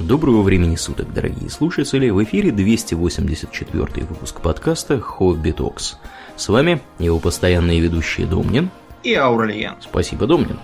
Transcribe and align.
Доброго 0.00 0.42
времени 0.42 0.76
суток, 0.76 1.12
дорогие 1.14 1.48
слушатели! 1.48 2.10
В 2.10 2.22
эфире 2.24 2.50
284 2.50 4.06
выпуск 4.06 4.40
подкаста 4.40 5.00
«Хобби 5.00 5.52
Токс». 5.52 5.96
С 6.36 6.48
вами 6.48 6.80
его 6.98 7.18
постоянные 7.20 7.80
ведущие 7.80 8.26
Домнин 8.26 8.70
и 9.02 9.14
Аурельян. 9.14 9.76
Спасибо, 9.80 10.26
Домнин. 10.26 10.58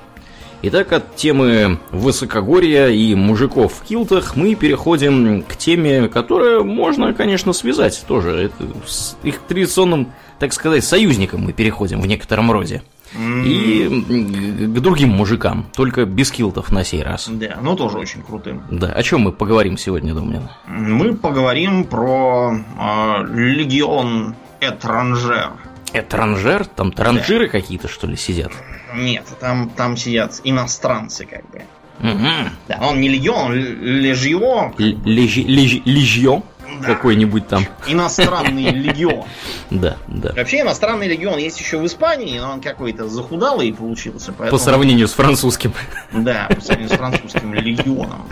Итак, 0.62 0.92
от 0.92 1.16
темы 1.16 1.78
высокогорья 1.90 2.88
и 2.88 3.14
мужиков 3.14 3.72
в 3.72 3.82
килтах 3.86 4.36
мы 4.36 4.54
переходим 4.54 5.42
к 5.42 5.56
теме, 5.56 6.08
которую 6.08 6.64
можно, 6.64 7.14
конечно, 7.14 7.52
связать 7.52 8.04
тоже. 8.06 8.30
Это 8.30 8.66
с 8.86 9.16
их 9.22 9.38
традиционным, 9.48 10.12
так 10.38 10.52
сказать, 10.52 10.84
союзником 10.84 11.42
мы 11.42 11.52
переходим 11.52 12.02
в 12.02 12.06
некотором 12.06 12.50
роде. 12.50 12.82
И 13.14 13.88
к 13.88 14.80
другим 14.80 15.10
мужикам, 15.10 15.66
только 15.74 16.04
без 16.04 16.30
килтов 16.30 16.70
на 16.70 16.84
сей 16.84 17.02
раз. 17.02 17.28
Да, 17.28 17.58
но 17.60 17.74
тоже 17.74 17.98
очень 17.98 18.22
крутым. 18.22 18.62
Да, 18.70 18.92
о 18.92 19.02
чем 19.02 19.22
мы 19.22 19.32
поговорим 19.32 19.76
сегодня, 19.76 20.14
Домнин? 20.14 20.48
Мы 20.66 21.16
поговорим 21.16 21.84
про 21.84 22.52
э, 22.54 23.24
легион 23.34 24.36
Этранжер. 24.60 25.50
Этранжер? 25.92 26.66
Там 26.66 26.92
транжиры 26.92 27.46
да. 27.46 27.52
какие-то, 27.52 27.88
что 27.88 28.06
ли, 28.06 28.16
сидят? 28.16 28.52
Нет, 28.94 29.24
там, 29.40 29.70
там 29.70 29.96
сидят 29.96 30.40
иностранцы, 30.44 31.26
как 31.26 31.48
бы. 31.50 31.62
Угу. 32.00 32.28
Да, 32.68 32.78
он 32.80 33.00
не 33.00 33.08
легион, 33.08 33.52
лежио. 33.54 34.72
Лежио? 34.78 36.42
Да. 36.80 36.86
какой-нибудь 36.86 37.48
там. 37.48 37.64
Иностранный 37.86 38.70
легион. 38.70 39.24
Да, 39.70 39.96
да. 40.06 40.32
Вообще 40.36 40.60
иностранный 40.60 41.08
легион 41.08 41.38
есть 41.38 41.58
еще 41.60 41.78
в 41.78 41.86
Испании, 41.86 42.38
но 42.38 42.52
он 42.52 42.60
какой-то 42.60 43.08
захудалый 43.08 43.72
получился. 43.72 44.32
Поэтому... 44.32 44.58
По 44.58 44.62
сравнению 44.62 45.08
с 45.08 45.12
французским. 45.12 45.72
Да, 46.12 46.48
по 46.54 46.60
сравнению 46.60 46.94
с 46.94 46.98
французским 46.98 47.54
легионом. 47.54 48.26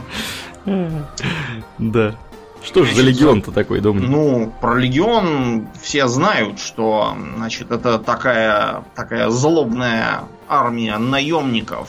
Да. 1.79 2.15
Что 2.63 2.85
же 2.85 2.95
за 2.95 3.02
легион-то 3.02 3.52
такой, 3.52 3.80
думаю? 3.80 4.09
Ну, 4.09 4.52
про 4.60 4.74
легион 4.74 5.68
все 5.80 6.09
знают, 6.09 6.59
что, 6.59 7.16
значит, 7.37 7.70
это 7.70 7.98
такая, 7.98 8.82
такая 8.95 9.30
злобная 9.30 10.24
армия 10.48 10.98
наемников, 10.98 11.88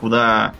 куда 0.00 0.54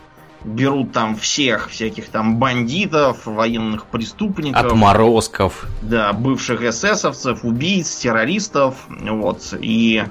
берут 0.44 0.92
там 0.92 1.16
всех 1.16 1.70
всяких 1.70 2.08
там 2.08 2.38
бандитов, 2.38 3.26
военных 3.26 3.86
преступников. 3.86 4.64
Отморозков. 4.64 5.66
Да, 5.82 6.12
бывших 6.12 6.62
эсэсовцев, 6.62 7.44
убийц, 7.44 7.96
террористов, 7.96 8.74
вот, 8.88 9.54
и 9.60 10.04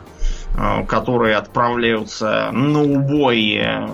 э, 0.56 0.86
которые 0.86 1.36
отправляются 1.38 2.50
на 2.52 2.82
убой 2.82 3.56
э, 3.56 3.88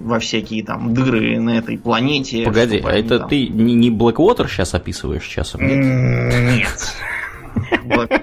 во 0.00 0.18
всякие 0.18 0.62
там 0.62 0.92
дыры 0.92 1.40
на 1.40 1.58
этой 1.58 1.78
планете. 1.78 2.44
Погоди, 2.44 2.82
а 2.84 2.90
это 2.90 3.20
там... 3.20 3.28
ты 3.28 3.48
не 3.48 3.90
Blackwater 3.90 4.48
сейчас 4.48 4.74
описываешь 4.74 5.24
часом? 5.24 5.62
Нет. 5.62 6.94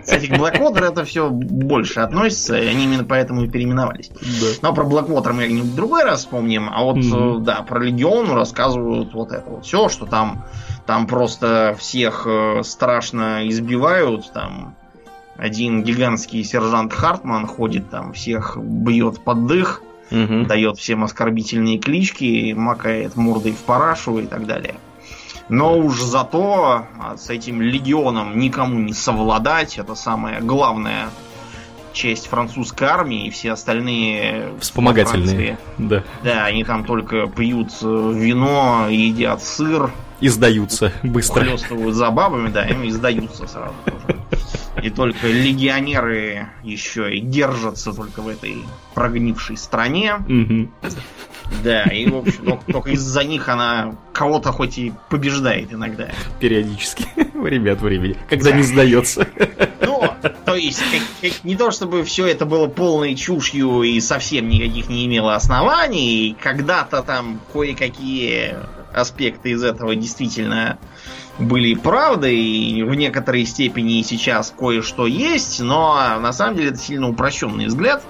Кстати, 0.01 0.27
к 0.27 0.31
Blackwater 0.31 0.91
это 0.91 1.05
все 1.05 1.29
больше 1.29 1.99
относится, 1.99 2.59
и 2.59 2.67
они 2.67 2.85
именно 2.85 3.03
поэтому 3.03 3.43
и 3.43 3.49
переименовались. 3.49 4.09
Да. 4.09 4.47
Но 4.61 4.73
про 4.73 4.83
Blackwater 4.83 5.33
мы 5.33 5.61
в 5.61 5.75
другой 5.75 6.03
раз 6.03 6.21
вспомним, 6.21 6.69
а 6.71 6.83
вот, 6.83 6.97
mm-hmm. 6.97 7.39
да, 7.39 7.61
про 7.63 7.79
Легион 7.79 8.31
рассказывают 8.31 9.13
вот 9.13 9.31
это 9.31 9.49
вот 9.49 9.65
все, 9.65 9.89
что 9.89 10.05
там, 10.05 10.45
там 10.85 11.07
просто 11.07 11.75
всех 11.77 12.25
э, 12.25 12.61
страшно 12.63 13.47
избивают, 13.47 14.31
там 14.33 14.75
один 15.37 15.83
гигантский 15.83 16.43
сержант 16.43 16.93
Хартман 16.93 17.47
ходит 17.47 17.89
там, 17.89 18.13
всех 18.13 18.57
бьет 18.57 19.23
под 19.23 19.47
дых, 19.47 19.81
угу. 20.11 20.45
дает 20.45 20.77
всем 20.77 21.03
оскорбительные 21.03 21.79
клички, 21.79 22.53
макает 22.53 23.15
мордой 23.15 23.53
в 23.53 23.59
парашу 23.59 24.19
и 24.19 24.27
так 24.27 24.45
далее. 24.45 24.75
Но 25.51 25.77
уж 25.77 26.01
зато 26.01 26.85
а, 26.97 27.17
с 27.17 27.29
этим 27.29 27.61
легионом 27.61 28.39
никому 28.39 28.79
не 28.79 28.93
совладать. 28.93 29.77
Это 29.77 29.95
самая 29.95 30.39
главная 30.39 31.09
часть 31.91 32.27
французской 32.27 32.85
армии, 32.85 33.27
и 33.27 33.29
все 33.31 33.51
остальные 33.51 34.53
вспомогательные. 34.61 35.57
Да. 35.77 36.05
Да, 36.23 36.45
они 36.45 36.63
там 36.63 36.85
только 36.85 37.27
пьют 37.27 37.73
э, 37.81 38.13
вино, 38.15 38.87
едят 38.89 39.43
сыр. 39.43 39.91
И 40.21 40.29
сдаются 40.29 40.93
быстро. 41.03 41.43
Хлестывают 41.43 41.95
за 41.95 42.11
бабами, 42.11 42.47
да, 42.47 42.65
им 42.65 42.83
и 42.83 42.89
сдаются 42.89 43.45
сразу 43.45 43.75
тоже. 43.83 44.20
И 44.83 44.89
только 44.89 45.27
легионеры 45.27 46.49
еще 46.63 47.15
и 47.15 47.21
держатся 47.21 47.93
только 47.93 48.21
в 48.21 48.27
этой 48.27 48.57
прогнившей 48.93 49.57
стране. 49.57 50.15
Да, 51.63 51.83
и, 51.83 52.09
в 52.09 52.15
общем, 52.15 52.45
только, 52.45 52.71
только 52.71 52.89
из-за 52.91 53.23
них 53.23 53.49
она 53.49 53.95
кого-то 54.13 54.51
хоть 54.51 54.77
и 54.77 54.93
побеждает 55.09 55.73
иногда. 55.73 56.09
Периодически. 56.39 57.05
Время 57.33 57.73
от 57.73 57.81
времени. 57.81 58.15
Когда 58.29 58.51
да. 58.51 58.57
не 58.57 58.63
сдается. 58.63 59.27
Ну, 59.81 60.01
то 60.45 60.55
есть, 60.55 60.81
как, 60.91 61.01
как, 61.21 61.43
не 61.43 61.55
то 61.55 61.71
чтобы 61.71 62.03
все 62.03 62.27
это 62.27 62.45
было 62.45 62.67
полной 62.67 63.15
чушью 63.15 63.83
и 63.83 63.99
совсем 63.99 64.47
никаких 64.47 64.89
не 64.89 65.05
имело 65.05 65.35
оснований. 65.35 66.37
Когда-то 66.41 67.03
там 67.03 67.41
кое-какие 67.51 68.55
аспекты 68.93 69.51
из 69.51 69.63
этого 69.63 69.95
действительно 69.95 70.77
были 71.41 71.73
правдой, 71.73 72.37
и 72.37 72.83
в 72.83 72.93
некоторой 72.93 73.45
степени 73.45 74.01
сейчас 74.01 74.53
кое-что 74.57 75.07
есть, 75.07 75.59
но 75.59 76.19
на 76.19 76.33
самом 76.33 76.57
деле 76.57 76.69
это 76.69 76.77
сильно 76.77 77.09
упрощенный 77.09 77.67
взгляд. 77.67 78.03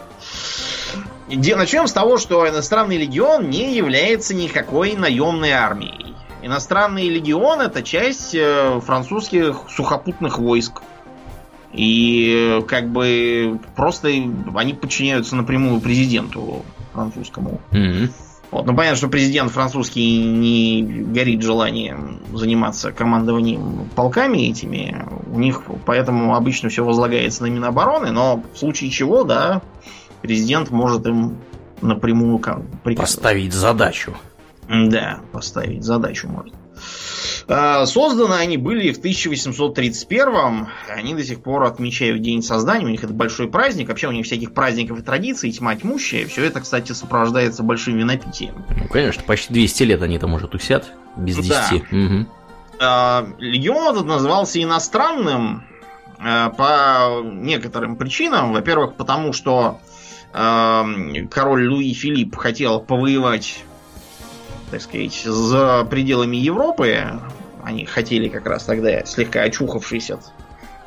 Начнем 1.28 1.88
с 1.88 1.94
того, 1.94 2.18
что 2.18 2.47
иностранный 2.47 2.97
легион 2.97 3.50
не 3.50 3.75
является 3.75 4.36
никакой 4.36 4.96
наемной 4.96 5.52
армией. 5.52 6.14
Иностранный 6.44 7.08
легион 7.08 7.62
это 7.62 7.84
часть 7.84 8.34
э, 8.34 8.81
французских 8.84 9.62
сухопутных 9.69 10.40
войск. 10.40 10.81
И 11.72 12.62
как 12.68 12.90
бы 12.90 13.59
просто 13.75 14.09
они 14.09 14.74
подчиняются 14.74 15.36
напрямую 15.36 15.80
президенту 15.80 16.66
французскому. 16.94 17.62
Mm-hmm. 17.72 18.09
Вот. 18.51 18.66
Ну, 18.66 18.75
понятно, 18.75 18.97
что 18.97 19.07
президент 19.07 19.51
французский 19.51 20.23
не 20.23 20.84
горит 20.84 21.41
желанием 21.41 22.19
заниматься 22.34 22.91
командованием 22.91 23.89
полками 23.95 24.50
этими. 24.50 25.07
У 25.31 25.39
них 25.39 25.63
поэтому 25.85 26.35
обычно 26.35 26.67
все 26.67 26.84
возлагается 26.84 27.44
на 27.44 27.47
Минобороны, 27.47 28.12
но 28.12 28.44
в 28.53 28.57
случае 28.57 28.91
чего, 28.91 29.23
да, 29.23 29.62
президент 30.22 30.69
может 30.69 31.07
им 31.07 31.38
напрямую 31.81 32.39
приказывать. 32.39 32.97
Поставить 32.97 33.53
задачу. 33.53 34.16
Да, 34.68 35.19
поставить 35.31 35.83
задачу 35.83 36.28
может. 36.28 36.53
А, 37.47 37.86
созданы 37.86 38.36
они 38.36 38.58
были 38.58 38.92
в 38.92 38.97
1831 39.00 40.68
Они 40.90 41.14
до 41.14 41.24
сих 41.24 41.42
пор 41.42 41.64
отмечают 41.64 42.22
день 42.22 42.42
создания. 42.42 42.86
У 42.86 42.90
них 42.90 43.03
это 43.03 43.14
большой 43.14 43.50
праздник. 43.50 43.90
Вообще 43.90 44.08
у 44.08 44.12
них 44.12 44.25
всяких 44.25 44.53
праздников 44.53 45.00
и 45.00 45.02
традиций 45.02 45.52
тьма 45.52 45.75
тьмущая. 45.75 46.28
Все 46.28 46.46
это, 46.46 46.62
кстати, 46.62 46.92
сопровождается 46.94 47.64
большим 47.64 47.97
винопитием. 47.97 48.66
Ну, 48.78 48.88
конечно, 48.88 49.24
почти 49.24 49.53
200 49.53 49.84
лет 49.84 50.02
они 50.02 50.19
там 50.19 50.34
уже 50.34 50.47
тусят. 50.47 50.92
Без 51.18 51.38
10. 51.38 51.50
Да. 51.50 51.75
Угу. 51.75 52.25
Легион 53.40 53.94
этот 53.94 54.08
назывался 54.08 54.62
иностранным 54.62 55.63
а, 56.19 56.50
по 56.50 57.22
некоторым 57.24 57.96
причинам. 57.96 58.53
Во-первых, 58.53 58.96
потому 58.96 59.34
что 59.34 59.80
король 60.34 61.68
Луи 61.68 61.94
Филипп 61.94 62.38
хотел 62.38 62.80
повоевать 62.80 63.66
так 64.72 64.82
сказать, 64.82 65.14
за 65.14 65.86
пределами 65.90 66.38
Европы. 66.38 67.20
Они 67.64 67.86
хотели 67.86 68.30
как 68.30 68.48
раз 68.48 68.64
тогда, 68.64 69.06
слегка 69.06 69.42
очухавшись 69.42 70.12
от 70.12 70.22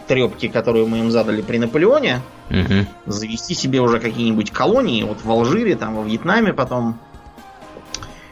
трепки, 0.09 0.49
которую 0.49 0.87
мы 0.87 0.99
им 0.99 1.11
задали 1.11 1.43
при 1.43 1.59
Наполеоне, 1.59 2.21
угу. 2.50 2.87
завести 3.06 3.55
себе 3.55 3.81
уже 3.81 4.00
какие-нибудь 4.00 4.50
колонии. 4.50 5.03
Вот 5.03 5.23
в 5.23 5.31
Алжире, 5.31 5.77
там 5.77 5.94
во 5.94 6.03
Вьетнаме 6.03 6.53
потом 6.53 6.99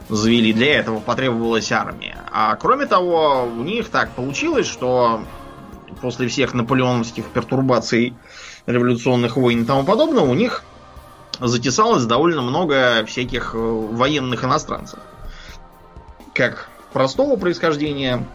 завели. 0.08 0.52
Для 0.52 0.78
этого 0.78 1.00
потребовалась 1.00 1.70
армия. 1.70 2.16
А 2.32 2.56
кроме 2.56 2.86
того, 2.86 3.44
у 3.44 3.62
них 3.62 3.88
так 3.88 4.10
получилось, 4.12 4.66
что 4.66 5.22
после 6.00 6.28
всех 6.28 6.54
наполеоновских 6.54 7.26
пертурбаций, 7.26 8.14
революционных 8.66 9.36
войн 9.36 9.62
и 9.62 9.64
тому 9.64 9.84
подобного, 9.84 10.26
у 10.26 10.34
них 10.34 10.64
затесалось 11.40 12.04
довольно 12.04 12.42
много 12.42 13.04
всяких 13.06 13.54
э, 13.54 13.58
военных 13.58 14.44
иностранцев 14.44 14.98
как 16.34 16.68
простого 16.92 17.36
происхождения, 17.36 18.26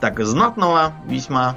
так 0.00 0.20
и 0.20 0.24
знатного 0.24 0.92
весьма. 1.06 1.56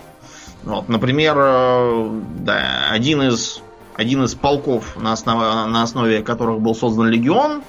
Вот, 0.64 0.90
например, 0.90 1.36
э, 1.38 2.22
да, 2.40 2.90
один 2.92 3.22
из 3.22 3.62
один 3.96 4.24
из 4.24 4.34
полков, 4.34 4.96
на 4.96 5.14
основе, 5.14 5.72
на 5.72 5.84
основе 5.84 6.24
которых 6.24 6.60
был 6.62 6.74
создан 6.74 7.08
легион, 7.08 7.64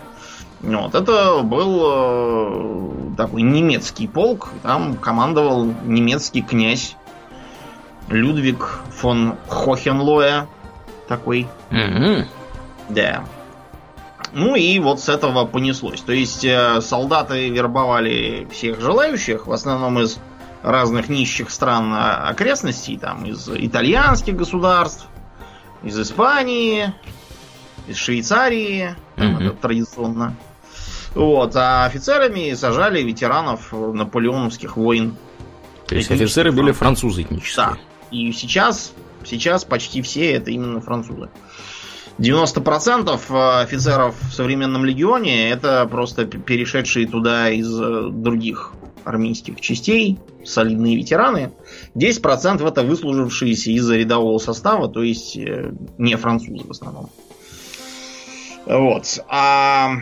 вот, 0.65 0.95
это 0.95 1.43
был 1.43 1.83
э, 1.85 3.17
такой 3.17 3.43
немецкий 3.43 4.09
полк. 4.09 4.51
Там 4.63 4.97
командовал 4.97 5.67
немецкий 5.85 6.41
князь 6.41 6.97
Людвиг 8.09 8.81
фон 8.91 9.37
Хохенлоя. 9.49 10.47
Такой. 11.07 11.47
Mm-hmm. 11.71 12.25
Да. 12.89 13.25
Ну 14.35 14.57
и 14.57 14.79
вот 14.81 15.01
с 15.01 15.09
этого 15.09 15.45
понеслось. 15.45 16.01
То 16.01 16.13
есть 16.13 16.45
э, 16.45 16.81
солдаты 16.81 17.49
вербовали 17.51 18.49
всех 18.51 18.81
желающих, 18.81 19.47
в 19.47 19.53
основном 19.53 20.01
из 20.01 20.19
разных 20.63 21.09
нищих 21.09 21.51
стран 21.51 21.93
а, 21.93 22.29
окрестностей, 22.29 22.99
там 22.99 23.27
из 23.27 23.49
итальянских 23.49 24.35
государств, 24.35 25.07
из 25.83 26.01
Испании, 26.01 26.93
из 27.87 27.97
Швейцарии, 27.97 28.97
там 29.15 29.35
Мгм. 29.35 29.47
это 29.47 29.57
традиционно. 29.57 30.37
Вот, 31.15 31.55
а 31.55 31.85
офицерами 31.85 32.55
сажали 32.55 33.03
ветеранов 33.03 33.73
наполеоновских 33.73 34.77
войн. 34.77 35.17
То 35.87 35.95
есть 35.95 36.11
офицеры 36.11 36.51
были 36.51 36.73
французы 36.73 37.23
этнические. 37.23 37.67
Да. 37.67 37.77
И 38.11 38.33
сейчас, 38.33 38.93
сейчас 39.25 39.65
почти 39.65 40.03
все 40.03 40.33
это 40.33 40.51
именно 40.51 40.81
французы. 40.81 41.29
90% 42.19 43.63
офицеров 43.63 44.15
в 44.21 44.33
современном 44.33 44.85
легионе 44.85 45.51
это 45.51 45.87
просто 45.91 46.27
перешедшие 46.27 47.09
туда 47.09 47.51
из 47.51 47.69
э, 47.81 48.09
других 48.11 48.73
армейских 49.05 49.61
частей, 49.61 50.19
солидные 50.45 50.97
ветераны. 50.97 51.53
10% 51.95 52.67
это 52.67 52.83
выслужившиеся 52.83 53.71
из-за 53.73 53.97
рядового 53.97 54.39
состава, 54.39 54.89
то 54.89 55.03
есть 55.03 55.37
э, 55.37 55.73
не 55.99 56.17
французы 56.17 56.65
в 56.67 56.71
основном. 56.71 57.11
Вот. 58.67 59.19
А 59.29 59.97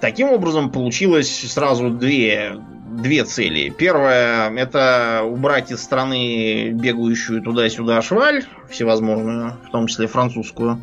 таким 0.00 0.28
образом 0.28 0.70
получилось 0.70 1.50
сразу 1.50 1.90
две, 1.90 2.60
две 2.90 3.24
цели. 3.24 3.70
Первая 3.70 4.52
это 4.54 5.22
убрать 5.24 5.70
из 5.70 5.82
страны 5.82 6.70
бегающую 6.72 7.40
туда-сюда 7.40 8.02
шваль, 8.02 8.44
всевозможную, 8.68 9.58
в 9.66 9.70
том 9.70 9.86
числе 9.86 10.08
французскую, 10.08 10.82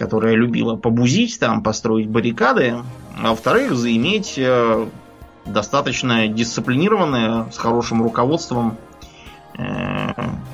которая 0.00 0.34
любила 0.34 0.76
побузить 0.76 1.38
там, 1.38 1.62
построить 1.62 2.08
баррикады. 2.08 2.76
А 3.22 3.28
во-вторых, 3.28 3.74
заиметь 3.74 4.34
э, 4.38 4.88
достаточно 5.44 6.26
дисциплинированное, 6.26 7.50
с 7.50 7.58
хорошим 7.58 8.02
руководством, 8.02 8.78
э, 9.58 10.12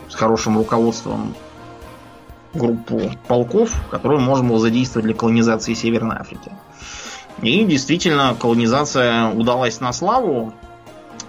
с 0.09 0.15
хорошим 0.17 0.59
руководством 0.59 1.37
группу 2.55 3.13
полков, 3.29 3.73
которую 3.89 4.21
можно 4.21 4.49
было 4.49 4.59
задействовать 4.59 5.07
для 5.07 5.15
колонизации 5.15 5.75
Северной 5.75 6.17
Африки. 6.17 6.51
И 7.41 7.65
действительно, 7.65 8.35
колонизация 8.35 9.31
удалась 9.31 9.79
на 9.79 9.93
славу. 9.93 10.53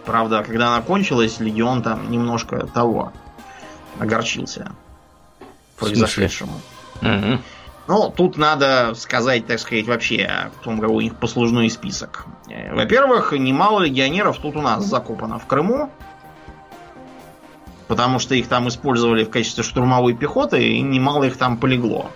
Правда, 0.05 0.43
когда 0.43 0.69
она 0.69 0.81
кончилась, 0.81 1.39
легион 1.39 1.83
там 1.83 2.09
немножко 2.09 2.65
того 2.65 3.13
огорчился 3.99 4.71
произошедшему. 5.77 6.59
Мгм. 7.01 7.43
Ну, 7.87 8.13
тут 8.15 8.37
надо 8.37 8.93
сказать, 8.95 9.47
так 9.47 9.59
сказать, 9.59 9.87
вообще 9.87 10.23
о 10.23 10.49
том, 10.63 10.79
какой 10.79 10.95
у 10.95 11.01
них 11.01 11.15
послужной 11.15 11.69
список. 11.69 12.25
Э, 12.49 12.73
Во-первых, 12.75 13.31
немало 13.31 13.81
легионеров 13.81 14.37
тут 14.39 14.57
у 14.57 14.61
нас 14.61 14.85
закопано 14.85 15.39
в 15.39 15.45
Крыму, 15.45 15.89
потому 17.87 18.19
что 18.19 18.35
их 18.35 18.47
там 18.47 18.67
использовали 18.67 19.23
в 19.23 19.29
качестве 19.29 19.63
штурмовой 19.63 20.13
пехоты, 20.13 20.67
и 20.67 20.81
немало 20.81 21.23
их 21.23 21.37
там 21.37 21.57
полегло. 21.57 22.11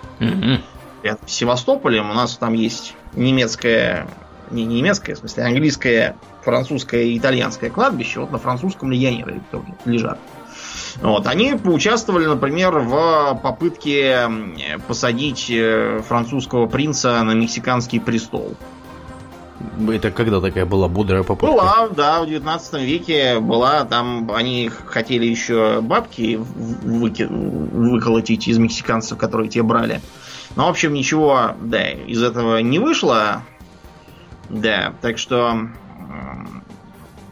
Рядом 1.04 1.28
с 1.28 1.32
Севастополем 1.32 2.12
у 2.12 2.14
нас 2.14 2.36
там 2.38 2.54
есть 2.54 2.96
немецкое, 3.14 4.08
не 4.52 4.66
не 4.66 4.82
немецкое, 4.82 5.16
в 5.16 5.20
смысле, 5.20 5.46
английское, 5.46 6.16
французское 6.44 7.04
и 7.04 7.18
итальянское 7.18 7.70
кладбище. 7.70 8.20
Вот 8.20 8.32
на 8.32 8.38
французском 8.38 8.92
легионеры 8.92 9.42
лежат. 9.86 10.20
Вот, 11.02 11.28
они 11.28 11.56
поучаствовали, 11.56 12.26
например, 12.26 12.80
в 12.80 13.40
попытке 13.42 14.30
посадить 14.88 15.50
э, 15.50 16.02
французского 16.08 16.68
принца 16.68 17.24
на 17.24 17.32
мексиканский 17.32 18.00
престол. 18.00 18.56
Это 19.90 20.12
когда 20.12 20.42
такая 20.42 20.66
была 20.66 20.88
бодрая 20.88 21.24
попытка? 21.24 21.54
Была, 21.54 21.88
да, 21.90 22.22
в 22.22 22.28
19 22.28 22.82
веке 22.82 23.40
была, 23.40 23.86
там 23.86 24.32
они 24.34 24.70
хотели 24.70 25.26
еще 25.26 25.82
бабки 25.82 26.40
выки- 26.40 27.28
выколотить 27.28 28.48
из 28.48 28.58
мексиканцев, 28.58 29.18
которые 29.18 29.50
те 29.50 29.62
брали. 29.62 30.02
Но, 30.56 30.68
в 30.68 30.70
общем, 30.70 30.94
ничего, 30.94 31.52
да, 31.62 31.90
из 31.90 32.22
этого 32.22 32.58
не 32.58 32.80
вышло. 32.80 33.44
Да, 34.50 34.94
так 35.02 35.18
что... 35.18 35.70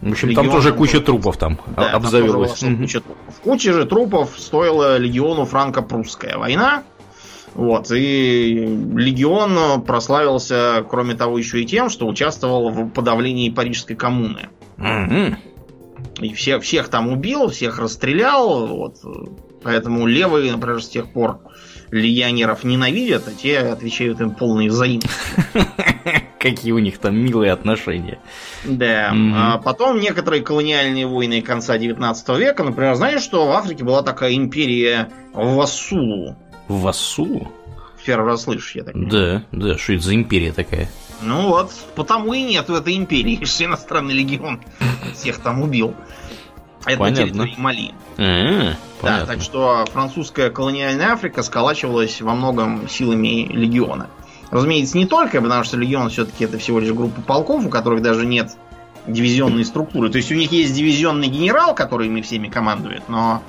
В 0.02 0.12
общем, 0.12 0.34
там 0.34 0.50
тоже 0.50 0.72
куча 0.72 1.02
трупов 1.02 1.38
там 1.38 1.60
да, 1.76 1.90
там 1.90 1.96
обзавелась. 1.98 2.52
тоже 2.52 2.66
была 2.68 2.72
Мгм. 2.72 2.82
куча 2.84 3.00
трупов. 3.02 3.36
Куча 3.44 3.74
же 3.74 3.86
трупов 3.86 4.40
стоила 4.40 4.98
легиону 4.98 5.46
франко-прусская 5.46 6.38
война. 6.38 6.84
Вот, 7.56 7.92
и 7.92 8.54
легион 8.96 9.82
прославился, 9.82 10.86
кроме 10.90 11.16
того, 11.16 11.38
еще 11.38 11.62
и 11.62 11.66
тем, 11.66 11.90
что 11.90 12.08
участвовал 12.08 12.70
в 12.70 12.90
подавлении 12.92 13.50
Парижской 13.50 13.96
коммуны. 13.96 14.50
Мгм. 14.78 15.38
И 16.22 16.34
все, 16.34 16.60
всех 16.60 16.90
там 16.90 17.10
убил, 17.12 17.50
всех 17.50 17.80
расстрелял. 17.80 18.68
Вот. 18.68 18.98
Поэтому 19.64 20.06
левые, 20.06 20.52
например, 20.52 20.82
с 20.82 20.88
тех 20.88 21.12
пор 21.12 21.40
легионеров 21.92 22.64
ненавидят, 22.64 23.28
а 23.28 23.32
те 23.32 23.58
отвечают 23.60 24.22
им 24.22 24.32
полной 24.32 24.68
взаимностью. 24.70 25.12
Какие 26.40 26.72
у 26.72 26.80
них 26.80 27.00
там 27.00 27.18
милые 27.18 27.52
отношения. 27.52 28.18
Да. 28.64 29.12
Мгм. 29.14 29.34
А 29.36 29.58
потом 29.58 30.00
некоторые 30.00 30.42
колониальные 30.42 31.06
войны 31.06 31.42
конца 31.42 31.78
19 31.78 32.30
века, 32.38 32.64
например, 32.64 32.96
знаешь, 32.96 33.22
что 33.22 33.46
в 33.46 33.52
Африке 33.52 33.84
была 33.84 34.04
такая 34.04 34.34
империя 34.36 35.10
Вассулу? 35.34 36.38
В 36.70 36.82
Вассулу? 36.82 37.52
В 38.02 38.06
первый 38.06 38.28
раз 38.28 38.44
слышишь, 38.44 38.76
я 38.76 38.84
так 38.86 38.94
понимаю. 38.94 39.46
Да, 39.52 39.68
да, 39.68 39.78
что 39.78 39.94
это 39.94 40.04
за 40.04 40.16
империя 40.16 40.54
такая? 40.54 40.90
Ну 41.22 41.50
вот, 41.50 41.72
потому 41.96 42.32
и 42.34 42.42
нет 42.42 42.70
в 42.70 42.74
этой 42.74 42.96
империи, 42.96 43.40
что 43.44 43.66
иностранный 43.66 44.14
легион 44.14 44.62
всех 45.14 45.40
там 45.40 45.62
убил. 45.62 45.94
Это 46.86 46.98
Понятно. 46.98 47.10
на 47.10 47.28
территории 47.48 47.56
Мали. 47.58 47.92
А, 48.18 48.70
Да, 48.70 48.78
понятно. 49.02 49.26
так 49.28 49.42
что 49.42 49.86
французская 49.92 50.50
колониальная 50.50 51.12
Африка 51.12 51.44
сколачивалась 51.44 52.22
во 52.22 52.34
многом 52.34 52.88
силами 52.88 53.46
легиона. 53.52 54.08
Разумеется, 54.52 54.98
не 54.98 55.06
только, 55.06 55.42
потому 55.42 55.64
что 55.64 55.78
легион 55.78 56.10
все-таки 56.10 56.46
это 56.46 56.58
всего 56.58 56.80
лишь 56.80 56.92
группа 56.92 57.22
полков, 57.22 57.66
у 57.66 57.70
которых 57.70 58.02
даже 58.02 58.26
нет 58.26 58.58
дивизионной 59.06 59.66
структуры. 59.66 60.10
То 60.10 60.18
есть 60.18 60.32
у 60.32 60.36
них 60.36 60.52
есть 60.52 60.74
дивизионный 60.74 61.28
генерал, 61.28 61.76
который 61.76 62.08
ими 62.08 62.22
всеми 62.22 62.48
командует, 62.48 63.08
но 63.10 63.44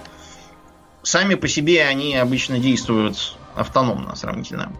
сами 1.02 1.34
по 1.34 1.48
себе 1.48 1.84
они 1.84 2.16
обычно 2.16 2.58
действуют 2.58 3.36
автономно 3.54 4.14
сравнительно. 4.14 4.72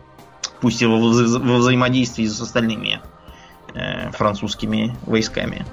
Пусть 0.61 0.82
и 0.82 0.87
во, 0.87 0.99
вза- 0.99 1.38
во 1.38 1.56
взаимодействии 1.56 2.26
с 2.26 2.40
остальными 2.40 3.00
э, 3.75 4.11
французскими 4.12 4.96
войсками. 5.06 5.64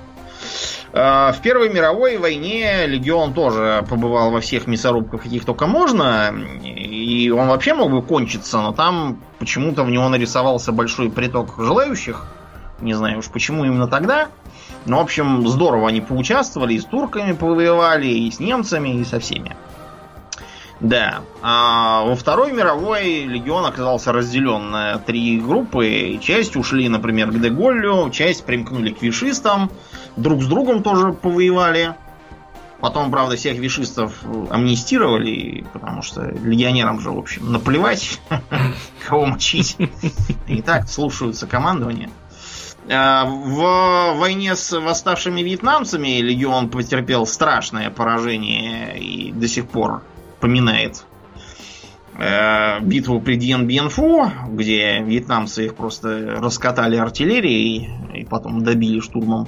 Э, 0.93 1.31
В 1.31 1.41
Первой 1.41 1.69
мировой 1.69 2.17
войне 2.17 2.85
Легион 2.87 3.33
тоже 3.33 3.85
побывал 3.89 4.31
во 4.31 4.39
всех 4.39 4.67
мясорубках, 4.67 5.23
каких 5.23 5.45
только 5.45 5.67
можно. 5.67 6.33
И 6.63 7.29
он 7.29 7.47
вообще 7.47 7.73
мог 7.73 7.91
бы 7.91 8.01
кончиться, 8.01 8.57
но 8.59 8.73
там 8.73 9.21
почему-то 9.39 9.83
в 9.83 9.89
него 9.89 10.09
нарисовался 10.09 10.71
большой 10.71 11.09
приток 11.09 11.55
желающих. 11.57 12.25
Не 12.81 12.93
знаю 12.93 13.19
уж 13.19 13.29
почему 13.29 13.65
именно 13.65 13.87
тогда. 13.87 14.27
Но, 14.85 14.99
в 14.99 15.01
общем, 15.01 15.47
здорово 15.47 15.89
они 15.89 16.01
поучаствовали, 16.01 16.73
и 16.73 16.79
с 16.79 16.85
турками 16.85 17.33
повоевали, 17.33 18.07
и 18.07 18.31
с 18.31 18.39
немцами, 18.39 18.99
и 18.99 19.03
со 19.03 19.19
всеми. 19.19 19.55
Да. 20.79 21.21
А 21.41 22.03
во 22.03 22.15
Второй 22.15 22.51
мировой 22.51 23.23
легион 23.23 23.65
оказался 23.65 24.11
разделен 24.11 24.69
на 24.69 24.99
три 24.99 25.39
группы. 25.39 26.19
Часть 26.21 26.55
ушли, 26.55 26.87
например, 26.87 27.31
к 27.31 27.41
Деголлю, 27.41 28.09
часть 28.11 28.45
примкнули 28.45 28.91
к 28.91 29.01
вишистам, 29.01 29.71
друг 30.15 30.43
с 30.43 30.45
другом 30.45 30.83
тоже 30.83 31.13
повоевали. 31.13 31.95
Потом, 32.79 33.09
правда, 33.09 33.35
всех 33.35 33.57
вишистов 33.57 34.13
амнистировали, 34.51 35.65
потому 35.73 36.03
что 36.03 36.25
легионерам 36.25 36.99
же, 36.99 37.09
в 37.09 37.17
общем, 37.17 37.51
наплевать, 37.51 38.21
кого 39.07 39.25
мочить. 39.25 39.77
И 40.47 40.61
так 40.61 40.87
слушаются 40.87 41.47
командование. 41.47 42.11
А, 42.87 43.25
В 43.25 44.13
войне 44.19 44.55
с 44.55 44.79
восставшими 44.79 45.41
вьетнамцами 45.41 46.21
легион 46.21 46.69
потерпел 46.69 47.25
страшное 47.25 47.89
поражение 47.89 48.99
и 48.99 49.31
до 49.31 49.47
сих 49.47 49.67
пор 49.67 50.03
поминает 50.39 51.05
э, 52.15 52.79
битву 52.81 53.21
при 53.21 53.35
Дьен-Бьен-Фу, 53.35 54.31
где 54.49 54.99
вьетнамцы 55.01 55.65
их 55.65 55.75
просто 55.75 56.37
раскатали 56.39 56.97
артиллерией 56.97 57.89
и 58.13 58.25
потом 58.25 58.63
добили 58.63 58.99
штурмом. 58.99 59.47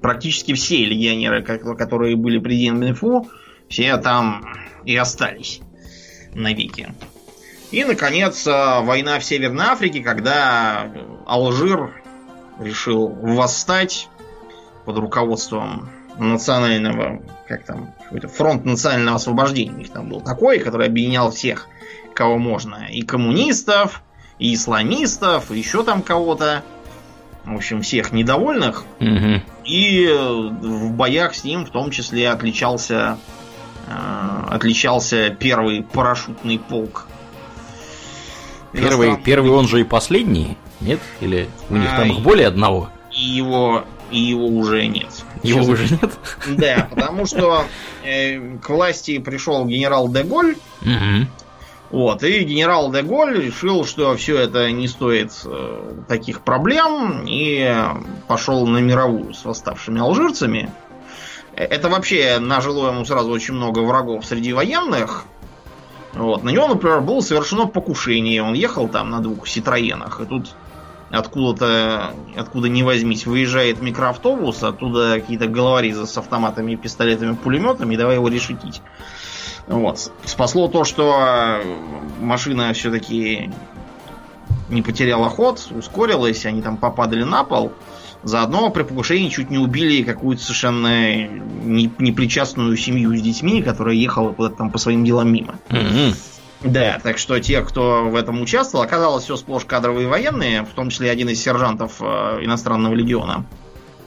Практически 0.00 0.54
все 0.54 0.84
легионеры, 0.84 1.42
которые 1.42 2.16
были 2.16 2.38
при 2.38 2.56
Дьен-Бьен-Фу, 2.56 3.28
все 3.68 3.96
там 3.98 4.44
и 4.84 4.96
остались 4.96 5.60
навеки. 6.34 6.92
И, 7.70 7.84
наконец, 7.84 8.46
э, 8.46 8.80
война 8.82 9.18
в 9.18 9.24
Северной 9.24 9.66
Африке, 9.66 10.00
когда 10.00 10.90
Алжир 11.26 12.02
решил 12.58 13.08
восстать 13.08 14.08
под 14.84 14.98
руководством 14.98 15.88
национального, 16.18 17.22
как 17.48 17.64
там, 17.64 17.92
какой-то 18.04 18.28
фронт 18.28 18.64
национального 18.64 19.16
освобождения 19.16 19.72
у 19.72 19.78
них 19.78 19.90
там 19.90 20.08
был 20.08 20.20
такой, 20.20 20.58
который 20.58 20.86
объединял 20.86 21.30
всех, 21.30 21.68
кого 22.14 22.38
можно. 22.38 22.86
И 22.90 23.02
коммунистов, 23.02 24.02
и 24.38 24.54
исламистов, 24.54 25.50
и 25.50 25.58
еще 25.58 25.82
там 25.84 26.02
кого-то. 26.02 26.62
В 27.44 27.56
общем, 27.56 27.80
всех 27.80 28.12
недовольных. 28.12 28.84
Мгм. 28.98 29.42
И 29.64 30.06
э, 30.06 30.16
в 30.16 30.92
боях 30.92 31.34
с 31.34 31.42
ним 31.42 31.64
в 31.64 31.70
том 31.70 31.90
числе 31.90 32.28
отличался 32.28 33.16
э, 33.88 34.30
отличался 34.50 35.30
первый 35.30 35.82
парашютный 35.82 36.58
полк. 36.58 37.06
Первый, 38.72 39.16
первый 39.16 39.50
он 39.50 39.66
же 39.66 39.80
и 39.80 39.84
последний, 39.84 40.56
нет? 40.80 41.00
Или 41.20 41.48
у 41.70 41.76
них 41.76 41.90
там 41.90 42.02
Ай. 42.02 42.10
их 42.10 42.20
более 42.20 42.46
одного? 42.46 42.88
И 43.10 43.22
его, 43.22 43.84
и 44.10 44.18
его 44.18 44.46
уже 44.46 44.86
нет. 44.86 45.08
Его 45.42 45.62
Сейчас- 45.62 45.68
уже 45.68 45.88
нет? 45.94 46.18
Да, 46.58 46.88
потому 46.90 47.26
что 47.26 47.64
э, 48.04 48.56
к 48.58 48.68
власти 48.70 49.18
пришел 49.18 49.64
генерал 49.66 50.08
Деголь, 50.08 50.56
вот, 51.90 52.22
и 52.22 52.44
генерал 52.44 52.92
Деголь 52.92 53.36
решил, 53.42 53.84
что 53.84 54.14
все 54.16 54.38
это 54.38 54.70
не 54.70 54.86
стоит 54.86 55.32
э, 55.44 55.92
таких 56.06 56.42
проблем, 56.42 57.24
и 57.26 57.74
пошел 58.28 58.64
на 58.66 58.78
мировую 58.78 59.34
с 59.34 59.44
восставшими 59.44 60.00
алжирцами. 60.00 60.70
Э, 61.56 61.64
Это 61.64 61.88
вообще 61.88 62.38
нажило 62.38 62.90
ему 62.92 63.04
сразу 63.04 63.30
очень 63.30 63.54
много 63.54 63.80
врагов 63.80 64.24
среди 64.24 64.52
военных. 64.52 65.24
Вот. 66.12 66.44
На 66.44 66.50
него, 66.50 66.68
например, 66.68 67.00
было 67.00 67.20
совершено 67.22 67.66
покушение. 67.66 68.40
Он 68.42 68.54
ехал 68.54 68.88
там 68.88 69.10
на 69.10 69.18
двух 69.20 69.48
ситроенах, 69.48 70.20
и 70.20 70.26
тут 70.26 70.50
откуда-то, 71.10 72.14
откуда 72.36 72.68
не 72.68 72.82
возьмись, 72.82 73.26
выезжает 73.26 73.82
микроавтобус, 73.82 74.62
оттуда 74.62 75.14
какие-то 75.20 75.46
головорезы 75.46 76.06
с 76.06 76.16
автоматами, 76.16 76.76
пистолетами, 76.76 77.34
пулеметами, 77.34 77.94
и 77.94 77.98
давай 77.98 78.16
его 78.16 78.28
решетить. 78.28 78.80
Вот. 79.66 80.12
Спасло 80.24 80.68
то, 80.68 80.84
что 80.84 81.60
машина 82.20 82.72
все-таки 82.72 83.50
не 84.68 84.82
потеряла 84.82 85.28
ход, 85.28 85.66
ускорилась, 85.76 86.46
они 86.46 86.62
там 86.62 86.76
попадали 86.76 87.24
на 87.24 87.44
пол. 87.44 87.72
Заодно 88.22 88.70
при 88.70 88.82
покушении 88.82 89.30
чуть 89.30 89.50
не 89.50 89.58
убили 89.58 90.02
какую-то 90.02 90.42
совершенно 90.42 91.26
не- 91.26 91.90
непричастную 91.98 92.76
семью 92.76 93.16
с 93.16 93.22
детьми, 93.22 93.62
которая 93.62 93.94
ехала 93.94 94.32
куда-то 94.32 94.56
там 94.56 94.70
по 94.70 94.78
своим 94.78 95.04
делам 95.04 95.32
мимо. 95.32 95.54
Мгм. 95.70 96.14
Да, 96.62 97.00
так 97.02 97.18
что 97.18 97.38
те, 97.40 97.62
кто 97.62 98.04
в 98.04 98.14
этом 98.14 98.40
участвовал, 98.42 98.84
оказалось 98.84 99.24
все 99.24 99.36
сплошь 99.36 99.64
кадровые 99.64 100.08
военные, 100.08 100.62
в 100.62 100.70
том 100.70 100.90
числе 100.90 101.10
один 101.10 101.28
из 101.28 101.42
сержантов 101.42 102.00
э, 102.00 102.04
иностранного 102.42 102.94
легиона. 102.94 103.46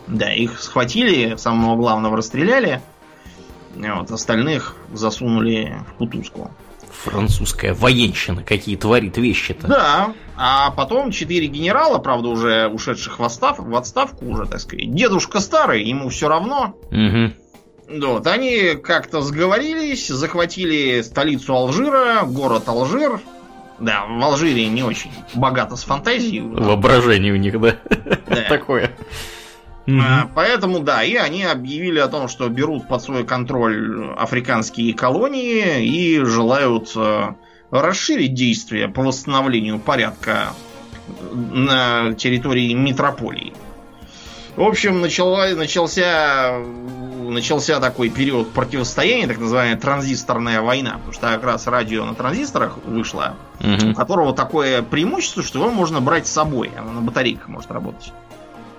Да, 0.07 0.31
их 0.31 0.61
схватили, 0.61 1.35
самого 1.37 1.75
главного 1.75 2.17
расстреляли, 2.17 2.81
вот, 3.75 4.11
остальных 4.11 4.75
засунули 4.91 5.73
в 5.89 5.93
кутузку. 5.93 6.51
Французская 6.91 7.73
военщина 7.73 8.43
какие 8.43 8.75
творит 8.75 9.17
вещи-то. 9.17 9.67
Да, 9.67 10.13
а 10.37 10.69
потом 10.71 11.11
четыре 11.11 11.47
генерала, 11.47 11.97
правда, 11.97 12.29
уже 12.29 12.67
ушедших 12.67 13.19
в, 13.19 13.23
отстав, 13.23 13.57
в 13.59 13.75
отставку 13.75 14.25
уже, 14.25 14.45
так 14.45 14.59
сказать. 14.59 14.93
Дедушка 14.93 15.39
старый, 15.39 15.83
ему 15.83 16.09
все 16.09 16.27
равно. 16.27 16.77
Мгм. 16.91 17.33
Вот, 17.89 18.27
они 18.27 18.75
как-то 18.75 19.21
сговорились, 19.21 20.07
захватили 20.07 21.01
столицу 21.01 21.53
Алжира, 21.53 22.23
город 22.23 22.67
Алжир. 22.67 23.19
Да, 23.79 24.05
в 24.05 24.23
Алжире 24.23 24.67
не 24.67 24.83
очень 24.83 25.11
богато 25.33 25.75
с 25.75 25.83
фантазией. 25.83 26.41
Воображение 26.41 27.33
у 27.33 27.37
них, 27.37 27.59
да? 27.59 27.75
Да. 28.27 28.41
Такое. 28.49 28.91
А. 29.87 30.29
Поэтому, 30.33 30.79
да, 30.79 31.03
и 31.03 31.15
они 31.15 31.43
объявили 31.43 31.99
о 31.99 32.07
том, 32.07 32.29
что 32.29 32.47
берут 32.47 32.87
под 32.87 33.01
свой 33.01 33.25
контроль 33.25 34.13
африканские 34.17 34.93
колонии 34.93 35.85
и 35.85 36.23
желают 36.23 36.93
э, 36.95 37.33
расширить 37.69 38.33
действия 38.33 38.87
по 38.87 39.01
восстановлению 39.01 39.79
порядка 39.79 40.53
на 41.33 42.13
территории 42.13 42.73
метрополии. 42.73 43.53
В 44.55 44.61
общем, 44.61 45.01
начала, 45.01 45.47
начался, 45.55 46.59
начался 47.27 47.79
такой 47.79 48.09
период 48.09 48.51
противостояния, 48.51 49.27
так 49.27 49.39
называемая 49.39 49.79
транзисторная 49.79 50.61
война, 50.61 50.93
потому 50.93 51.13
что 51.13 51.27
как 51.27 51.43
раз 51.43 51.65
радио 51.65 52.05
на 52.05 52.13
транзисторах 52.13 52.77
вышло, 52.85 53.35
у 53.59 53.67
Мгм. 53.67 53.95
которого 53.95 54.33
такое 54.33 54.83
преимущество, 54.83 55.41
что 55.41 55.59
его 55.59 55.71
можно 55.71 56.01
брать 56.01 56.27
с 56.27 56.31
собой, 56.31 56.69
оно 56.77 56.91
на 56.91 57.01
батарейках 57.01 57.47
может 57.47 57.71
работать. 57.71 58.13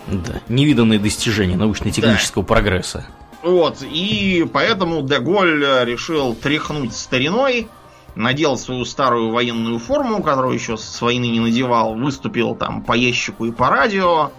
Да, 0.07 0.35
невиданные 0.49 0.99
достижения 1.00 1.57
научно-технического 1.57 2.43
прогресса. 2.43 3.07
Вот, 3.43 3.78
и 3.83 4.47
поэтому 4.52 5.02
Деголь 5.02 5.64
решил 5.85 6.35
тряхнуть 6.35 6.95
стариной, 6.95 7.69
надел 8.14 8.57
свою 8.57 8.85
старую 8.85 9.33
военную 9.33 9.78
форму, 9.81 10.23
которую 10.23 10.54
еще 10.54 10.76
с 10.76 11.00
войны 11.02 11.25
не 11.26 11.40
надевал, 11.40 11.95
выступил 11.95 12.54
там 12.54 12.83
по 12.83 12.93
ящику 12.93 13.45
и 13.47 13.50
по 13.50 13.69
радио, 13.71 14.31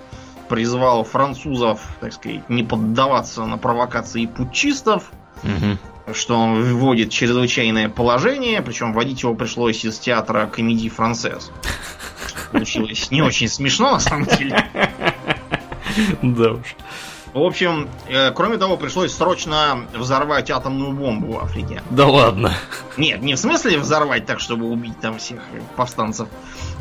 призвал 0.47 1.03
французов, 1.03 1.81
так 1.99 2.13
сказать, 2.13 2.49
не 2.49 2.63
поддаваться 2.63 3.45
на 3.45 3.57
провокации 3.57 4.25
путчистов, 4.25 5.11
Мгм. 5.43 5.77
что 6.13 6.37
он 6.37 6.63
вводит 6.75 7.09
чрезвычайное 7.11 7.89
положение, 7.89 8.61
причем 8.61 8.93
вводить 8.93 9.21
его 9.23 9.35
пришлось 9.35 9.83
из 9.85 9.99
театра 9.99 10.47
комедий 10.47 10.89
францез. 10.89 11.51
Получилось 12.51 13.11
не 13.11 13.21
очень 13.21 13.47
смешно, 13.47 13.91
на 13.91 13.99
самом 13.99 14.25
деле. 14.25 14.69
Да 16.21 16.51
уж. 16.51 16.75
В 17.35 17.43
общем, 17.43 17.89
э, 18.07 18.31
кроме 18.31 18.55
того, 18.57 18.77
пришлось 18.77 19.13
срочно 19.13 19.85
взорвать 19.93 20.49
атомную 20.49 20.93
бомбу 20.93 21.33
в 21.33 21.39
Африке. 21.43 21.83
Да 21.89 22.07
ладно. 22.07 22.53
Нет, 22.95 23.21
не 23.21 23.35
в 23.35 23.37
смысле 23.37 23.77
взорвать 23.77 24.25
так, 24.25 24.39
чтобы 24.39 24.67
убить 24.69 24.97
там 25.01 25.17
всех 25.17 25.41
повстанцев, 25.75 26.29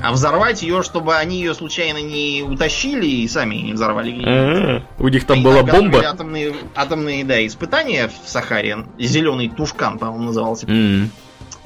а 0.00 0.12
взорвать 0.12 0.62
ее, 0.62 0.84
чтобы 0.84 1.16
они 1.16 1.38
ее 1.38 1.54
случайно 1.54 1.99
не 2.00 2.44
утащили 2.49 3.04
и 3.04 3.26
сами 3.26 3.56
не 3.56 3.73
взорвали. 3.73 4.23
А, 4.25 4.82
У 5.00 5.08
них 5.08 5.26
там 5.26 5.38
Они 5.38 5.44
была 5.44 5.64
бомба. 5.64 5.99
Атомные, 6.06 6.54
атомные, 6.76 7.25
да, 7.25 7.44
испытания 7.44 8.08
в 8.25 8.28
Сахаре. 8.28 8.87
Зеленый 8.96 9.49
тушкан, 9.49 9.99
по-моему, 9.99 10.26
назывался 10.26 10.68
М. 10.68 11.11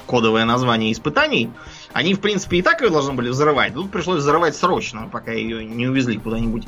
кодовое 0.07 0.45
название 0.45 0.91
испытаний. 0.93 1.51
Они, 1.93 2.15
в 2.15 2.21
принципе, 2.21 2.57
и 2.57 2.61
так 2.63 2.81
ее 2.81 2.89
должны 2.89 3.13
были 3.13 3.29
взрывать. 3.29 3.75
Тут 3.75 3.91
пришлось 3.91 4.21
взрывать 4.21 4.55
срочно, 4.55 5.07
пока 5.11 5.31
ее 5.31 5.63
не 5.63 5.87
увезли 5.87 6.17
куда-нибудь 6.17 6.63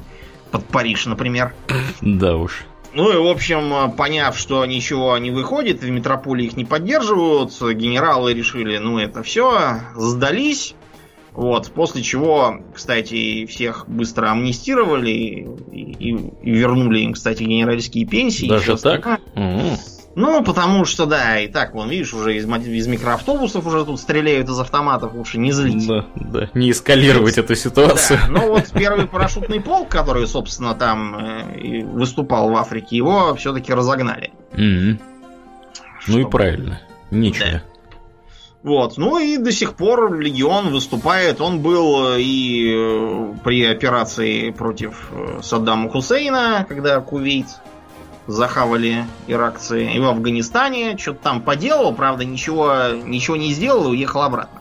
под 0.51 0.65
Париж, 0.65 1.05
например. 1.05 1.53
Да 2.01 2.35
уж. 2.37 2.63
Ну 2.93 3.09
и, 3.11 3.15
в 3.15 3.27
общем, 3.29 3.91
поняв, 3.93 4.37
что 4.37 4.65
ничего 4.65 5.17
не 5.17 5.31
выходит, 5.31 5.81
в 5.81 5.89
метрополии 5.89 6.47
их 6.47 6.57
не 6.57 6.65
поддерживают, 6.65 7.51
генералы 7.53 8.33
решили, 8.33 8.77
ну 8.77 8.99
это 8.99 9.23
все, 9.23 9.79
сдались. 9.95 10.75
Вот, 11.33 11.71
после 11.71 12.01
чего, 12.03 12.57
кстати, 12.75 13.45
всех 13.45 13.85
быстро 13.87 14.31
амнистировали 14.31 15.11
и, 15.11 15.47
и- 15.71 16.31
и 16.43 16.51
вернули 16.51 16.99
им, 16.99 17.13
кстати, 17.13 17.43
генеральские 17.43 18.05
пенсии. 18.05 18.47
Даже 18.49 18.75
так? 18.77 19.07
остальное. 19.07 19.77
Ну, 20.15 20.43
потому 20.43 20.85
что, 20.85 21.05
да, 21.05 21.39
и 21.39 21.47
так, 21.47 21.73
вон, 21.73 21.89
видишь, 21.89 22.13
уже 22.13 22.35
из, 22.35 22.45
из 22.45 22.87
микроавтобусов 22.87 23.65
уже 23.65 23.85
тут 23.85 23.99
стреляют 23.99 24.49
из 24.49 24.59
автоматов, 24.59 25.13
лучше 25.13 25.37
не 25.37 25.51
злить. 25.51 25.87
Да, 25.87 26.05
да. 26.15 26.49
Не 26.53 26.71
эскалировать 26.71 27.37
эту 27.37 27.55
ситуацию. 27.55 28.19
Да, 28.21 28.27
ну 28.27 28.49
вот 28.49 28.67
первый 28.73 29.07
парашютный 29.07 29.61
полк, 29.61 29.89
который, 29.89 30.27
собственно, 30.27 30.75
там 30.75 31.15
э, 31.15 31.83
выступал 31.85 32.49
в 32.49 32.55
Африке, 32.57 32.97
его 32.97 33.33
все-таки 33.35 33.73
разогнали. 33.73 34.31
М. 34.53 34.99
Ну 36.07 36.19
и 36.19 36.25
правильно. 36.25 36.81
Нечего. 37.09 37.45
Да. 37.51 37.63
Вот, 38.63 38.97
ну 38.97 39.17
и 39.17 39.37
до 39.37 39.51
сих 39.51 39.73
пор 39.73 40.19
легион 40.19 40.71
выступает. 40.71 41.41
Он 41.41 41.59
был 41.61 42.13
э, 42.13 42.21
и 42.21 42.71
э, 42.75 43.33
при 43.43 43.65
операции 43.65 44.51
против 44.51 45.09
э, 45.11 45.39
Саддама 45.41 45.89
Хусейна, 45.89 46.65
когда 46.69 46.99
Кувейт 47.01 47.47
захавали 48.27 49.05
иракцы, 49.27 49.85
и 49.85 49.99
в 49.99 50.05
Афганистане 50.05 50.97
что-то 50.97 51.19
там 51.23 51.41
поделал, 51.41 51.93
правда, 51.93 52.23
ничего, 52.25 52.89
ничего 53.05 53.35
не 53.35 53.53
сделал 53.53 53.85
и 53.87 53.91
уехал 53.97 54.21
обратно. 54.21 54.59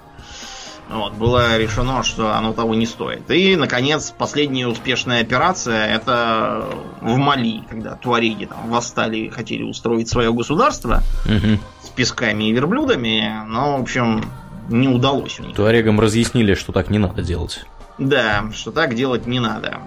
Вот, 0.88 1.12
было 1.12 1.56
решено, 1.56 2.02
что 2.02 2.34
оно 2.34 2.52
того 2.52 2.74
не 2.74 2.84
стоит. 2.84 3.30
И, 3.30 3.54
наконец, 3.54 4.12
последняя 4.16 4.66
успешная 4.66 5.20
операция 5.20 5.86
это 5.86 6.66
в 7.00 7.16
Мали, 7.16 7.62
когда 7.70 7.94
туареги 7.94 8.46
там 8.46 8.68
восстали 8.68 9.18
и 9.18 9.28
хотели 9.28 9.62
устроить 9.62 10.08
свое 10.08 10.32
государство 10.32 11.02
Мгм. 11.26 11.60
с 11.84 11.88
песками 11.90 12.48
и 12.48 12.52
верблюдами, 12.52 13.44
но, 13.46 13.78
в 13.78 13.82
общем, 13.82 14.24
не 14.68 14.88
удалось 14.88 15.38
у 15.38 15.44
них. 15.44 15.54
Туарегам 15.54 16.00
разъяснили, 16.00 16.54
что 16.54 16.72
так 16.72 16.90
не 16.90 16.98
надо 16.98 17.22
делать. 17.22 17.64
Да, 17.98 18.46
что 18.52 18.72
так 18.72 18.94
делать 18.96 19.26
не 19.28 19.38
надо. 19.38 19.78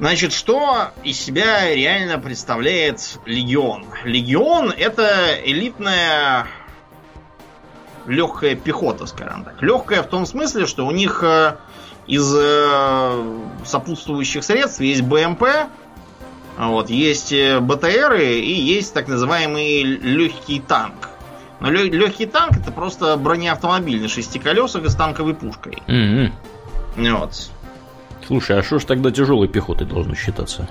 Значит, 0.00 0.32
что 0.32 0.92
из 1.04 1.20
себя 1.20 1.74
реально 1.74 2.18
представляет 2.18 3.18
Легион? 3.26 3.84
Легион 4.04 4.72
это 4.74 5.38
элитная 5.44 6.46
легкая 8.06 8.54
пехота, 8.54 9.04
скажем 9.04 9.44
так. 9.44 9.60
Легкая 9.60 10.02
в 10.02 10.06
том 10.06 10.24
смысле, 10.24 10.66
что 10.66 10.86
у 10.86 10.90
них 10.90 11.22
э, 11.22 11.56
из 12.06 12.34
э, 12.34 13.24
сопутствующих 13.66 14.42
средств 14.42 14.80
есть 14.80 15.02
БМП, 15.02 15.44
вот, 16.56 16.88
есть 16.88 17.30
э, 17.34 17.60
БТРы 17.60 18.38
и 18.40 18.52
есть 18.52 18.94
так 18.94 19.06
называемый 19.06 19.82
легкий 19.82 20.60
танк. 20.60 21.10
Но 21.60 21.70
легкий 21.70 22.24
танк 22.24 22.56
это 22.56 22.72
просто 22.72 23.18
бронеавтомобиль 23.18 24.00
на 24.00 24.08
шести 24.08 24.38
колесах 24.38 24.82
и 24.82 24.88
с 24.88 24.94
танковой 24.94 25.34
пушкой. 25.34 25.82
Мгм. 25.86 26.32
Вот. 26.96 27.50
Слушай, 28.30 28.60
а 28.60 28.62
что 28.62 28.78
ж 28.78 28.84
тогда 28.84 29.10
тяжелой 29.10 29.48
пехотой 29.48 29.88
должно 29.88 30.14
считаться? 30.14 30.68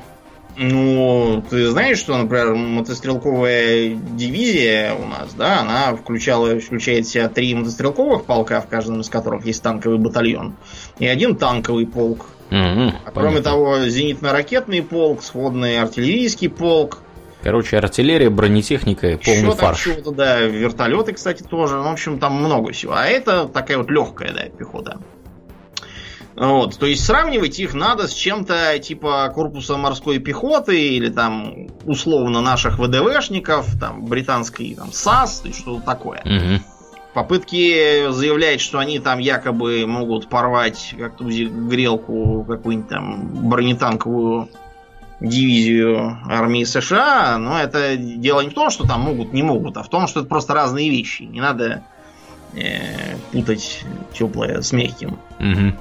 Ну, 0.55 1.43
ты 1.49 1.67
знаешь, 1.67 1.97
что, 1.97 2.17
например, 2.17 2.55
мотострелковая 2.55 3.89
дивизия 3.95 4.93
у 4.93 5.05
нас, 5.05 5.33
да, 5.33 5.59
она 5.59 5.93
включала, 5.97 6.57
включает 6.57 7.05
в 7.05 7.09
себя 7.11 7.27
три 7.27 7.53
мотострелковых 7.53 8.23
полка, 8.23 8.61
в 8.61 8.67
каждом 8.69 9.01
из 9.01 9.09
которых 9.09 9.45
есть 9.45 9.61
танковый 9.61 9.97
батальон, 9.97 10.55
и 10.99 11.05
один 11.05 11.35
танковый 11.35 11.85
полк. 11.85 12.27
Мгм, 12.49 12.93
А 13.03 13.11
кроме 13.11 13.41
того, 13.41 13.79
зенитно-ракетный 13.87 14.81
полк, 14.81 15.21
сводный 15.21 15.81
артиллерийский 15.81 16.47
полк, 16.47 16.99
Короче, 17.43 17.77
артиллерия, 17.77 18.29
бронетехника, 18.29 19.17
полный 19.17 19.37
еще 19.39 19.47
там 19.47 19.57
фарш. 19.57 19.83
чего-то, 19.83 20.11
да, 20.11 20.39
вертолеты, 20.39 21.11
кстати, 21.11 21.43
тоже. 21.43 21.75
Ну, 21.75 21.83
В 21.83 21.87
общем, 21.87 22.19
там 22.19 22.33
много 22.35 22.71
всего. 22.71 22.93
А 22.95 23.05
это 23.05 23.45
такая 23.47 23.77
вот 23.77 23.89
легкая, 23.89 24.33
да, 24.33 24.49
пехота. 24.49 24.99
Вот, 26.39 26.79
то 26.79 26.85
есть 26.85 27.05
сравнивать 27.05 27.59
их 27.59 27.73
надо 27.73 28.07
с 28.07 28.13
чем-то 28.13 28.79
типа 28.79 29.29
корпуса 29.35 29.75
морской 29.75 30.19
пехоты 30.19 30.81
или 30.95 31.09
там 31.09 31.67
условно 31.83 32.39
наших 32.39 32.79
ВДВшников, 32.79 33.77
там 33.77 34.05
британской 34.05 34.73
там 34.73 34.93
САС 34.93 35.41
и 35.43 35.51
что-то 35.51 35.81
такое. 35.81 36.21
Мгм. 36.23 36.63
Попытки 37.13 38.09
заявлять, 38.11 38.61
что 38.61 38.79
они 38.79 38.99
там 38.99 39.19
якобы 39.19 39.85
могут 39.85 40.29
порвать 40.29 40.95
как 40.97 41.19
грелку 41.19 42.45
какую-нибудь 42.47 42.89
там 42.89 43.49
бронетанковую 43.49 44.47
дивизию 45.19 46.19
армии 46.25 46.63
США, 46.63 47.37
но 47.37 47.59
это 47.59 47.97
дело 47.97 48.39
не 48.39 48.49
в 48.49 48.53
том, 48.53 48.69
что 48.69 48.87
там 48.87 49.01
могут, 49.01 49.33
не 49.33 49.43
могут, 49.43 49.75
а 49.75 49.83
в 49.83 49.89
том, 49.89 50.07
что 50.07 50.21
это 50.21 50.29
просто 50.29 50.53
разные 50.53 50.89
вещи. 50.89 51.23
Не 51.23 51.41
надо 51.41 51.83
э, 52.53 53.17
путать 53.33 53.83
теплое 54.13 54.61
с 54.61 54.71
мягким. 54.71 55.19
Мгм. 55.39 55.77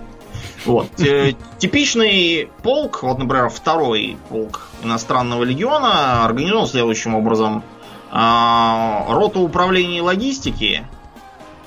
Вот. 0.64 0.88
Э, 1.00 1.32
Типичный 1.58 2.50
полк, 2.62 3.02
вот, 3.02 3.18
например, 3.18 3.48
второй 3.48 4.16
полк 4.28 4.68
иностранного 4.82 5.44
легиона 5.44 6.24
организован 6.24 6.66
следующим 6.66 7.14
образом. 7.14 7.62
А, 8.10 9.04
Рота 9.08 9.38
управления 9.40 9.98
и 9.98 10.00
логистики, 10.00 10.86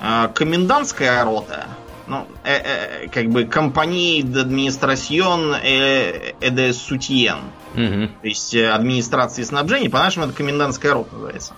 а, 0.00 0.28
комендантская 0.28 1.24
рота, 1.24 1.66
ну, 2.08 2.26
э, 2.42 2.56
э, 3.04 3.08
как 3.08 3.28
бы 3.28 3.44
компании 3.44 4.22
et 5.62 6.34
et 6.40 6.50
de 6.50 6.72
soutien, 6.72 7.38
Мгм. 7.74 8.08
то 8.20 8.26
есть 8.26 8.54
э, 8.54 8.70
администрации 8.70 9.44
снабжения, 9.44 9.88
по-нашему 9.88 10.26
это 10.26 10.34
комендантская 10.34 10.94
рота 10.94 11.14
называется. 11.14 11.54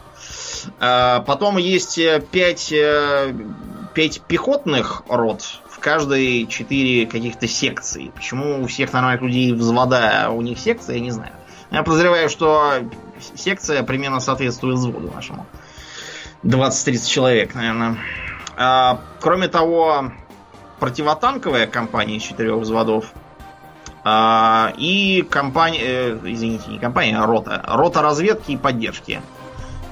А, 0.80 1.20
Потом 1.20 1.56
есть 1.56 1.98
э, 1.98 2.22
пять, 2.30 2.70
э, 2.70 3.34
пять 3.94 4.20
пехотных 4.20 5.02
рот, 5.08 5.44
каждой 5.84 6.46
четыре 6.46 7.06
каких-то 7.06 7.46
секции. 7.46 8.10
Почему 8.14 8.62
у 8.62 8.66
всех 8.66 8.94
нормальных 8.94 9.20
людей 9.20 9.52
взвода, 9.52 10.24
а 10.24 10.30
у 10.30 10.40
них 10.40 10.58
секция, 10.58 10.96
я 10.96 11.02
не 11.02 11.10
знаю. 11.10 11.32
Я 11.70 11.82
подозреваю, 11.82 12.30
что 12.30 12.76
секция 13.34 13.82
примерно 13.82 14.20
соответствует 14.20 14.78
взводу 14.78 15.12
нашему. 15.14 15.46
20-30 16.42 17.06
человек, 17.06 17.54
наверное. 17.54 17.98
А, 18.56 19.02
Кроме 19.20 19.48
того, 19.48 20.10
противотанковая 20.80 21.66
компания 21.66 22.16
из 22.16 22.22
четырех 22.22 22.56
взводов 22.56 23.12
а, 24.04 24.72
и 24.78 25.20
компания, 25.28 25.80
э, 25.82 26.18
извините, 26.24 26.70
не 26.70 26.78
компания, 26.78 27.18
а 27.18 27.26
рота. 27.26 27.62
Рота 27.66 28.00
разведки 28.00 28.52
и 28.52 28.56
поддержки 28.56 29.20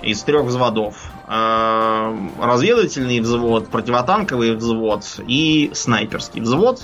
из 0.01 0.23
трех 0.23 0.45
взводов. 0.45 1.12
А, 1.35 2.15
Разведывательный 2.39 3.21
взвод, 3.21 3.69
противотанковый 3.69 4.55
взвод 4.55 5.03
и 5.27 5.71
снайперский 5.73 6.43
взвод, 6.43 6.83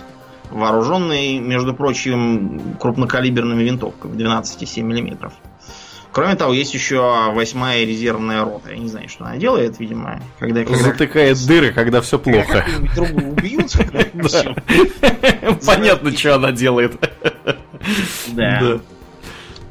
вооруженный, 0.50 1.38
между 1.38 1.75
прочим, 1.75 2.75
крупнокалиберными 2.81 3.62
винтовками 3.62 4.17
12,7 4.17 4.83
мм. 4.83 5.33
Кроме 6.12 6.35
того, 6.35 6.55
есть 6.55 6.73
еще 6.73 7.31
восьмая 7.35 7.85
резервная 7.85 8.42
рота. 8.42 8.70
Я 8.70 8.79
не 8.79 8.88
знаю, 8.88 9.11
что 9.11 9.27
она 9.27 9.37
делает, 9.37 9.79
видимо, 9.81 10.23
когда, 10.38 10.64
когда 10.64 10.79
Затыкает 10.79 11.37
дыры, 11.46 11.73
когда 11.73 12.01
все 12.01 12.18
плохо. 12.18 12.64
другу 12.96 13.33
убьют. 13.33 13.73
Понятно, 15.66 16.11
что 16.16 16.37
она 16.37 16.53
делает. 16.53 16.99
Да. 18.29 18.79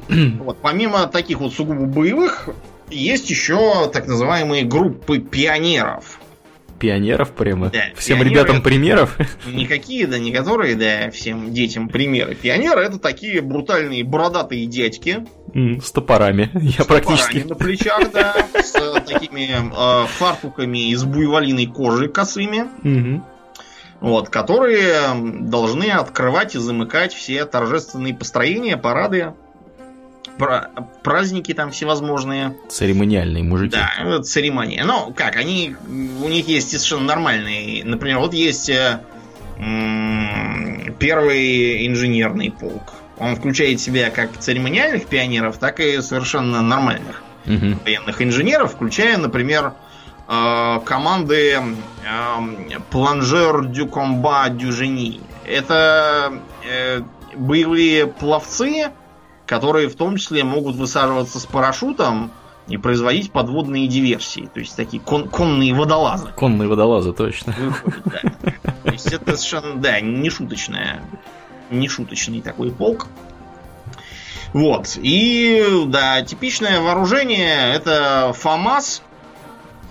Вот, 0.07 0.59
помимо 0.61 1.07
таких 1.07 1.39
вот 1.39 1.51
сугубо 1.51 1.87
боевых, 1.87 2.49
есть 2.89 3.29
еще 3.29 3.89
так 3.89 4.07
называемые 4.07 4.63
группы 4.63 5.19
пионеров. 5.19 6.19
Пионеров 6.79 7.31
прямо. 7.31 7.69
Да, 7.69 7.85
Всем 7.95 8.19
пионеры 8.19 8.29
ребятам 8.29 8.61
примеров. 8.61 9.17
Никакие, 9.47 10.05
да, 10.05 10.19
не 10.19 10.31
которые, 10.31 10.75
да, 10.75 11.09
всем 11.09 11.51
детям 11.51 11.89
примеры. 11.89 12.35
Пионеры 12.35 12.81
это 12.81 12.99
такие 12.99 13.41
брутальные 13.41 14.03
бородатые 14.03 14.67
дядьки. 14.67 15.25
С 15.53 15.91
топорами. 15.91 16.51
Я 16.53 16.71
с 16.71 16.75
топорами 16.75 17.05
практически. 17.05 17.37
на 17.47 17.55
плечах, 17.55 18.11
да, 18.11 18.35
с 18.53 18.73
такими 19.01 19.49
э, 19.55 20.07
фартуками 20.07 20.91
из 20.91 21.03
буйволиной 21.03 21.65
кожи 21.65 22.09
косыми. 22.09 22.65
Вот, 23.99 24.29
которые 24.29 24.93
должны 25.41 25.89
открывать 25.89 26.53
и 26.53 26.59
замыкать 26.59 27.13
все 27.13 27.45
торжественные 27.45 28.13
построения, 28.13 28.77
парады, 28.77 29.33
праздники 31.03 31.53
там 31.53 31.71
всевозможные. 31.71 32.55
Церемониальные 32.69 33.43
мужики. 33.43 33.75
Да, 33.75 34.21
церемония. 34.21 34.83
Ну, 34.85 35.13
как, 35.13 35.35
они, 35.35 35.75
у 35.87 36.27
них 36.29 36.47
есть 36.47 36.69
совершенно 36.69 37.03
нормальные. 37.05 37.83
Например, 37.83 38.19
вот 38.19 38.33
есть 38.33 38.69
э, 38.69 39.01
м, 39.57 40.95
первый 40.99 41.87
инженерный 41.87 42.51
полк. 42.51 42.93
Он 43.17 43.35
включает 43.35 43.79
в 43.79 43.83
себя 43.83 44.09
как 44.11 44.37
церемониальных 44.37 45.07
пионеров, 45.07 45.57
так 45.57 45.79
и 45.79 46.01
совершенно 46.01 46.61
нормальных 46.61 47.23
Мгм. 47.45 47.79
военных 47.83 48.21
инженеров, 48.21 48.73
включая, 48.73 49.17
например, 49.17 49.73
э, 50.27 50.79
команды 50.85 51.53
э, 51.53 52.79
Планжер 52.91 53.65
дю 53.65 53.87
комба 53.87 54.49
дю 54.49 54.71
жени. 54.71 55.21
Это 55.45 56.33
э, 56.69 57.01
боевые 57.35 58.05
пловцы, 58.07 58.89
которые 59.47 59.87
в 59.87 59.95
том 59.95 60.17
числе 60.17 60.43
могут 60.43 60.75
высаживаться 60.75 61.39
с 61.39 61.45
парашютом 61.45 62.31
и 62.67 62.77
производить 62.77 63.31
подводные 63.31 63.87
диверсии. 63.87 64.49
То 64.53 64.59
есть 64.59 64.75
такие 64.75 65.01
кон- 65.01 65.29
конные 65.29 65.73
водолазы. 65.73 66.27
Конные 66.35 66.67
водолазы, 66.67 67.13
точно. 67.13 67.53
выходят, 67.57 68.03
да. 68.05 68.51
То 68.83 68.91
есть 68.91 69.07
это 69.07 69.37
совершенно, 69.37 69.81
да, 69.81 70.01
не 70.01 70.29
шуточная, 70.29 71.01
не 71.71 71.87
шуточный 71.87 72.41
такой 72.41 72.71
полк. 72.71 73.07
Вот. 74.53 74.97
И, 75.01 75.65
да, 75.87 76.21
типичное 76.21 76.81
вооружение 76.81 77.73
это 77.73 78.33
ФАМАС. 78.37 79.01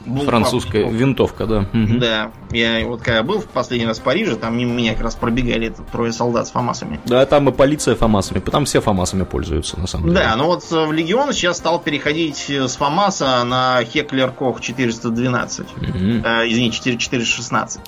Был 0.07 0.25
Французская 0.25 0.85
фабрика. 0.85 1.03
винтовка, 1.03 1.47
да. 1.47 1.69
Мгм. 1.73 1.99
Да, 1.99 2.31
я 2.51 2.87
вот 2.87 3.03
когда 3.03 3.23
был 3.23 3.41
в 3.41 3.47
последний 3.47 3.87
раз 3.87 3.99
в 3.99 4.03
Париже, 4.03 4.37
там 4.37 4.57
мимо 4.57 4.73
меня 4.73 4.93
как 4.95 5.03
раз 5.03 5.17
пробегали 5.17 5.75
трое 5.91 6.13
солдат 6.13 6.47
с 6.47 6.53
ФАМАСами. 6.53 7.01
Да, 7.05 7.27
там 7.27 7.49
и 7.49 7.53
полиция 7.53 7.97
фамасами, 7.97 8.39
там 8.39 8.65
все 8.65 8.81
фамасами 8.81 9.25
пользуются, 9.25 9.79
на 9.81 9.87
самом 9.87 10.11
деле. 10.11 10.21
Да, 10.21 10.37
ну 10.37 10.47
вот 10.47 10.63
в 10.71 10.93
Легион 10.93 11.33
сейчас 11.33 11.57
стал 11.57 11.81
переходить 11.81 12.49
с 12.49 12.77
ФАМАСа 12.77 13.43
на 13.45 13.83
Хеклер 13.85 14.31
Кох 14.31 14.61
412. 14.61 15.67
Мгм. 15.77 16.23
Э, 16.25 16.49
извини, 16.49 16.71
4, 16.71 16.97
416. 16.99 17.81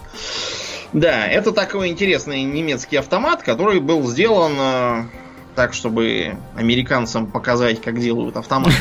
Да, 0.93 1.27
это 1.27 1.53
такой 1.53 1.89
интересный 1.89 2.43
немецкий 2.43 2.97
автомат, 2.97 3.43
который 3.43 3.79
был 3.79 4.07
сделан 4.07 4.53
э, 4.59 5.03
так, 5.55 5.75
чтобы 5.75 6.39
американцам 6.57 7.27
показать, 7.27 7.81
как 7.83 8.01
делают 8.01 8.37
автомат. 8.37 8.73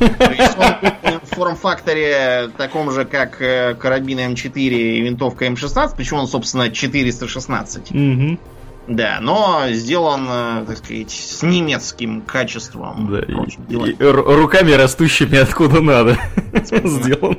Форм-факторе 1.30 2.50
таком 2.56 2.90
же, 2.90 3.04
как 3.04 3.40
э, 3.42 3.74
карабин 3.74 4.18
М4 4.18 4.56
и 4.58 5.00
винтовка 5.00 5.46
М16, 5.46 5.96
почему 5.96 6.20
он, 6.20 6.26
собственно, 6.28 6.70
416. 6.70 7.90
Мгм. 7.90 8.38
Да, 8.86 9.18
но 9.20 9.64
сделан, 9.68 10.26
э, 10.30 10.64
так 10.66 10.78
сказать, 10.78 11.10
с 11.10 11.42
немецким 11.42 12.22
качеством. 12.22 13.08
Да, 13.12 13.20
и 13.20 13.74
и- 13.74 13.96
руками 14.02 14.72
растущими 14.72 15.38
откуда 15.38 15.80
надо 15.82 16.16
сделан. 16.84 17.38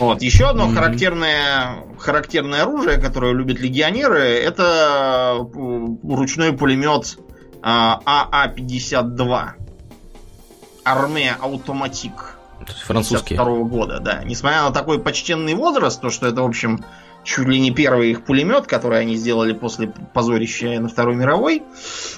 Вот. 0.00 0.20
Еще 0.22 0.46
одно 0.46 0.66
Мгм. 0.66 0.74
характерное, 0.74 1.76
характерное 1.98 2.62
оружие, 2.62 2.98
которое 2.98 3.32
любят 3.32 3.60
легионеры, 3.60 4.20
это 4.20 5.38
э, 5.38 5.86
ручной 6.14 6.52
пулемет 6.52 7.18
а, 7.62 8.00
АА-52. 8.04 9.48
Армия 10.86 11.36
Автоматик. 11.40 12.38
Французские. 12.86 13.36
52 13.38 13.64
года, 13.68 14.00
да. 14.00 14.22
Несмотря 14.24 14.62
на 14.62 14.70
такой 14.70 14.98
почтенный 14.98 15.54
возраст, 15.54 16.00
то 16.00 16.08
что 16.10 16.26
это, 16.26 16.42
в 16.42 16.46
общем, 16.46 16.82
чуть 17.22 17.46
ли 17.48 17.60
не 17.60 17.70
первый 17.70 18.12
их 18.12 18.24
пулемет, 18.24 18.66
который 18.66 19.00
они 19.00 19.16
сделали 19.16 19.52
после 19.52 19.88
позорища 20.14 20.80
на 20.80 20.88
Второй 20.88 21.16
мировой. 21.16 21.62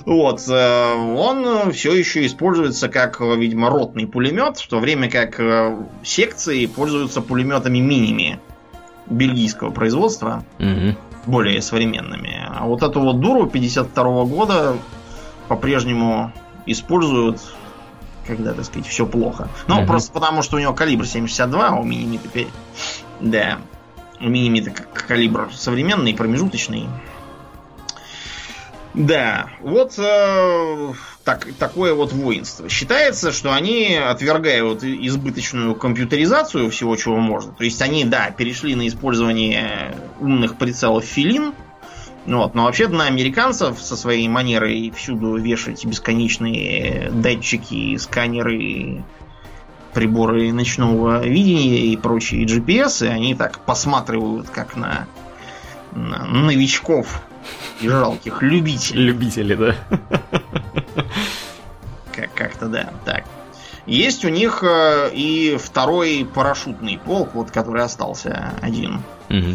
Вот, 0.04 0.40
э, 0.48 0.94
он 1.16 1.72
все 1.72 1.92
еще 1.94 2.24
используется 2.26 2.88
как, 2.88 3.20
видимо, 3.20 3.70
ротный 3.70 4.07
пулемет, 4.07 4.59
в 4.59 4.68
то 4.68 4.78
время 4.78 5.11
как 5.11 5.40
э, 5.40 5.76
секции 6.04 6.66
пользуются 6.66 7.20
пулеметами 7.20 7.78
миними 7.78 8.38
бельгийского 9.07 9.70
производства, 9.70 10.44
Мгм. 10.59 10.94
более 11.26 11.62
современными. 11.62 12.46
А 12.48 12.66
вот 12.66 12.83
эту 12.83 13.00
вот 13.00 13.18
дуру 13.20 13.46
52 13.46 14.24
года 14.26 14.76
по-прежнему 15.48 16.33
используют, 16.66 17.40
когда, 18.29 18.53
так 18.53 18.64
сказать, 18.64 18.87
все 18.87 19.07
плохо. 19.07 19.49
Ну, 19.67 19.79
Мгм. 19.79 19.87
просто 19.87 20.12
потому, 20.12 20.43
что 20.43 20.57
у 20.57 20.61
него 20.61 20.73
калибр 20.75 21.05
7,62, 21.05 21.69
а 21.69 21.75
у 21.75 21.83
мини 21.83 22.19
теперь... 22.19 22.47
Да. 23.21 23.59
У 24.21 24.29
мини 24.29 24.61
калибр 25.09 25.51
современный, 25.53 26.14
промежуточный. 26.14 26.87
Да, 28.95 29.51
вот 29.61 29.95
э, 29.99 30.93
так, 31.25 31.47
такое 31.59 31.95
вот 31.95 32.12
воинство. 32.12 32.69
Считается, 32.69 33.33
что 33.33 33.53
они 33.53 33.95
отвергают 33.97 34.83
избыточную 34.83 35.75
компьютеризацию 35.77 36.71
всего, 36.71 36.97
чего 36.97 37.19
можно. 37.19 37.53
То 37.53 37.64
есть 37.64 37.81
они, 37.83 38.05
да, 38.05 38.31
перешли 38.31 38.75
на 38.75 38.88
использование 38.88 39.95
умных 40.21 40.57
прицелов 40.57 41.05
филин, 41.05 41.55
вот, 42.37 42.55
но 42.55 42.64
вообще 42.64 42.88
на 42.88 43.07
американцев 43.07 43.81
со 43.81 43.97
своей 43.97 44.29
манерой 44.29 44.93
всюду 44.95 45.37
вешать 45.37 45.85
бесконечные 45.85 47.11
датчики, 47.11 47.97
сканеры, 47.97 49.03
приборы 49.95 50.53
ночного 50.53 51.27
видения 51.27 51.87
и 51.87 51.97
прочие 51.97 52.45
GPS, 52.45 53.07
они 53.09 53.35
так 53.35 53.59
посматривают, 53.61 54.51
как 54.51 54.77
на, 54.77 55.07
на 55.93 56.25
новичков 56.27 57.23
и 57.81 57.88
жалких 57.88 58.43
любителей. 58.43 59.03
Любители, 59.05 59.55
да. 59.55 59.75
Как- 62.12 62.35
Как-то 62.35 62.67
да, 62.67 62.93
так. 63.05 63.25
Есть 63.88 64.24
у 64.27 64.29
них 64.29 64.62
э, 64.62 65.11
и 65.14 65.57
второй 65.57 66.29
парашютный 66.35 67.01
полк, 67.03 67.31
вот 67.35 67.51
который 67.51 67.83
остался 67.83 68.53
один. 68.61 69.01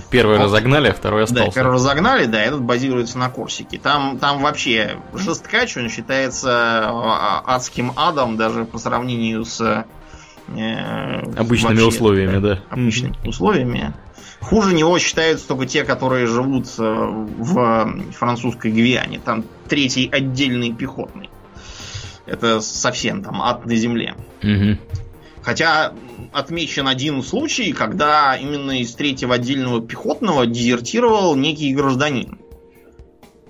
Первый 0.09 0.37
Вот. 0.37 0.45
разогнали, 0.45 0.89
а 0.89 0.93
второй 0.93 1.21
Да, 1.21 1.23
остался. 1.25 1.51
первый 1.51 1.73
разогнали, 1.75 2.25
да, 2.25 2.41
этот 2.41 2.61
базируется 2.61 3.19
на 3.19 3.29
Корсике. 3.29 3.77
Там, 3.77 4.17
там 4.17 4.41
вообще 4.41 4.97
жесткач, 5.13 5.77
он 5.77 5.89
считается 5.89 6.49
а, 6.51 7.43
адским 7.45 7.93
адом 7.95 8.35
даже 8.35 8.65
по 8.65 8.79
сравнению 8.79 9.45
с 9.45 9.61
э, 9.61 11.19
Обычными 11.37 11.73
вообще, 11.75 11.87
условиями, 11.87 12.39
да. 12.39 12.59
Обычными 12.69 13.15
условиями. 13.25 13.93
Хуже 14.41 14.73
него 14.73 14.97
считаются 14.99 15.47
только 15.47 15.67
те, 15.67 15.83
которые 15.83 16.25
живут 16.25 16.67
э, 16.77 16.81
в 16.83 18.01
французской 18.13 18.71
Гвиане. 18.71 19.19
Там 19.23 19.45
третий 19.69 20.09
отдельный 20.11 20.73
пехотный. 20.73 21.29
Это 22.25 22.61
совсем 22.61 23.23
там 23.23 23.41
ад 23.41 23.65
на 23.65 23.75
земле. 23.75 24.15
Мгм. 24.41 24.79
Хотя 25.41 25.93
отмечен 26.31 26.87
один 26.87 27.21
случай, 27.21 27.73
когда 27.73 28.35
именно 28.35 28.79
из 28.79 28.93
третьего 28.95 29.35
отдельного 29.35 29.81
пехотного 29.81 30.45
дезертировал 30.45 31.35
некий 31.35 31.73
гражданин. 31.73 32.39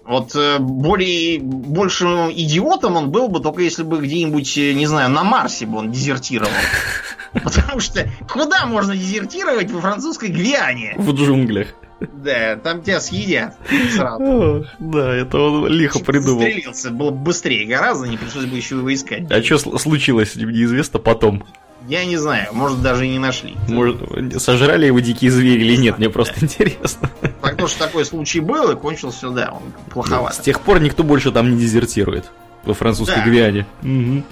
Вот 0.06 0.36
э, 0.36 0.58
более 0.60 1.40
большим 1.40 2.30
идиотом 2.30 2.98
он 2.98 3.10
был 3.10 3.30
бы, 3.30 3.40
только 3.40 3.62
если 3.62 3.84
бы 3.84 4.02
где-нибудь, 4.02 4.58
э, 4.58 4.74
не 4.74 4.86
знаю, 4.86 5.10
на 5.10 5.24
Марсе 5.24 5.66
бы 5.66 5.78
он 5.78 5.92
дезертировал. 5.92 6.52
Потому 7.32 7.80
что 7.80 8.10
куда 8.30 8.66
можно 8.66 8.98
дезертировать 8.98 9.72
во 9.72 9.80
французской 9.80 10.30
Гвиане? 10.30 10.96
В 10.98 11.14
джунглях. 11.14 11.70
Да, 12.00 12.56
там 12.58 12.82
тебя 12.82 13.00
съедят 13.00 13.56
сразу. 13.96 14.66
Да, 14.80 15.14
это 15.16 15.38
он 15.38 15.68
лихо 15.68 16.00
придумал. 16.00 16.42
Застрелился, 16.42 16.92
было 16.92 17.12
бы 17.12 17.18
быстрее 17.18 17.66
гораздо, 17.66 18.08
не 18.08 18.18
пришлось 18.18 18.46
бы 18.46 18.58
еще 18.58 18.76
его 18.78 18.94
искать. 18.94 19.32
А 19.32 19.42
что 19.42 19.78
случилось, 19.78 20.36
неизвестно 20.36 21.00
потом. 21.00 21.44
Я 21.88 22.06
не 22.06 22.16
знаю, 22.18 22.48
может 22.54 22.82
даже 22.82 23.06
и 23.06 23.10
не 23.10 23.20
нашли. 23.20 23.56
Может, 23.68 24.42
сожрали 24.42 24.86
его 24.86 25.00
дикие 25.02 25.32
звери 25.32 25.62
или 25.64 25.76
нет, 25.76 25.98
мне 25.98 26.10
просто 26.10 26.34
интересно. 26.44 27.10
Так 27.42 27.58
то, 27.58 27.68
что 27.68 27.80
такой 27.80 28.06
случай 28.06 28.40
был, 28.40 28.72
и 28.72 28.76
кончился, 28.76 29.30
да, 29.30 29.52
он 29.52 29.64
С 29.90 29.92
плоховато. 29.94 30.42
тех 30.42 30.62
пор 30.62 30.80
никто 30.80 31.04
больше 31.04 31.32
там 31.32 31.52
не 31.52 31.60
дезертирует. 31.60 32.32
Во 32.64 32.74
французской 32.74 33.18
Да. 33.18 33.26
Гвиане. 33.26 33.66
Мгм. 33.82 34.24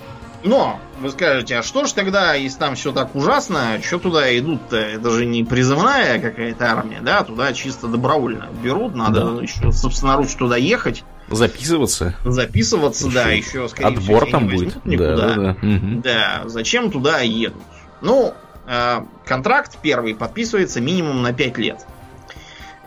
Но, 0.43 0.79
вы 0.99 1.11
скажете, 1.11 1.57
а 1.57 1.63
что 1.63 1.85
ж 1.85 1.91
тогда, 1.91 2.33
если 2.33 2.57
там 2.57 2.75
все 2.75 2.91
так 2.91 3.15
ужасно, 3.15 3.79
что 3.85 3.99
туда 3.99 4.35
идут-то? 4.37 4.75
Это 4.75 5.11
же 5.11 5.25
не 5.25 5.43
призывная 5.43 6.19
какая-то 6.19 6.65
армия, 6.71 6.99
да? 7.01 7.23
Туда 7.23 7.53
чисто 7.53 7.87
добровольно 7.87 8.47
берут, 8.63 8.95
надо 8.95 9.35
Да. 9.35 9.41
еще 9.41 9.71
собственноручно 9.71 10.39
туда 10.39 10.57
ехать, 10.57 11.03
Записываться. 11.29 12.15
записываться, 12.25 13.09
да, 13.11 13.29
Еще 13.29 13.37
еще, 13.59 13.69
скорее 13.69 13.97
всего, 13.99 14.17
Отбор 14.17 14.23
тебя 14.27 14.31
там 14.31 14.47
будет. 14.47 14.85
никуда. 14.85 15.15
Да, 15.15 15.27
да, 15.27 15.35
да. 15.35 15.57
Мгм. 15.61 16.01
Да, 16.01 16.41
зачем 16.45 16.89
туда 16.91 17.19
едут? 17.19 17.61
Ну, 18.01 18.33
э, 18.67 19.01
контракт 19.25 19.77
первый 19.81 20.15
подписывается 20.15 20.81
минимум 20.81 21.21
на 21.21 21.33
5 21.33 21.57
лет. 21.59 21.85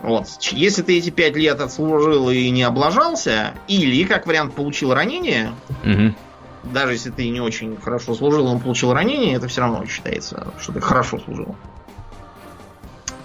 Вот. 0.01 0.27
Если 0.51 0.81
ты 0.83 0.97
эти 0.97 1.09
5 1.09 1.35
лет 1.37 1.61
отслужил 1.61 2.29
и 2.29 2.49
не 2.49 2.63
облажался, 2.63 3.53
или, 3.67 4.03
как 4.03 4.27
вариант, 4.27 4.53
получил 4.53 4.93
ранение, 4.93 5.51
Мгм. 5.83 6.15
Даже 6.73 6.93
если 6.93 7.11
ты 7.11 7.29
не 7.29 7.41
очень 7.41 7.77
хорошо 7.77 8.15
служил, 8.15 8.47
он 8.47 8.59
получил 8.59 8.93
ранение, 8.93 9.35
это 9.35 9.47
все 9.47 9.61
равно 9.61 9.85
считается, 9.85 10.53
что 10.59 10.73
ты 10.73 10.81
хорошо 10.81 11.19
служил. 11.19 11.55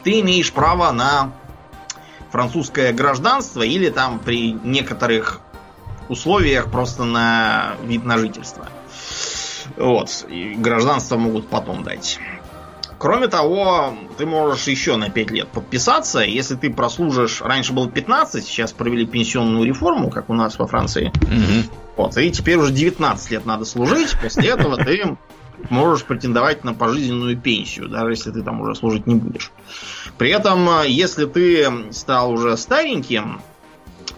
Ты 0.03 0.21
имеешь 0.21 0.53
право 0.53 0.91
на 0.93 1.33
французское 2.31 2.93
гражданство 2.93 3.63
или 3.63 3.91
там 3.91 4.19
при 4.19 4.53
некоторых 4.53 5.41
условиях 6.09 6.71
просто 6.71 7.05
на 7.05 7.77
вид 7.85 8.05
на 8.05 8.19
жительство. 8.19 8.67
Вот. 9.77 10.27
И 10.29 10.55
гражданство 10.55 11.17
могут 11.17 11.49
потом 11.49 11.83
дать. 11.83 12.19
Кроме 12.99 13.29
того, 13.29 13.95
ты 14.19 14.27
можешь 14.27 14.67
еще 14.67 14.97
на 14.97 15.09
5 15.09 15.31
лет 15.31 15.49
подписаться. 15.49 16.21
Если 16.21 16.55
ты 16.55 16.71
прослужишь... 16.71 17.41
Раньше 17.41 17.73
было 17.73 17.89
15, 17.89 18.45
сейчас 18.45 18.73
провели 18.73 19.07
пенсионную 19.07 19.65
реформу, 19.65 20.11
как 20.11 20.29
у 20.29 20.35
нас 20.35 20.59
во 20.59 20.67
Франции. 20.67 21.11
Мгм. 21.23 21.65
Вот, 22.01 22.17
и 22.17 22.31
теперь 22.31 22.57
уже 22.57 22.73
19 22.73 23.31
лет 23.31 23.45
надо 23.45 23.67
служить, 23.67 24.17
после 24.23 24.49
этого 24.49 24.79
ты 24.79 25.19
можешь 25.69 26.05
претендовать 26.05 26.65
на 26.65 26.73
пожизненную 26.73 27.37
пенсию, 27.37 27.91
даже 27.91 28.13
если 28.13 28.31
ты 28.31 28.43
там 28.43 28.63
уже 28.63 28.75
служить 28.75 29.07
не 29.07 29.17
будешь. 29.17 29.51
При 30.17 30.31
этом, 30.31 30.67
э, 30.81 30.89
если 30.89 31.27
ты 31.27 31.69
стал 31.91 32.33
уже 32.33 32.57
стареньким, 32.57 33.43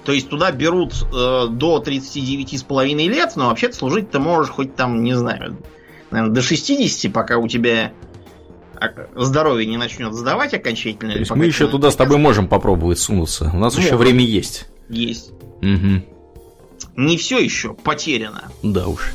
то 0.05 0.12
есть 0.12 0.29
туда 0.29 0.53
берут 0.53 0.92
э, 1.12 1.47
до 1.51 1.83
39,5 1.85 3.09
лет, 3.09 3.33
но 3.35 3.49
вообще-то 3.49 3.75
служить 3.75 4.12
ты 4.12 4.21
можешь 4.21 4.53
хоть 4.53 4.77
там, 4.77 5.03
не 5.03 5.14
знаю, 5.14 5.59
наверное, 6.12 6.35
до 6.35 6.40
60, 6.40 7.12
пока 7.12 7.38
у 7.38 7.49
тебя 7.49 7.90
а, 8.77 8.90
здоровье 9.16 9.66
не 9.66 9.77
начнет 9.77 10.14
сдавать 10.14 10.55
окончательно. 10.55 11.14
То 11.14 11.18
есть 11.18 11.35
мы 11.35 11.47
еще 11.47 11.66
туда 11.66 11.90
с 11.90 11.97
тобой 11.97 12.18
можем 12.18 12.47
попробовать 12.47 13.01
сунуться. 13.01 13.51
У 13.53 13.59
нас 13.59 13.77
еще 13.77 13.97
Можем. 13.97 13.99
время 13.99 14.25
есть. 14.25 14.68
Есть. 14.88 15.33
Мгм. 15.61 16.05
Не 16.96 17.16
все 17.16 17.38
еще 17.38 17.74
потеряно. 17.74 18.44
Да 18.62 18.87
уж. 18.88 19.12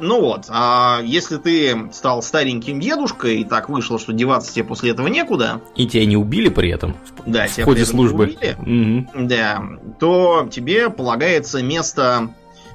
Ну 0.00 0.20
вот, 0.20 0.44
а 0.48 1.00
если 1.02 1.38
ты 1.38 1.88
стал 1.92 2.22
стареньким 2.22 2.78
дедушкой, 2.78 3.40
и 3.40 3.44
так 3.44 3.68
вышло, 3.68 3.98
что 3.98 4.12
деваться 4.12 4.54
тебе 4.54 4.64
после 4.64 4.92
этого 4.92 5.08
некуда, 5.08 5.60
И 5.74 5.88
тебя 5.88 6.06
не 6.06 6.16
убили 6.16 6.50
при 6.50 6.70
этом? 6.70 6.96
да, 7.26 7.48
В 7.48 7.52
тебя 7.54 7.64
ходе 7.64 7.84
службы. 7.84 8.24
убили, 8.24 8.56
Мгм. 8.60 9.26
да, 9.26 9.60
то 9.98 10.48
тебе 10.52 10.88
полагается 10.90 11.60
место 11.64 12.30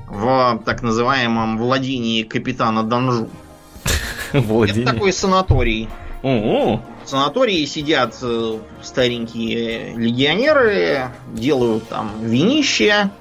в 0.10 0.62
так 0.66 0.82
называемом 0.84 1.58
владении 1.58 2.24
капитана 2.24 2.84
Данжу. 2.84 3.30
Это 4.34 4.42
Владение. 4.46 4.86
такой 4.86 5.14
санаторий. 5.14 5.88
О, 6.24 6.82
В 7.06 7.10
санатории 7.10 7.64
сидят 7.66 8.18
э, 8.22 8.58
старенькие 8.82 9.94
легионеры, 9.96 11.10
делают 11.34 11.88
там 11.88 12.12
винище, 12.22 13.12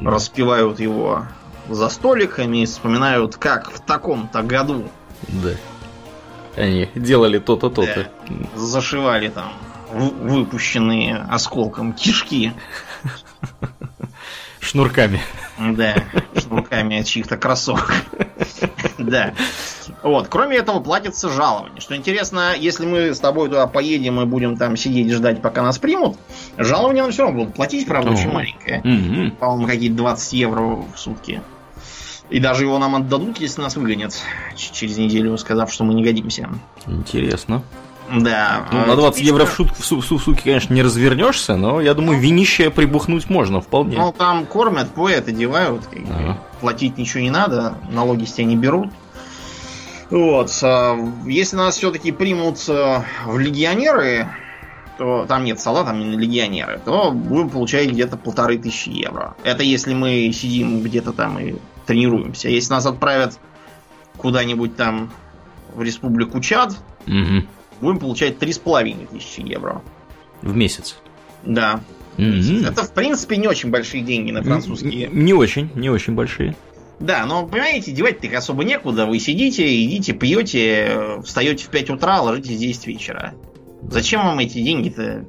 распивают 0.00 0.80
его 0.80 1.26
за 1.68 1.88
столиками, 1.88 2.64
вспоминают, 2.64 3.36
как 3.36 3.70
в 3.70 3.80
таком-то 3.80 4.42
году 4.42 4.84
Да. 5.28 5.50
Они 6.56 6.88
делали 6.94 7.38
то-то, 7.38 7.68
то-то. 7.68 8.10
зашивали 8.54 9.28
там 9.28 9.54
выпущенные 9.92 11.16
осколком 11.16 11.92
кишки, 11.92 12.52
Шнурками. 14.60 15.20
Да, 15.58 15.94
шнурками 16.36 17.00
от 17.00 17.06
чьих-то 17.06 17.36
кроссовок. 17.36 17.92
Да. 18.98 19.34
Вот, 20.02 20.28
кроме 20.28 20.56
этого, 20.56 20.80
платится 20.80 21.28
жалование. 21.28 21.80
Что 21.80 21.96
интересно, 21.96 22.54
если 22.56 22.86
мы 22.86 23.14
с 23.14 23.20
тобой 23.20 23.48
туда 23.48 23.66
поедем 23.66 24.20
и 24.20 24.24
будем 24.24 24.56
там 24.56 24.76
сидеть 24.76 25.06
и 25.08 25.12
ждать, 25.12 25.42
пока 25.42 25.62
нас 25.62 25.78
примут, 25.78 26.16
жалование 26.56 27.02
нам 27.02 27.12
все 27.12 27.22
равно 27.22 27.40
будут 27.40 27.54
платить, 27.54 27.86
правда, 27.86 28.12
очень 28.12 28.30
маленькое. 28.30 29.32
По-моему, 29.38 29.66
какие-то 29.66 29.96
20 29.96 30.32
евро 30.34 30.60
в 30.60 30.88
сутки. 30.96 31.40
И 32.30 32.40
даже 32.40 32.64
его 32.64 32.78
нам 32.78 32.96
отдадут, 32.96 33.38
если 33.38 33.60
нас 33.60 33.76
выгонят 33.76 34.14
через 34.56 34.96
неделю, 34.96 35.36
сказав, 35.36 35.72
что 35.72 35.84
мы 35.84 35.94
не 35.94 36.02
годимся. 36.02 36.48
Интересно. 36.86 37.62
Да. 38.20 38.66
Ну, 38.70 38.86
на 38.86 38.96
20 38.96 39.22
евро 39.22 39.46
в, 39.46 39.52
шутку, 39.52 39.74
в, 39.76 39.90
в, 39.90 40.00
в 40.00 40.22
сутки, 40.22 40.42
конечно, 40.44 40.72
не 40.74 40.82
развернешься, 40.82 41.56
но 41.56 41.80
я 41.80 41.94
думаю, 41.94 42.20
винище 42.20 42.70
прибухнуть 42.70 43.28
можно 43.28 43.60
вполне. 43.60 43.98
Ну, 43.98 44.12
там 44.16 44.46
кормят, 44.46 44.90
поят, 44.90 45.28
одевают. 45.28 45.82
Ага. 45.92 46.38
Платить 46.60 46.96
ничего 46.98 47.22
не 47.22 47.30
надо, 47.30 47.74
налоги 47.90 48.24
с 48.24 48.32
тебя 48.32 48.46
не 48.46 48.56
берут. 48.56 48.90
Вот. 50.10 50.50
А, 50.62 50.96
если 51.26 51.56
нас 51.56 51.76
все-таки 51.76 52.12
примут 52.12 52.66
в 52.68 53.38
легионеры, 53.38 54.28
то 54.98 55.26
там 55.26 55.44
нет 55.44 55.60
салата, 55.60 55.90
там 55.90 56.00
именно 56.00 56.18
легионеры, 56.18 56.80
то 56.84 57.10
будем 57.10 57.50
получать 57.50 57.90
где-то 57.90 58.16
полторы 58.16 58.58
тысячи 58.58 58.90
евро. 58.90 59.34
Это 59.42 59.62
если 59.62 59.92
мы 59.94 60.30
сидим 60.32 60.82
где-то 60.82 61.12
там 61.12 61.38
и 61.38 61.56
тренируемся. 61.86 62.48
Если 62.48 62.72
нас 62.72 62.86
отправят 62.86 63.38
куда-нибудь 64.16 64.76
там 64.76 65.10
в 65.74 65.82
республику 65.82 66.40
Чад, 66.40 66.76
угу. 67.06 67.44
Будем 67.80 67.98
получать 67.98 68.38
три 68.38 68.52
с 68.52 68.58
половиной 68.58 69.06
тысячи 69.06 69.40
евро. 69.40 69.82
В 70.42 70.54
месяц? 70.54 70.96
Да. 71.42 71.80
Угу. 72.18 72.66
Это, 72.66 72.84
в 72.84 72.92
принципе, 72.92 73.36
не 73.36 73.48
очень 73.48 73.70
большие 73.70 74.02
деньги 74.02 74.30
на 74.30 74.42
французские. 74.42 75.08
Не, 75.08 75.22
не 75.22 75.32
очень, 75.32 75.70
не 75.74 75.90
очень 75.90 76.14
большие. 76.14 76.56
Да, 77.00 77.26
но, 77.26 77.46
понимаете, 77.46 77.92
девать-то 77.92 78.26
их 78.26 78.34
особо 78.34 78.64
некуда. 78.64 79.06
Вы 79.06 79.18
сидите, 79.18 79.84
идите, 79.84 80.12
пьете, 80.12 81.20
встаете 81.24 81.64
в 81.64 81.68
5 81.68 81.90
утра, 81.90 82.20
ложитесь 82.20 82.56
в 82.56 82.60
10 82.60 82.86
вечера. 82.86 83.34
Зачем 83.82 84.24
вам 84.24 84.38
эти 84.38 84.62
деньги-то, 84.62 85.26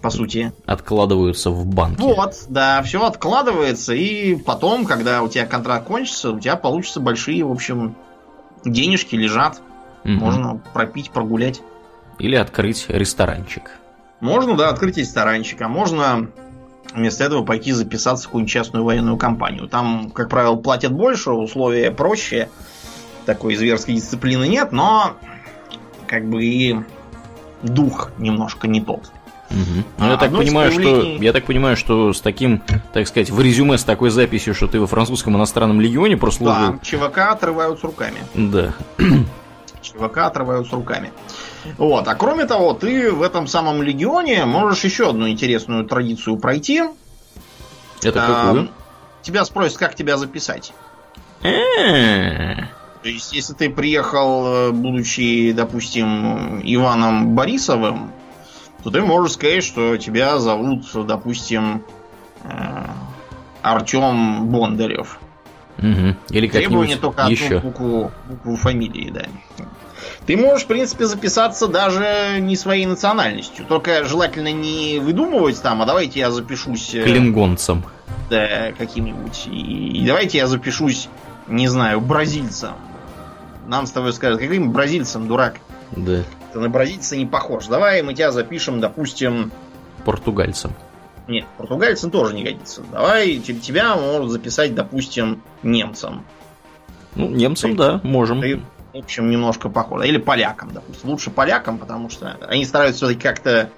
по 0.00 0.10
сути? 0.10 0.52
Откладываются 0.66 1.50
в 1.50 1.64
банке. 1.66 2.02
Вот, 2.02 2.34
да, 2.48 2.82
все 2.82 3.06
откладывается, 3.06 3.94
и 3.94 4.34
потом, 4.34 4.84
когда 4.84 5.22
у 5.22 5.28
тебя 5.28 5.46
контракт 5.46 5.86
кончится, 5.86 6.32
у 6.32 6.40
тебя 6.40 6.56
получатся 6.56 7.00
большие, 7.00 7.44
в 7.44 7.52
общем, 7.52 7.94
денежки 8.64 9.14
лежат. 9.14 9.62
Угу. 10.04 10.12
Можно 10.12 10.60
пропить, 10.72 11.10
прогулять. 11.10 11.62
Или 12.18 12.36
открыть 12.36 12.86
ресторанчик. 12.88 13.70
Можно, 14.20 14.56
да, 14.56 14.68
открыть 14.68 14.98
ресторанчик, 14.98 15.60
а 15.62 15.68
можно 15.68 16.28
вместо 16.94 17.24
этого 17.24 17.44
пойти 17.44 17.72
записаться 17.72 18.24
в 18.24 18.26
какую-нибудь 18.28 18.52
частную 18.52 18.84
военную 18.84 19.16
компанию. 19.16 19.68
Там, 19.68 20.10
как 20.10 20.28
правило, 20.28 20.56
платят 20.56 20.92
больше, 20.92 21.30
условия 21.30 21.90
проще. 21.90 22.48
Такой 23.26 23.54
зверской 23.56 23.94
дисциплины 23.94 24.48
нет, 24.48 24.72
но 24.72 25.16
как 26.06 26.28
бы 26.28 26.44
и 26.44 26.76
дух 27.62 28.10
немножко 28.18 28.68
не 28.68 28.80
тот. 28.80 29.10
Угу. 29.50 29.84
Ну, 29.98 30.06
я, 30.06 30.16
так 30.16 30.32
понимаю, 30.32 30.70
появлений... 30.70 31.14
что, 31.16 31.24
я 31.24 31.32
так 31.32 31.44
понимаю, 31.44 31.76
что 31.76 32.12
с 32.12 32.20
таким, 32.20 32.62
так 32.92 33.06
сказать, 33.06 33.30
в 33.30 33.40
резюме 33.40 33.76
с 33.76 33.84
такой 33.84 34.10
записью, 34.10 34.54
что 34.54 34.66
ты 34.66 34.80
во 34.80 34.86
французском 34.86 35.36
иностранном 35.36 35.80
легионе 35.80 36.16
прослужил. 36.16 36.72
Да, 36.72 36.78
ЧВК 36.82 37.18
отрывают 37.18 37.78
с 37.78 37.84
руками. 37.84 38.18
Да. 38.34 38.72
ЧВК 39.82 40.18
отрывают 40.18 40.68
с 40.68 40.72
руками. 40.72 41.12
Вот. 41.76 42.08
А 42.08 42.14
кроме 42.14 42.46
того, 42.46 42.72
ты 42.74 43.12
в 43.12 43.22
этом 43.22 43.46
самом 43.46 43.82
легионе 43.82 44.44
можешь 44.44 44.84
еще 44.84 45.10
одну 45.10 45.28
интересную 45.28 45.84
традицию 45.84 46.38
пройти. 46.38 46.82
Это 48.02 48.20
какую? 48.20 48.62
А, 48.62 49.22
тебя 49.22 49.44
спросят, 49.44 49.78
как 49.78 49.94
тебя 49.94 50.16
записать. 50.16 50.72
То 53.02 53.08
есть, 53.08 53.32
если 53.32 53.54
ты 53.54 53.68
приехал, 53.68 54.46
э, 54.46 54.70
будучи, 54.70 55.52
допустим, 55.52 56.60
Иваном 56.62 57.34
Борисовым, 57.34 58.12
то 58.84 58.90
ты 58.90 59.02
можешь 59.02 59.32
сказать, 59.34 59.64
что 59.64 59.96
тебя 59.96 60.38
зовут, 60.38 60.84
допустим, 61.06 61.84
э, 62.44 62.86
Артем 63.62 64.46
Бондарев. 64.46 65.18
Угу. 65.82 66.16
Или 66.30 66.48
Требование 66.48 66.96
только 66.96 67.24
еще. 67.24 67.58
одну 67.58 67.70
букву, 67.70 68.12
букву 68.28 68.56
фамилии, 68.56 69.10
да. 69.10 69.24
Ты 70.26 70.36
можешь, 70.36 70.64
в 70.64 70.68
принципе, 70.68 71.06
записаться 71.06 71.66
даже 71.68 72.38
не 72.40 72.56
своей 72.56 72.86
национальностью. 72.86 73.64
Только 73.66 74.04
желательно 74.04 74.52
не 74.52 74.98
выдумывать 75.00 75.60
там, 75.60 75.82
а 75.82 75.86
давайте 75.86 76.20
я 76.20 76.30
запишусь... 76.30 76.94
Э, 76.94 77.02
Клингонцем. 77.02 77.84
Да, 78.30 78.72
каким-нибудь. 78.78 79.48
И, 79.50 80.02
и 80.02 80.06
давайте 80.06 80.38
я 80.38 80.46
запишусь, 80.46 81.08
не 81.48 81.68
знаю, 81.68 82.00
бразильцем 82.00 82.74
нам 83.66 83.86
с 83.86 83.90
тобой 83.90 84.12
скажут, 84.12 84.40
каким 84.40 84.72
бразильцем, 84.72 85.28
дурак. 85.28 85.56
Да. 85.92 86.22
Ты 86.52 86.58
на 86.58 86.68
бразильца 86.68 87.16
не 87.16 87.26
похож. 87.26 87.66
Давай 87.66 88.02
мы 88.02 88.14
тебя 88.14 88.32
запишем, 88.32 88.80
допустим... 88.80 89.50
Португальцем. 90.04 90.74
Нет, 91.28 91.44
португальцем 91.56 92.10
тоже 92.10 92.34
не 92.34 92.42
годится. 92.42 92.82
Давай 92.90 93.38
тебя 93.38 93.96
могут 93.96 94.30
записать, 94.30 94.74
допустим, 94.74 95.42
немцем. 95.62 96.24
Ну, 97.14 97.28
немцем, 97.28 97.72
ты, 97.72 97.76
да, 97.76 98.00
можем. 98.02 98.40
Ты, 98.40 98.60
в 98.92 98.98
общем, 98.98 99.30
немножко 99.30 99.68
похож. 99.68 100.04
Или 100.04 100.18
полякам, 100.18 100.72
допустим. 100.72 101.10
Лучше 101.10 101.30
полякам, 101.30 101.78
потому 101.78 102.10
что 102.10 102.36
они 102.48 102.64
стараются 102.64 103.06
все-таки 103.06 103.22
как-то 103.22 103.70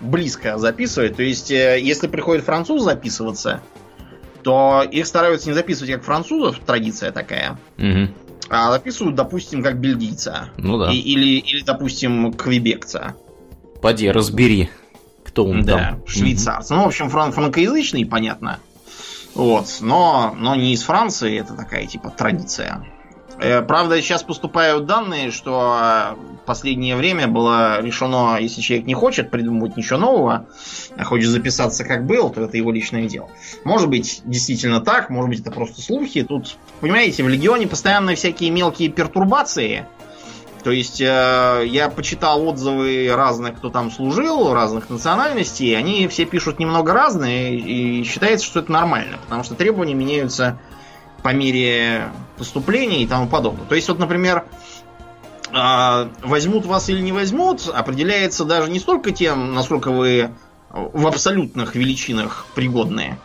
близко 0.00 0.58
записывать. 0.58 1.16
То 1.16 1.22
есть, 1.22 1.50
э, 1.50 1.78
если 1.80 2.08
приходит 2.08 2.44
француз 2.44 2.82
записываться, 2.82 3.62
то 4.42 4.82
их 4.90 5.06
стараются 5.06 5.48
не 5.48 5.54
записывать 5.54 5.92
как 5.92 6.02
французов, 6.02 6.58
традиция 6.60 7.12
такая. 7.12 7.58
Угу 7.78 8.08
а 8.50 8.72
записывают, 8.72 9.14
допустим, 9.14 9.62
как 9.62 9.78
бельгийца. 9.78 10.50
Ну 10.58 10.76
да. 10.76 10.92
И, 10.92 10.98
или, 10.98 11.38
или, 11.38 11.62
допустим, 11.62 12.32
квебекца. 12.32 13.14
Поди, 13.80 14.10
разбери, 14.10 14.68
кто 15.30 15.44
он 15.44 15.64
да, 15.64 15.76
там. 15.76 16.06
швейцарца. 16.06 16.74
Угу. 16.74 16.78
Ну, 16.78 16.84
в 16.84 16.88
общем, 16.88 17.08
фран 17.08 17.32
франкоязычный, 17.32 18.04
понятно. 18.04 18.58
Вот, 19.34 19.78
но, 19.80 20.34
но 20.36 20.56
не 20.56 20.72
из 20.72 20.82
Франции, 20.82 21.38
это 21.38 21.54
такая, 21.54 21.86
типа, 21.86 22.10
традиция. 22.10 22.84
Э, 23.38 23.62
правда, 23.62 24.02
сейчас 24.02 24.24
поступают 24.24 24.86
данные, 24.86 25.30
что 25.30 25.78
э, 25.80 26.14
в 26.42 26.46
последнее 26.46 26.96
время 26.96 27.28
было 27.28 27.80
решено, 27.80 28.38
если 28.40 28.60
человек 28.60 28.86
не 28.86 28.94
хочет 28.94 29.30
придумывать 29.30 29.76
ничего 29.76 29.98
нового, 29.98 30.46
а 30.96 31.04
хочет 31.04 31.30
записаться 31.30 31.84
как 31.84 32.06
был, 32.06 32.30
то 32.30 32.42
это 32.42 32.56
его 32.56 32.72
личное 32.72 33.06
дело. 33.06 33.30
Может 33.64 33.88
быть, 33.88 34.22
действительно 34.24 34.80
так, 34.80 35.10
может 35.10 35.30
быть, 35.30 35.40
это 35.40 35.52
просто 35.52 35.80
слухи. 35.80 36.24
Тут, 36.24 36.56
понимаете, 36.80 37.22
в 37.22 37.28
Легионе 37.28 37.68
постоянно 37.68 38.16
всякие 38.16 38.50
мелкие 38.50 38.88
пертурбации. 38.88 39.86
То 40.62 40.70
есть 40.70 41.00
э, 41.00 41.64
я 41.66 41.88
почитал 41.88 42.46
отзывы 42.46 43.10
разных, 43.14 43.56
кто 43.56 43.70
там 43.70 43.90
служил, 43.90 44.52
разных 44.52 44.90
национальностей, 44.90 45.76
они 45.76 46.06
все 46.08 46.24
пишут 46.24 46.58
немного 46.58 46.92
разные, 46.92 47.58
и 47.58 48.04
считается, 48.04 48.46
что 48.46 48.60
это 48.60 48.70
нормально, 48.70 49.18
потому 49.22 49.42
что 49.42 49.54
требования 49.54 49.94
меняются 49.94 50.58
по 51.22 51.32
мере 51.32 52.08
поступления 52.36 53.02
и 53.02 53.06
тому 53.06 53.26
подобное. 53.26 53.66
То 53.66 53.74
есть, 53.74 53.88
вот, 53.88 53.98
например, 53.98 54.44
а, 55.52 56.10
возьмут 56.22 56.66
вас 56.66 56.88
или 56.88 57.00
не 57.00 57.12
возьмут, 57.12 57.68
определяется 57.68 58.44
даже 58.44 58.70
не 58.70 58.78
столько 58.78 59.10
тем, 59.10 59.54
насколько 59.54 59.90
вы 59.90 60.30
в 60.70 61.06
абсолютных 61.06 61.74
величинах 61.74 62.46
пригодные, 62.54 63.18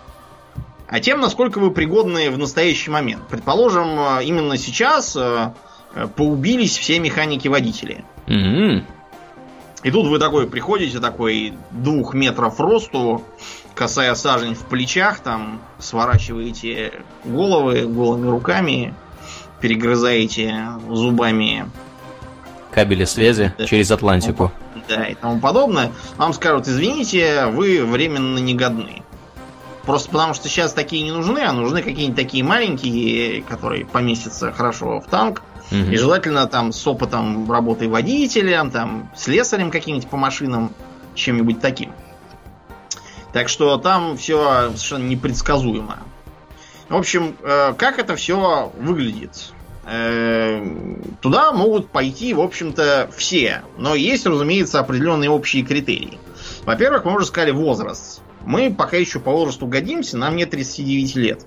а 0.87 0.99
тем, 0.99 1.19
насколько 1.19 1.59
вы 1.59 1.71
пригодны 1.71 2.31
в 2.31 2.37
настоящий 2.37 2.89
момент. 2.89 3.23
Предположим, 3.27 4.19
именно 4.21 4.57
сейчас 4.57 5.15
э, 5.15 5.53
поубились 6.15 6.77
все 6.77 6.99
механики-водители. 6.99 8.03
Mm-hmm. 8.27 8.83
И 9.83 9.91
тут 9.91 10.07
вы 10.07 10.17
такой 10.17 10.47
приходите, 10.47 10.99
такой 10.99 11.53
двух 11.71 12.13
метров 12.13 12.59
росту, 12.59 13.23
касая 13.75 14.15
сажень 14.15 14.55
в 14.55 14.65
плечах, 14.65 15.19
там 15.19 15.61
сворачиваете 15.79 16.93
головы 17.23 17.85
голыми 17.85 18.27
руками, 18.27 18.95
перегрызаете 19.61 20.69
зубами 20.89 21.65
кабели 22.75 23.05
связи 23.05 23.53
да. 23.57 23.65
через 23.65 23.89
Атлантику. 23.89 24.51
Да, 24.89 25.05
и 25.05 25.15
тому 25.15 25.39
подобное. 25.39 25.93
Вам 26.17 26.33
скажут, 26.33 26.67
извините, 26.67 27.45
вы 27.45 27.85
временно 27.85 28.37
негодны. 28.37 29.01
Просто 29.83 30.11
потому 30.11 30.33
что 30.33 30.49
сейчас 30.49 30.73
такие 30.73 31.03
не 31.03 31.11
нужны, 31.11 31.39
а 31.39 31.53
нужны 31.53 31.81
какие-нибудь 31.81 32.17
такие 32.17 32.43
маленькие, 32.43 33.43
которые 33.43 33.85
поместятся 33.85 34.51
хорошо 34.51 34.99
в 34.99 35.05
танк. 35.05 35.39
Угу. 35.39 35.54
И 35.71 35.95
желательно 35.95 36.45
там 36.47 36.71
с 36.71 36.85
опытом 36.87 37.51
работы 37.51 37.89
водителем, 37.89 38.69
там, 38.71 39.11
слесарем 39.15 39.71
каким-нибудь 39.71 40.09
по 40.09 40.17
машинам, 40.17 40.73
чем-нибудь 41.15 41.59
таким. 41.59 41.91
Так 43.33 43.49
что 43.49 43.77
там 43.77 44.15
все 44.15 44.67
совершенно 44.67 45.07
непредсказуемо. 45.07 45.99
В 46.87 46.95
общем, 46.95 47.35
э, 47.41 47.73
как 47.77 47.99
это 47.99 48.15
все 48.15 48.71
выглядит? 48.77 49.51
Э, 49.85 50.63
туда 51.21 51.51
могут 51.51 51.89
пойти, 51.89 52.33
в 52.33 52.41
общем-то, 52.41 53.09
все. 53.15 53.63
Но 53.77 53.95
есть, 53.95 54.25
разумеется, 54.25 54.79
определенные 54.79 55.29
общие 55.29 55.63
критерии. 55.63 56.19
Во-первых, 56.63 57.05
мы 57.05 57.15
уже 57.15 57.25
сказали 57.25 57.51
возраст. 57.51 58.21
Мы 58.45 58.73
пока 58.73 58.97
еще 58.97 59.19
по 59.19 59.31
возрасту 59.31 59.65
годимся, 59.67 60.17
нам 60.17 60.35
нет 60.35 60.51
39 60.51 61.15
лет. 61.15 61.45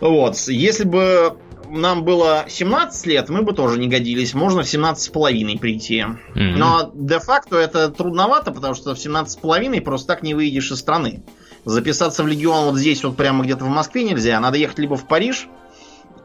Вот. 0.00 0.36
Если 0.48 0.84
бы 0.84 1.36
нам 1.74 2.04
было 2.04 2.44
17 2.48 3.06
лет, 3.06 3.28
мы 3.28 3.42
бы 3.42 3.52
тоже 3.52 3.78
не 3.78 3.88
годились. 3.88 4.34
Можно 4.34 4.62
в 4.62 4.68
17 4.68 5.04
с 5.04 5.08
половиной 5.08 5.58
прийти. 5.58 5.98
Mm-hmm. 5.98 6.56
Но 6.56 6.90
де-факто 6.94 7.56
это 7.56 7.90
трудновато, 7.90 8.52
потому 8.52 8.74
что 8.74 8.94
в 8.94 8.98
17 8.98 9.32
с 9.32 9.36
половиной 9.36 9.80
просто 9.80 10.08
так 10.08 10.22
не 10.22 10.34
выйдешь 10.34 10.70
из 10.70 10.78
страны. 10.78 11.22
Записаться 11.64 12.22
в 12.22 12.26
Легион 12.26 12.66
вот 12.66 12.76
здесь 12.76 13.02
вот 13.04 13.16
прямо 13.16 13.44
где-то 13.44 13.64
в 13.64 13.68
Москве 13.68 14.04
нельзя. 14.04 14.38
Надо 14.40 14.58
ехать 14.58 14.78
либо 14.78 14.96
в 14.96 15.06
Париж, 15.06 15.48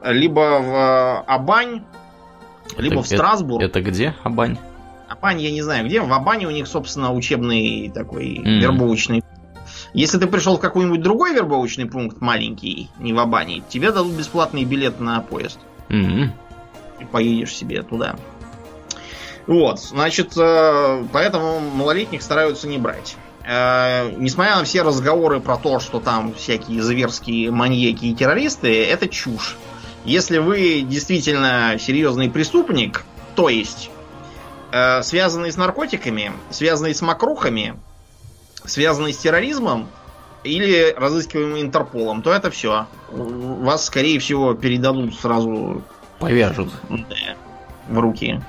либо 0.03 0.59
в 0.61 0.73
э, 0.73 1.23
Абань, 1.27 1.83
либо 2.77 2.95
это, 2.95 3.03
в 3.03 3.07
Страсбург. 3.07 3.63
Это, 3.63 3.79
это 3.79 3.89
где 3.89 4.15
Абань? 4.23 4.57
Абань 5.07 5.41
я 5.41 5.51
не 5.51 5.61
знаю 5.61 5.85
где. 5.85 6.01
В 6.01 6.11
Абане 6.13 6.47
у 6.47 6.51
них, 6.51 6.67
собственно, 6.67 7.13
учебный 7.13 7.91
такой 7.93 8.39
Мгм. 8.39 8.59
вербовочный. 8.59 9.23
Если 9.93 10.17
ты 10.19 10.27
пришел 10.27 10.57
в 10.57 10.59
какой-нибудь 10.59 11.01
другой 11.01 11.33
вербовочный 11.33 11.85
пункт 11.85 12.21
маленький, 12.21 12.89
не 12.99 13.13
в 13.13 13.19
Абане, 13.19 13.63
тебе 13.69 13.91
дадут 13.91 14.13
бесплатный 14.13 14.63
билет 14.63 14.99
на 14.99 15.19
поезд. 15.21 15.59
Мгм. 15.89 16.33
И 16.99 17.05
поедешь 17.05 17.55
себе 17.55 17.81
туда. 17.81 18.15
Вот, 19.47 19.79
значит, 19.79 20.37
э, 20.37 21.05
поэтому 21.11 21.59
малолетних 21.59 22.21
стараются 22.21 22.67
не 22.67 22.77
брать. 22.77 23.15
Э, 23.43 24.11
Несмотря 24.17 24.57
на 24.57 24.63
все 24.63 24.83
разговоры 24.83 25.39
про 25.39 25.57
то, 25.57 25.79
что 25.79 25.99
там 25.99 26.35
всякие 26.35 26.83
зверские 26.83 27.49
маньяки 27.49 28.05
и 28.05 28.13
террористы, 28.13 28.85
это 28.85 29.07
чушь. 29.07 29.57
Если 30.05 30.37
вы 30.37 30.81
действительно 30.81 31.77
серьезный 31.79 32.29
преступник, 32.29 33.03
то 33.35 33.49
есть 33.49 33.89
э, 34.71 35.01
связанный 35.01 35.51
с 35.51 35.57
наркотиками, 35.57 36.31
связанный 36.51 36.93
с 36.93 37.01
мокрухами, 37.01 37.75
связанный 38.65 39.13
с 39.13 39.17
терроризмом 39.17 39.87
или 40.43 40.93
разыскиваемый 40.97 41.61
Интерполом, 41.61 42.21
то 42.21 42.31
это 42.33 42.49
все. 42.51 42.87
Вас, 43.09 43.85
скорее 43.85 44.19
всего, 44.19 44.53
передадут 44.53 45.15
сразу 45.15 45.81
Повяжут. 46.19 46.71
да, 46.89 47.35
в 47.87 47.99
руки 47.99 48.41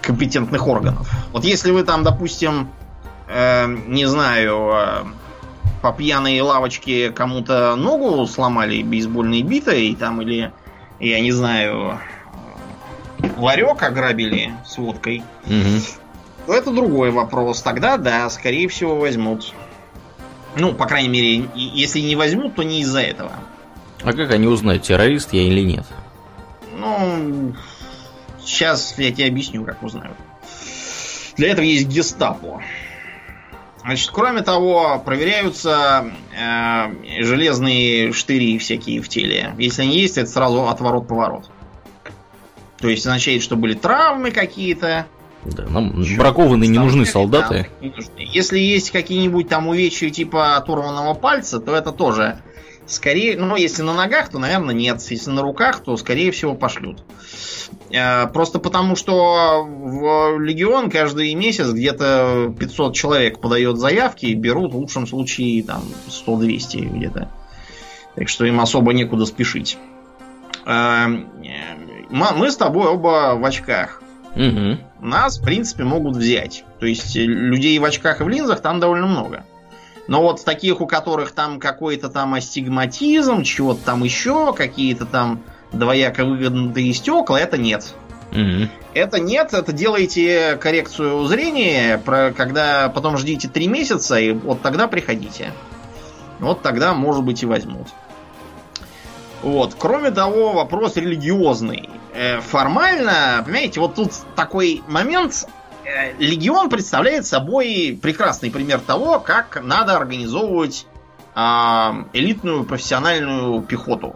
компетентных 0.00 0.66
органов. 0.66 1.08
Вот 1.32 1.44
если 1.44 1.70
вы 1.70 1.84
там, 1.84 2.02
допустим, 2.02 2.68
э, 3.28 3.66
не 3.86 4.06
знаю, 4.06 4.70
э, 4.74 5.04
по 5.80 5.92
пьяной 5.92 6.40
лавочке 6.40 7.10
кому-то 7.10 7.76
ногу 7.76 8.26
сломали 8.26 8.82
бейсбольной 8.82 9.42
битой, 9.42 9.94
там, 9.98 10.22
или, 10.22 10.52
я 11.00 11.20
не 11.20 11.32
знаю, 11.32 11.98
ларек 13.36 13.82
ограбили 13.82 14.54
с 14.66 14.78
водкой, 14.78 15.22
Мгм. 15.46 15.80
То 16.46 16.54
это 16.54 16.70
другой 16.70 17.10
вопрос. 17.10 17.62
Тогда, 17.62 17.96
да, 17.96 18.28
скорее 18.30 18.68
всего, 18.68 18.96
возьмут. 18.96 19.52
Ну, 20.56 20.74
по 20.74 20.86
крайней 20.86 21.08
мере, 21.08 21.48
если 21.54 22.00
не 22.00 22.16
возьмут, 22.16 22.56
то 22.56 22.62
не 22.62 22.80
из-за 22.82 23.00
этого. 23.00 23.32
А 24.02 24.12
как 24.12 24.30
они 24.32 24.46
узнают, 24.46 24.82
террорист 24.82 25.32
я 25.32 25.42
или 25.42 25.60
нет? 25.60 25.86
Ну, 26.76 27.54
сейчас 28.44 28.98
я 28.98 29.12
тебе 29.12 29.26
объясню, 29.26 29.64
как 29.64 29.82
узнают. 29.82 30.16
Для 31.36 31.50
этого 31.50 31.64
есть 31.64 31.86
гестапо. 31.86 32.62
Значит, 33.82 34.10
кроме 34.12 34.42
того, 34.42 35.02
проверяются 35.04 36.12
э, 36.38 37.22
железные 37.22 38.12
штыри 38.12 38.58
всякие 38.58 39.00
в 39.00 39.08
теле. 39.08 39.54
Если 39.58 39.82
они 39.82 39.98
есть, 39.98 40.18
это 40.18 40.30
сразу 40.30 40.68
отворот-поворот. 40.68 41.50
То 42.78 42.88
есть 42.88 43.06
означает, 43.06 43.42
что 43.42 43.56
были 43.56 43.74
травмы 43.74 44.30
какие-то. 44.30 45.06
Да, 45.44 45.64
нам 45.66 46.04
бракованные 46.16 46.68
не 46.68 46.78
нужны 46.78 47.04
солдаты. 47.04 47.68
Да, 47.80 47.86
не 47.86 47.92
нужны. 47.92 48.12
Если 48.18 48.58
есть 48.58 48.90
какие-нибудь 48.90 49.48
там 49.48 49.66
увечья 49.66 50.08
типа 50.10 50.56
оторванного 50.56 51.14
пальца, 51.14 51.58
то 51.58 51.74
это 51.74 51.90
тоже 51.90 52.38
скорее, 52.86 53.36
ну, 53.36 53.56
если 53.56 53.82
на 53.82 53.94
ногах, 53.94 54.28
то, 54.28 54.38
наверное, 54.38 54.74
нет. 54.74 55.00
Если 55.10 55.30
на 55.30 55.42
руках, 55.42 55.80
то, 55.80 55.96
скорее 55.96 56.30
всего, 56.30 56.54
пошлют. 56.54 57.02
Э, 57.90 58.26
Просто 58.28 58.58
потому, 58.58 58.96
что 58.96 59.64
в 59.64 60.38
Легион 60.38 60.90
каждый 60.90 61.34
месяц 61.34 61.68
где-то 61.68 62.54
500 62.58 62.94
человек 62.94 63.40
подает 63.40 63.78
заявки 63.78 64.26
и 64.26 64.34
берут 64.34 64.72
в 64.72 64.76
лучшем 64.76 65.06
случае 65.06 65.62
там 65.64 65.82
100-200 66.08 66.96
где-то. 66.96 67.28
Так 68.14 68.28
что 68.28 68.44
им 68.44 68.60
особо 68.60 68.92
некуда 68.92 69.24
спешить. 69.26 69.78
Э, 70.66 71.06
Мы 72.10 72.50
с 72.50 72.56
тобой 72.56 72.88
оба 72.88 73.34
в 73.36 73.44
очках 73.44 74.01
Мгм. 74.34 74.80
нас, 75.00 75.38
в 75.38 75.44
принципе, 75.44 75.84
могут 75.84 76.16
взять. 76.16 76.64
То 76.80 76.86
есть 76.86 77.16
э, 77.16 77.20
людей 77.20 77.78
в 77.78 77.84
очках 77.84 78.20
и 78.20 78.24
в 78.24 78.28
линзах 78.28 78.60
там 78.60 78.80
довольно 78.80 79.06
много. 79.06 79.44
Но 80.08 80.22
вот 80.22 80.44
таких, 80.44 80.80
у 80.80 80.86
которых 80.86 81.32
там 81.32 81.60
какой-то 81.60 82.08
там 82.08 82.34
астигматизм, 82.34 83.42
чего-то 83.42 83.84
там 83.84 84.02
еще, 84.04 84.52
какие-то 84.52 85.06
там 85.06 85.42
двояко 85.72 86.24
выгодные 86.24 86.92
стекла, 86.92 87.40
это 87.40 87.56
нет. 87.58 87.94
Мгм. 88.32 88.70
Это 88.94 89.20
нет, 89.20 89.52
это 89.52 89.72
делаете 89.72 90.56
коррекцию 90.60 91.24
зрения, 91.26 91.98
про, 91.98 92.32
когда 92.32 92.88
потом 92.88 93.18
ждите 93.18 93.48
три 93.48 93.68
месяца, 93.68 94.18
и 94.18 94.32
вот 94.32 94.62
тогда 94.62 94.88
приходите. 94.88 95.52
Вот 96.38 96.62
тогда, 96.62 96.94
может 96.94 97.24
быть, 97.24 97.42
и 97.42 97.46
возьмут. 97.46 97.88
Вот. 99.42 99.74
Кроме 99.78 100.10
того, 100.10 100.52
вопрос 100.52 100.96
религиозный. 100.96 101.88
Э, 102.14 102.40
Формально, 102.40 103.42
понимаете, 103.44 103.80
вот 103.80 103.94
тут 103.94 104.12
такой 104.36 104.82
момент. 104.86 105.46
Э, 105.84 106.12
Легион 106.18 106.68
представляет 106.68 107.26
собой 107.26 107.98
прекрасный 108.00 108.50
пример 108.50 108.80
того, 108.80 109.18
как 109.18 109.60
надо 109.62 109.96
организовывать 109.96 110.86
а, 111.34 112.04
элитную 112.12 112.64
профессиональную 112.64 113.62
пехоту. 113.62 114.14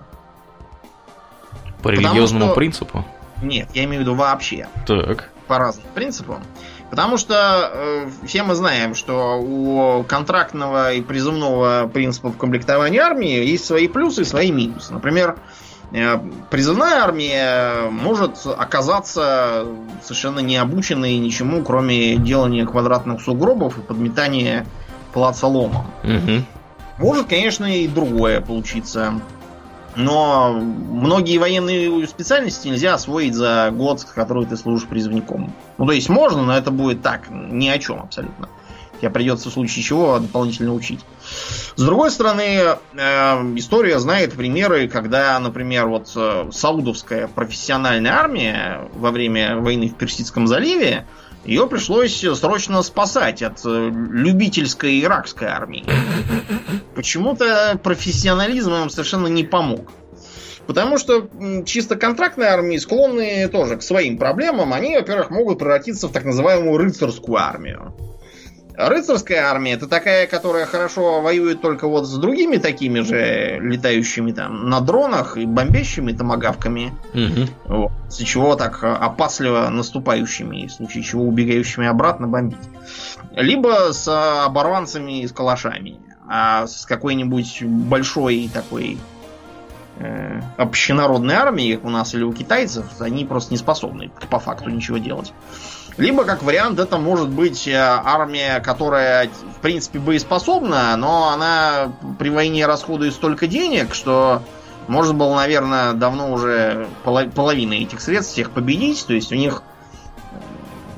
По 1.82 1.88
религиозному 1.88 2.46
что- 2.46 2.54
принципу. 2.54 3.04
Нет, 3.42 3.68
я 3.74 3.84
имею 3.84 4.00
в 4.00 4.06
виду 4.06 4.14
вообще. 4.14 4.68
Так. 4.86 5.30
по 5.46 5.58
разным 5.58 5.86
принципам. 5.94 6.42
Потому 6.90 7.18
что 7.18 7.70
э, 7.72 8.10
все 8.26 8.42
мы 8.42 8.54
знаем, 8.54 8.94
что 8.94 9.38
у 9.40 10.02
контрактного 10.04 10.92
и 10.92 11.02
призывного 11.02 11.88
принципов 11.92 12.36
комплектования 12.36 13.02
армии 13.02 13.44
есть 13.44 13.64
свои 13.64 13.88
плюсы 13.88 14.22
и 14.22 14.24
свои 14.24 14.50
минусы. 14.52 14.92
Например, 14.92 15.36
призывная 16.50 17.02
армия 17.02 17.88
может 17.90 18.46
оказаться 18.46 19.66
совершенно 20.02 20.40
не 20.40 20.56
обученной 20.56 21.16
ничему, 21.18 21.62
кроме 21.62 22.16
делания 22.16 22.66
квадратных 22.66 23.20
сугробов 23.22 23.78
и 23.78 23.80
подметания 23.80 24.66
плаца 25.12 25.46
ломом. 25.46 25.86
Мгм. 26.02 26.44
Может, 26.98 27.26
конечно, 27.28 27.64
и 27.64 27.86
другое 27.86 28.40
получиться. 28.40 29.20
Но 29.96 30.52
многие 30.52 31.38
военные 31.38 32.06
специальности 32.06 32.68
нельзя 32.68 32.94
освоить 32.94 33.34
за 33.34 33.70
год, 33.72 34.04
который 34.04 34.44
ты 34.44 34.56
служишь 34.56 34.86
призывником. 34.86 35.54
Ну, 35.78 35.86
то 35.86 35.92
есть 35.92 36.10
можно, 36.10 36.42
но 36.42 36.56
это 36.56 36.70
будет 36.70 37.00
так, 37.00 37.30
ни 37.30 37.68
о 37.68 37.78
чем 37.78 38.00
абсолютно. 38.00 38.48
Тебе 39.00 39.10
придется 39.10 39.50
в 39.50 39.52
случае 39.52 39.84
чего 39.84 40.18
дополнительно 40.18 40.72
учить. 40.72 41.00
С 41.74 41.82
другой 41.82 42.10
стороны, 42.10 42.42
э, 42.42 42.76
история 43.56 43.98
знает 43.98 44.32
примеры, 44.32 44.88
когда, 44.88 45.38
например, 45.38 45.86
вот 45.88 46.10
э, 46.16 46.48
саудовская 46.52 47.28
профессиональная 47.28 48.12
армия 48.12 48.88
во 48.94 49.10
время 49.10 49.58
войны 49.58 49.88
в 49.88 49.96
Персидском 49.96 50.46
заливе 50.46 51.06
ее 51.44 51.68
пришлось 51.68 52.24
срочно 52.34 52.82
спасать 52.82 53.42
от 53.42 53.60
э, 53.64 53.90
любительской 53.92 55.00
иракской 55.02 55.46
армии. 55.48 55.84
Почему-то 56.94 57.78
профессионализм 57.82 58.72
им 58.72 58.90
совершенно 58.90 59.28
не 59.28 59.44
помог. 59.44 59.92
Потому 60.66 60.98
что 60.98 61.28
чисто 61.64 61.94
контрактные 61.94 62.48
армии 62.48 62.76
склонны 62.78 63.48
тоже 63.48 63.76
к 63.76 63.82
своим 63.82 64.18
проблемам. 64.18 64.72
Они, 64.72 64.96
во-первых, 64.96 65.30
могут 65.30 65.60
превратиться 65.60 66.08
в 66.08 66.12
так 66.12 66.24
называемую 66.24 66.76
рыцарскую 66.78 67.38
армию. 67.38 67.94
Рыцарская 68.76 69.44
армия 69.44 69.72
это 69.72 69.88
такая, 69.88 70.26
которая 70.26 70.66
хорошо 70.66 71.20
воюет 71.22 71.62
только 71.62 71.88
вот 71.88 72.06
с 72.06 72.14
другими 72.16 72.58
такими 72.58 73.00
же 73.00 73.58
летающими 73.60 74.32
там 74.32 74.68
на 74.68 74.80
дронах 74.80 75.38
и 75.38 75.46
бомбящими 75.46 76.12
томогавками. 76.12 76.92
Мгм. 77.14 77.48
Вот. 77.64 77.92
Из-за 78.10 78.24
чего 78.24 78.54
так 78.54 78.82
э, 78.82 78.86
опасливо 78.86 79.68
наступающими, 79.70 80.64
и 80.64 80.66
в 80.66 80.72
случае 80.72 81.02
чего 81.04 81.24
убегающими 81.24 81.86
обратно 81.86 82.28
бомбить. 82.28 82.58
Либо 83.32 83.92
с 83.92 84.06
оборванцами 84.44 85.22
и 85.22 85.26
с 85.26 85.32
калашами. 85.32 85.98
А 86.28 86.66
с 86.66 86.84
какой-нибудь 86.86 87.62
большой 87.62 88.50
такой 88.52 88.98
э, 89.98 90.40
общенародной 90.56 91.34
армией, 91.34 91.76
как 91.76 91.84
у 91.84 91.90
нас 91.90 92.14
или 92.14 92.22
у 92.22 92.32
китайцев, 92.32 92.86
они 93.00 93.24
просто 93.24 93.52
не 93.52 93.58
способны 93.58 94.10
по 94.30 94.38
факту 94.38 94.70
ничего 94.70 94.98
делать. 94.98 95.32
Либо, 95.96 96.24
как 96.24 96.42
вариант, 96.42 96.78
это 96.78 96.98
может 96.98 97.28
быть 97.28 97.66
э, 97.66 97.74
армия, 97.74 98.60
которая, 98.60 99.28
в 99.28 99.60
принципе, 99.60 99.98
боеспособна, 99.98 100.94
но 100.96 101.30
она 101.30 101.92
при 102.18 102.28
войне 102.28 102.66
расходует 102.66 103.14
столько 103.14 103.46
денег, 103.46 103.94
что 103.94 104.42
можно 104.88 105.14
было, 105.14 105.36
наверное, 105.36 105.94
давно 105.94 106.32
уже 106.32 106.86
поло- 107.04 107.30
половины 107.30 107.82
этих 107.82 108.00
средств 108.00 108.34
всех 108.34 108.50
победить. 108.50 109.06
То 109.06 109.14
есть 109.14 109.32
у 109.32 109.36
них 109.36 109.62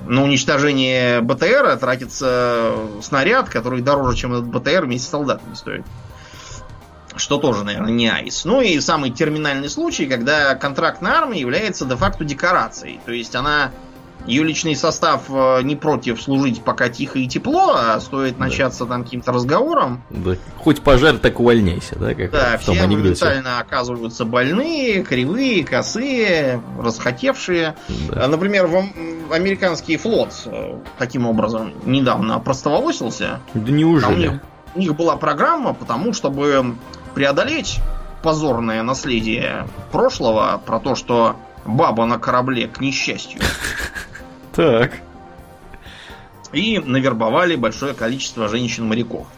на 0.06 0.24
уничтожение 0.24 1.20
БТРа 1.20 1.76
тратится 1.76 2.72
снаряд, 3.02 3.48
который 3.48 3.82
дороже, 3.82 4.16
чем 4.16 4.32
этот 4.32 4.48
БТР 4.48 4.84
вместе 4.84 5.06
с 5.06 5.10
солдатами 5.10 5.54
стоит. 5.54 5.84
Что 7.18 7.38
тоже, 7.38 7.64
наверное, 7.64 7.92
не 7.92 8.08
айс. 8.08 8.44
Ну 8.44 8.60
и 8.60 8.78
самый 8.80 9.10
терминальный 9.10 9.68
случай, 9.68 10.06
когда 10.06 10.54
контрактная 10.54 11.12
армия 11.12 11.40
является 11.40 11.84
де-факто 11.84 12.24
декорацией. 12.24 13.00
То 13.04 13.12
есть 13.12 13.34
она 13.34 13.72
ее 14.26 14.42
личный 14.44 14.76
состав 14.76 15.22
э, 15.28 15.62
не 15.62 15.74
против 15.76 16.20
служить 16.20 16.62
пока 16.62 16.88
тихо 16.88 17.18
и 17.18 17.26
тепло, 17.26 17.74
а 17.76 18.00
стоит 18.00 18.36
да. 18.36 18.44
начаться 18.44 18.84
там 18.84 19.04
каким-то 19.04 19.32
разговором. 19.32 20.02
Да. 20.10 20.36
Хоть 20.58 20.82
пожар, 20.82 21.18
так 21.18 21.40
увольняйся, 21.40 21.96
да? 21.98 22.14
Как 22.14 22.30
да, 22.30 22.58
в 22.58 22.64
том 22.64 22.74
все 22.74 22.84
анекдоте. 22.84 23.24
моментально 23.24 23.60
оказываются 23.60 24.24
больные, 24.24 25.02
кривые, 25.02 25.64
косые, 25.64 26.60
расхотевшие. 26.78 27.74
Да. 28.12 28.28
Например, 28.28 28.66
в 28.66 29.32
американский 29.32 29.96
флот 29.96 30.32
таким 30.98 31.26
образом 31.26 31.72
недавно 31.84 32.34
опростоволосился. 32.34 33.40
Да 33.54 33.72
неужели? 33.72 34.28
них, 34.28 34.40
у 34.74 34.78
них 34.78 34.94
была 34.96 35.16
программа, 35.16 35.74
потому 35.74 36.12
чтобы 36.12 36.76
преодолеть 37.14 37.80
позорное 38.22 38.82
наследие 38.82 39.66
прошлого 39.92 40.60
про 40.64 40.80
то, 40.80 40.94
что 40.94 41.36
баба 41.64 42.06
на 42.06 42.18
корабле 42.18 42.68
к 42.68 42.80
несчастью. 42.80 43.40
Так. 44.54 44.90
И 46.52 46.80
навербовали 46.80 47.54
большое 47.54 47.94
количество 47.94 48.48
женщин-моряков. 48.48 49.28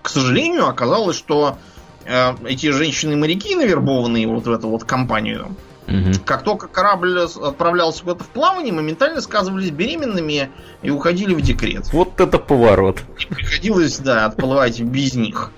К 0.00 0.08
сожалению, 0.08 0.68
оказалось, 0.68 1.16
что 1.16 1.58
э, 2.04 2.34
эти 2.44 2.70
женщины-моряки, 2.70 3.56
навербованные 3.56 4.28
вот 4.28 4.46
в 4.46 4.52
эту 4.52 4.68
вот 4.68 4.84
компанию, 4.84 5.56
угу. 5.86 6.12
как 6.24 6.42
только 6.42 6.68
корабль 6.68 7.18
отправлялся 7.20 8.02
куда-то 8.02 8.24
в 8.24 8.28
плавание, 8.28 8.72
моментально 8.72 9.20
сказывались 9.20 9.70
беременными 9.70 10.50
и 10.82 10.90
уходили 10.90 11.34
в 11.34 11.40
декрет. 11.40 11.92
Вот 11.92 12.20
это 12.20 12.38
поворот. 12.38 13.02
И 13.18 13.26
приходилось, 13.26 13.98
да, 13.98 14.26
отплывать 14.26 14.80
без 14.80 15.14
них. 15.14 15.50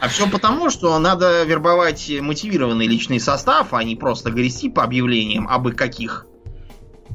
А 0.00 0.08
все 0.08 0.28
потому, 0.28 0.70
что 0.70 0.98
надо 0.98 1.42
вербовать 1.44 2.10
мотивированный 2.20 2.86
личный 2.86 3.20
состав, 3.20 3.74
а 3.74 3.84
не 3.84 3.96
просто 3.96 4.30
грести 4.30 4.70
по 4.70 4.82
объявлениям, 4.82 5.46
абы 5.46 5.72
каких 5.72 6.26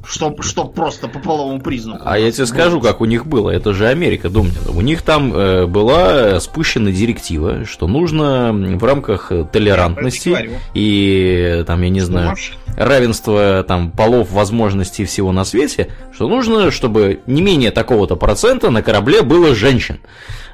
Чтоб, 0.08 0.42
чтоб 0.42 0.74
просто 0.74 1.08
по 1.08 1.18
половому 1.18 1.60
признаку. 1.60 2.02
А 2.04 2.18
я 2.18 2.30
тебе 2.30 2.46
скажу, 2.46 2.80
как 2.80 3.00
у 3.00 3.04
них 3.04 3.26
было. 3.26 3.50
Это 3.50 3.72
же 3.72 3.88
Америка, 3.88 4.28
Думнина. 4.28 4.70
У 4.70 4.80
них 4.80 5.02
там 5.02 5.34
э, 5.34 5.66
была 5.66 6.38
спущена 6.40 6.90
директива, 6.92 7.64
что 7.64 7.86
нужно 7.88 8.52
в 8.52 8.84
рамках 8.84 9.32
толерантности 9.52 10.50
и 10.74 11.64
там, 11.66 11.82
я 11.82 11.88
не 11.88 12.00
ну, 12.00 12.06
знаю, 12.06 12.36
равенства 12.76 13.64
там 13.66 13.90
полов, 13.90 14.30
возможностей 14.30 15.04
всего 15.04 15.32
на 15.32 15.44
свете, 15.44 15.88
что 16.12 16.28
нужно, 16.28 16.70
чтобы 16.70 17.20
не 17.26 17.42
менее 17.42 17.70
такого-то 17.70 18.16
процента 18.16 18.70
на 18.70 18.82
корабле 18.82 19.22
было 19.22 19.54
женщин. 19.54 19.98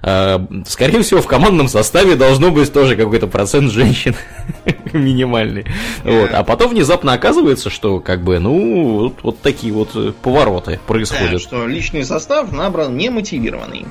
А, 0.05 0.45
скорее 0.67 1.03
всего, 1.03 1.23
в 1.23 1.27
командном 1.27 1.69
составе 1.69 2.17
должно 2.17 2.51
быть 2.51 2.73
тоже 2.73 2.97
какой-то 2.97 3.29
процент 3.29 3.71
женщин 3.71 4.17
минимальный. 4.93 5.65
Вот. 6.03 6.31
А 6.33 6.43
потом 6.43 6.71
внезапно 6.71 7.13
оказывается, 7.13 7.71
что 7.71 8.01
как 8.01 8.23
бы, 8.23 8.41
ну, 8.41 8.99
вот, 8.99 9.15
вот 9.23 9.41
такие 9.41 9.73
вот 9.73 9.91
э, 9.95 10.13
повороты 10.21 10.81
происходят. 10.87 11.33
Да, 11.33 11.39
что 11.39 11.67
личный 11.67 12.05
состав 12.05 12.51
набран 12.51 12.97
немотивированный. 12.97 13.87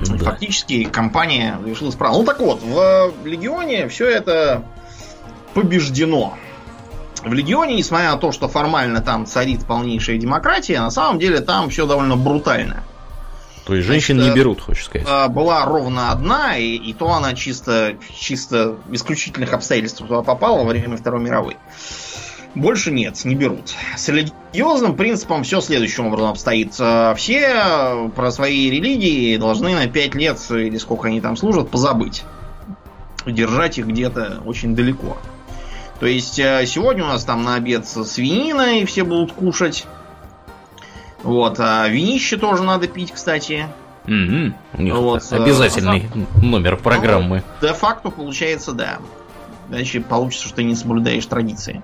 Да. 0.00 0.16
Фактически 0.32 0.84
компания 0.84 1.58
решила 1.64 1.90
справа. 1.90 2.18
Ну 2.18 2.24
так 2.24 2.40
вот, 2.40 2.60
в 2.62 3.12
Легионе 3.24 3.88
все 3.88 4.08
это 4.08 4.62
побеждено. 5.54 6.34
В 7.24 7.32
Легионе, 7.32 7.76
несмотря 7.76 8.10
на 8.10 8.18
то, 8.18 8.32
что 8.32 8.48
формально 8.48 9.00
там 9.00 9.24
царит 9.24 9.64
полнейшая 9.64 10.18
демократия, 10.18 10.80
на 10.80 10.90
самом 10.90 11.18
деле 11.18 11.40
там 11.40 11.70
все 11.70 11.86
довольно 11.86 12.16
брутально. 12.16 12.84
То 13.64 13.74
есть 13.74 13.86
женщин 13.86 14.16
Значит, 14.16 14.34
не 14.34 14.38
берут, 14.38 14.60
хочешь 14.60 14.84
сказать? 14.84 15.06
А, 15.10 15.28
была 15.28 15.64
ровно 15.64 16.10
одна, 16.10 16.58
и, 16.58 16.74
и 16.74 16.92
то 16.92 17.10
она 17.12 17.34
чисто, 17.34 17.96
чисто 18.14 18.76
исключительных 18.90 19.54
обстоятельствах 19.54 20.08
туда 20.08 20.22
попала 20.22 20.58
во 20.58 20.64
время 20.64 20.98
Второй 20.98 21.22
мировой. 21.22 21.56
Больше 22.54 22.92
нет, 22.92 23.24
не 23.24 23.34
берут. 23.34 23.72
С 23.96 24.08
религиозным 24.08 24.96
принципом 24.96 25.42
все 25.42 25.60
следующим 25.60 26.06
образом 26.06 26.30
обстоит. 26.30 26.74
А, 26.78 27.14
все 27.14 28.10
про 28.14 28.30
свои 28.30 28.70
религии 28.70 29.36
должны 29.38 29.74
на 29.74 29.86
5 29.86 30.14
лет, 30.14 30.38
или 30.50 30.76
сколько 30.76 31.08
они 31.08 31.20
там 31.22 31.36
служат, 31.36 31.70
позабыть. 31.70 32.22
Держать 33.26 33.78
их 33.78 33.86
где-то 33.86 34.42
очень 34.44 34.76
далеко. 34.76 35.16
То 36.00 36.06
есть 36.06 36.38
а, 36.38 36.66
сегодня 36.66 37.04
у 37.04 37.08
нас 37.08 37.24
там 37.24 37.42
на 37.44 37.54
обед 37.54 37.86
свинина, 37.86 38.80
и 38.80 38.84
все 38.84 39.04
будут 39.04 39.32
кушать. 39.32 39.86
Вот, 41.24 41.58
а 41.58 41.88
винище 41.88 42.36
тоже 42.36 42.62
надо 42.62 42.86
пить, 42.86 43.10
кстати. 43.10 43.66
Угу. 44.04 44.54
У 44.74 44.82
них 44.82 44.94
вот, 44.94 45.22
э, 45.30 45.36
обязательный 45.36 46.10
а, 46.14 46.44
номер 46.44 46.76
программы. 46.76 47.42
Ну, 47.60 47.66
де-факто 47.66 48.10
получается, 48.10 48.72
да. 48.72 48.98
Иначе 49.70 50.00
получится, 50.00 50.48
что 50.48 50.56
ты 50.56 50.64
не 50.64 50.74
соблюдаешь 50.74 51.24
традиции. 51.24 51.82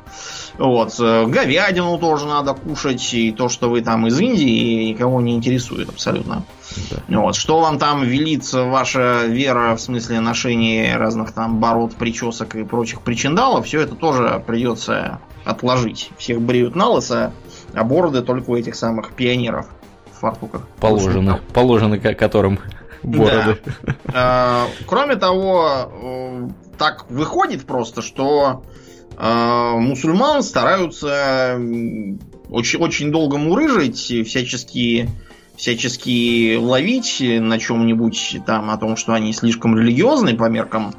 Вот. 0.58 0.94
Э, 1.00 1.24
говядину 1.26 1.96
тоже 1.98 2.26
надо 2.26 2.52
кушать. 2.52 3.14
И 3.14 3.32
то, 3.32 3.48
что 3.48 3.70
вы 3.70 3.80
там 3.80 4.06
из 4.06 4.20
Индии, 4.20 4.90
никого 4.90 5.22
не 5.22 5.34
интересует 5.34 5.88
абсолютно. 5.88 6.44
Да. 6.90 7.20
Вот. 7.20 7.36
Что 7.36 7.60
вам 7.60 7.78
там 7.78 8.04
велит 8.04 8.52
ваша 8.52 9.24
вера 9.24 9.74
в 9.74 9.80
смысле 9.80 10.20
ношения 10.20 10.98
разных 10.98 11.32
там 11.32 11.58
бород, 11.58 11.94
причесок 11.94 12.54
и 12.56 12.64
прочих 12.64 13.00
причиндалов, 13.00 13.64
все 13.64 13.80
это 13.80 13.94
тоже 13.94 14.44
придется 14.46 15.18
отложить. 15.46 16.10
Всех 16.18 16.42
бреют 16.42 16.76
на 16.76 16.88
лысо, 16.88 17.32
а 17.74 17.84
бороды 17.84 18.22
только 18.22 18.50
у 18.50 18.56
этих 18.56 18.74
самых 18.74 19.12
пионеров 19.12 19.66
в 20.12 20.20
фартуках. 20.20 20.66
Положено, 20.80 21.40
положено 21.52 21.98
которым 21.98 22.58
бороды. 23.02 23.58
Да. 24.04 24.66
Кроме 24.86 25.16
того, 25.16 25.90
э, 26.02 26.48
так 26.78 27.06
выходит 27.10 27.64
просто, 27.64 28.02
что 28.02 28.62
э, 29.16 29.72
мусульман 29.76 30.42
стараются 30.42 31.58
очень, 32.50 32.78
очень 32.80 33.10
долго 33.12 33.38
мурыжить, 33.38 33.98
всячески 33.98 35.08
всячески 35.56 36.56
ловить 36.56 37.18
на 37.20 37.58
чем-нибудь 37.58 38.38
там 38.46 38.70
о 38.70 38.78
том, 38.78 38.96
что 38.96 39.12
они 39.12 39.34
слишком 39.34 39.78
религиозны 39.78 40.34
по 40.34 40.48
меркам 40.48 40.94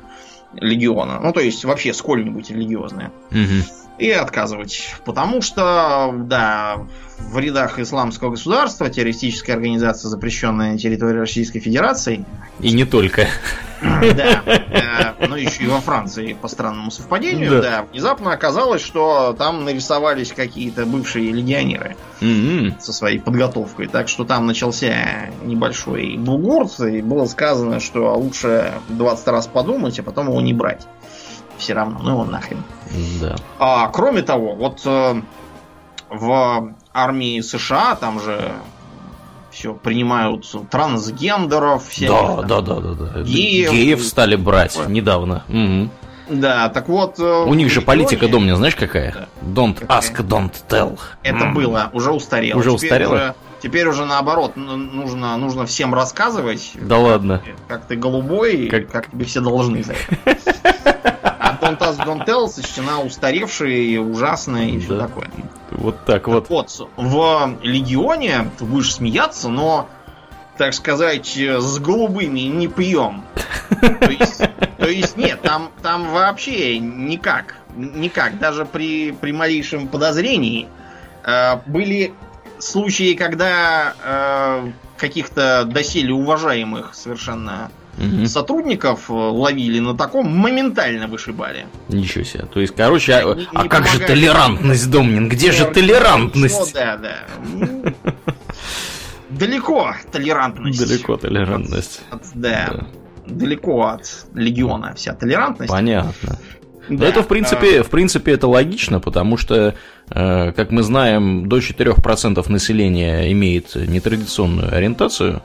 легиона. 0.54 1.20
Ну, 1.20 1.34
то 1.34 1.40
есть 1.40 1.66
вообще 1.66 1.94
сколь-нибудь 1.94 2.52
религиозные. 2.52 3.12
Угу 3.32 3.81
и 4.02 4.10
отказывать. 4.10 4.96
Потому 5.06 5.44
что, 5.44 6.12
да, 6.26 6.80
в 7.20 7.38
рядах 7.38 7.78
исламского 7.78 8.32
государства, 8.32 8.90
террористическая 8.90 9.56
организация, 9.56 10.10
запрещенная 10.10 10.72
на 10.74 10.78
территории 10.80 11.20
Российской 11.20 11.60
Федерации. 11.60 12.26
И 12.60 12.72
не 12.72 12.86
только. 12.86 13.28
Да, 13.82 15.16
но 15.28 15.36
еще 15.36 15.64
и 15.64 15.68
во 15.68 15.82
Франции, 15.82 16.34
по 16.40 16.48
странному 16.48 16.92
совпадению, 16.92 17.64
да, 17.64 17.88
внезапно 17.92 18.32
оказалось, 18.32 18.84
что 18.84 19.36
там 19.36 19.66
нарисовались 19.66 20.34
какие-то 20.34 20.86
бывшие 20.86 21.32
легионеры 21.32 21.96
со 22.80 22.94
своей 22.94 23.20
подготовкой. 23.20 23.88
Так 23.88 24.08
что 24.08 24.24
там 24.24 24.46
начался 24.46 25.32
небольшой 25.44 26.16
бугурт, 26.18 26.80
и 26.82 27.02
было 27.02 27.26
сказано, 27.26 27.80
что 27.80 28.14
лучше 28.16 28.72
20 28.90 29.28
раз 29.30 29.48
подумать, 29.48 29.98
а 30.00 30.04
потом 30.04 30.28
его 30.28 30.42
не 30.42 30.54
брать 30.54 30.86
все 31.62 31.74
равно, 31.74 32.00
ну 32.04 32.12
его 32.12 32.26
нахрен. 32.26 32.64
Да. 33.22 33.36
А, 33.60 33.88
кроме 33.88 34.22
того, 34.22 34.56
вот 34.56 34.82
э, 34.86 35.22
в 36.10 36.74
армии 36.94 37.40
США 37.40 37.96
там 37.96 38.20
же 38.20 38.52
все 39.52 39.74
принимают 39.74 40.50
трансгендеров, 40.70 41.88
всяких, 41.88 42.48
да, 42.48 42.62
да, 42.62 42.62
да, 42.62 42.80
да, 42.80 42.94
да. 42.94 43.22
Геев, 43.22 43.72
геев 43.72 44.04
стали 44.04 44.36
брать 44.36 44.74
такое. 44.74 44.90
недавно. 44.90 45.44
Угу. 45.48 45.90
Да, 46.40 46.70
так 46.70 46.88
вот. 46.88 47.20
Э, 47.20 47.44
У 47.46 47.54
них 47.54 47.72
же 47.72 47.82
политика 47.82 48.28
домня, 48.28 48.56
знаешь 48.56 48.76
какая? 48.76 49.28
Да. 49.42 49.62
Don't 49.62 49.74
какая? 49.80 50.00
ask, 50.00 50.16
don't 50.26 50.54
tell. 50.70 50.98
Это 51.24 51.46
mm. 51.46 51.54
было, 51.54 51.90
уже 51.94 52.12
устарело. 52.12 52.60
Уже 52.60 52.70
теперь 52.72 52.86
устарело. 52.86 53.14
Уже, 53.14 53.36
теперь 53.62 53.88
уже 53.88 54.06
наоборот, 54.06 54.56
нужно, 54.56 55.36
нужно 55.38 55.66
всем 55.66 55.94
рассказывать. 55.94 56.72
Да 56.76 56.96
как, 56.96 57.06
ладно. 57.06 57.42
Как 57.68 57.86
ты 57.86 57.96
голубой, 57.96 58.68
как, 58.68 58.90
как 58.90 59.12
тебе 59.12 59.26
все 59.26 59.42
должны 59.42 59.84
за 59.84 59.94
это. 60.24 60.38
Don't 61.78 61.80
Ask, 61.80 62.06
Don't 62.06 62.26
Tell 62.26 62.48
сочтена 62.48 63.02
устаревшая 63.02 63.70
и 63.70 63.98
ужасная 63.98 64.68
и 64.68 64.78
да. 64.78 64.84
все 64.84 65.00
такое. 65.00 65.30
Вот 65.72 66.06
так 66.06 66.28
вот. 66.28 66.50
вот, 66.50 66.90
в 66.98 67.58
Легионе, 67.62 68.52
ты 68.58 68.66
будешь 68.66 68.94
смеяться, 68.94 69.50
но, 69.50 69.90
так 70.58 70.74
сказать, 70.74 71.38
с 71.38 71.80
голубыми 71.80 72.42
не 72.42 72.68
пьем. 72.68 73.24
То 73.70 74.12
есть, 74.12 74.42
то 74.78 74.88
есть 74.88 75.18
нет, 75.18 75.42
там, 75.42 75.72
там 75.82 76.12
вообще 76.12 76.78
никак. 76.80 77.56
Никак. 77.76 78.38
Даже 78.38 78.66
при, 78.66 79.12
при 79.12 79.32
малейшем 79.32 79.88
подозрении 79.88 80.68
э, 81.24 81.56
были 81.66 82.14
случаи, 82.60 83.14
когда 83.14 83.94
э, 84.04 84.72
каких-то 84.98 85.66
доселе 85.66 86.14
уважаемых 86.14 86.94
совершенно 86.94 87.72
угу. 87.98 88.26
сотрудников 88.26 89.10
э, 89.10 89.14
ловили 89.14 89.80
на 89.80 89.96
таком, 89.96 90.36
моментально 90.36 91.08
вышибали. 91.08 91.66
Ничего 91.90 92.24
себе. 92.24 92.46
То 92.46 92.60
есть, 92.60 92.76
короче, 92.76 93.14
а, 93.14 93.34
не, 93.34 93.48
а 93.54 93.64
не 93.64 93.70
как 93.70 93.88
же 93.88 94.00
толерантность, 94.00 94.90
Домнин? 94.90 95.30
Где 95.30 95.52
же 95.52 95.66
толерантность? 95.66 96.74
да, 96.74 96.98
да. 96.98 97.94
Далеко 99.30 99.96
толерантность. 100.12 100.80
Далеко 100.80 101.18
толерантность. 101.18 102.02
да. 102.36 102.88
Далеко 103.28 103.84
от 103.84 104.26
легиона 104.34 104.94
вся 104.96 105.14
толерантность. 105.14 105.72
Понятно. 105.72 106.12
Да. 106.24 106.40
Но 106.90 107.06
это 107.06 107.22
в 107.24 107.28
принципе, 107.28 107.84
в 107.84 107.90
принципе 107.90 108.34
это 108.34 108.48
логично, 108.48 109.00
потому 109.00 109.38
что 109.38 109.76
Э, 110.14 110.52
как 110.52 110.72
мы 110.72 110.84
знаем, 110.84 111.48
до 111.48 111.60
4% 111.60 112.52
населения 112.52 113.32
имеет 113.32 113.76
нетрадиционную 113.76 114.76
ориентацию. 114.76 115.42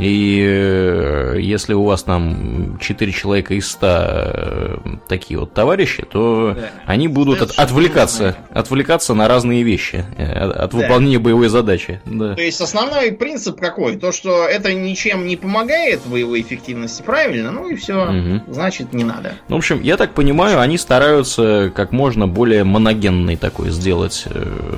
И 0.00 0.42
э, 0.42 1.36
если 1.40 1.74
у 1.74 1.84
вас 1.84 2.02
там 2.04 2.78
4 2.80 3.12
человека 3.12 3.54
из 3.54 3.70
100 3.70 3.86
э, 3.86 4.76
такие 5.08 5.38
вот 5.38 5.52
товарищи, 5.52 6.04
то 6.10 6.54
да. 6.56 6.70
они 6.86 7.06
будут 7.06 7.42
от, 7.42 7.50
отвлекаться, 7.58 8.36
отвлекаться 8.50 9.12
на 9.12 9.28
разные 9.28 9.62
вещи, 9.62 10.06
э, 10.16 10.24
от, 10.24 10.56
от 10.56 10.70
да. 10.70 10.76
выполнения 10.78 11.18
боевой 11.18 11.48
задачи. 11.48 12.00
Да. 12.06 12.34
То 12.34 12.42
есть 12.42 12.60
основной 12.62 13.12
принцип 13.12 13.60
какой? 13.60 13.96
То, 13.96 14.10
что 14.10 14.46
это 14.46 14.72
ничем 14.72 15.26
не 15.26 15.36
помогает 15.36 16.00
боевой 16.06 16.40
эффективности, 16.40 17.02
правильно? 17.02 17.50
Ну 17.50 17.68
и 17.68 17.76
все, 17.76 18.02
угу. 18.02 18.52
значит 18.52 18.94
не 18.94 19.04
надо. 19.04 19.34
Ну, 19.48 19.56
в 19.56 19.58
общем, 19.58 19.82
я 19.82 19.98
так 19.98 20.14
понимаю, 20.14 20.60
они 20.60 20.78
стараются 20.78 21.70
как 21.74 21.92
можно 21.92 22.26
более 22.26 22.64
моногенный 22.64 23.36
такой 23.36 23.68
сделать, 23.70 24.24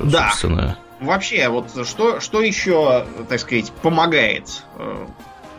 да. 0.03 0.29
собственно 0.31 0.77
вообще, 1.05 1.49
вот 1.49 1.69
что, 1.87 2.19
что 2.19 2.41
еще, 2.41 3.05
так 3.29 3.39
сказать, 3.39 3.71
помогает 3.81 4.63
э, 4.77 5.05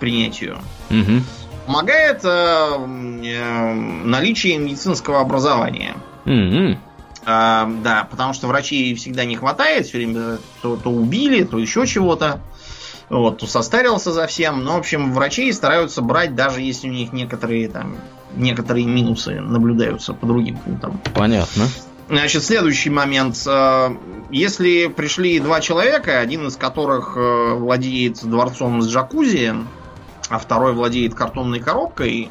принятию? 0.00 0.58
Угу. 0.90 1.22
Помогает 1.66 2.24
э, 2.24 2.28
э, 2.28 3.72
наличие 4.04 4.58
медицинского 4.58 5.20
образования. 5.20 5.94
Угу. 6.26 6.78
Э, 7.26 7.66
да, 7.82 8.08
потому 8.10 8.34
что 8.34 8.46
врачей 8.46 8.94
всегда 8.94 9.24
не 9.24 9.36
хватает, 9.36 9.86
все 9.86 9.98
время 9.98 10.38
то, 10.62 10.76
то 10.76 10.90
убили, 10.90 11.44
то 11.44 11.58
еще 11.58 11.86
чего-то. 11.86 12.40
Вот, 13.10 13.38
то 13.38 13.46
состарился 13.46 14.12
за 14.12 14.26
всем. 14.26 14.64
Но, 14.64 14.74
в 14.74 14.78
общем, 14.78 15.12
врачей 15.12 15.52
стараются 15.52 16.00
брать, 16.02 16.34
даже 16.34 16.62
если 16.62 16.88
у 16.88 16.92
них 16.92 17.12
некоторые 17.12 17.68
там 17.68 17.96
некоторые 18.36 18.86
минусы 18.86 19.40
наблюдаются 19.40 20.12
по 20.12 20.26
другим 20.26 20.56
пунктам. 20.56 21.00
Понятно. 21.14 21.68
Значит, 22.08 22.44
следующий 22.44 22.90
момент. 22.90 23.36
Э, 23.46 23.90
если 24.30 24.88
пришли 24.88 25.40
два 25.40 25.60
человека, 25.60 26.20
один 26.20 26.46
из 26.46 26.56
которых 26.56 27.16
э, 27.16 27.54
владеет 27.54 28.22
дворцом 28.22 28.82
с 28.82 28.88
джакузи, 28.88 29.54
а 30.28 30.38
второй 30.38 30.72
владеет 30.72 31.14
картонной 31.14 31.60
коробкой, 31.60 32.30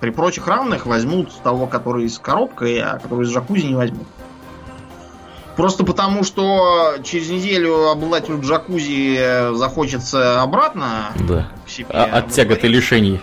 при 0.00 0.10
прочих 0.10 0.46
равных 0.46 0.86
возьмут 0.86 1.32
того, 1.42 1.66
который 1.66 2.08
с 2.08 2.18
коробкой, 2.18 2.80
а 2.80 2.98
который 2.98 3.24
с 3.24 3.30
джакузи 3.30 3.66
не 3.66 3.74
возьмут. 3.74 4.06
Просто 5.56 5.84
потому, 5.84 6.24
что 6.24 6.96
через 7.04 7.30
неделю 7.30 7.88
обладателю 7.88 8.40
джакузи 8.42 9.54
захочется 9.54 10.42
обратно 10.42 11.12
да. 11.28 11.48
к 11.64 11.70
себе. 11.70 11.86
А, 11.90 12.18
от 12.18 12.30
тяготы 12.30 12.66
лишений. 12.66 13.20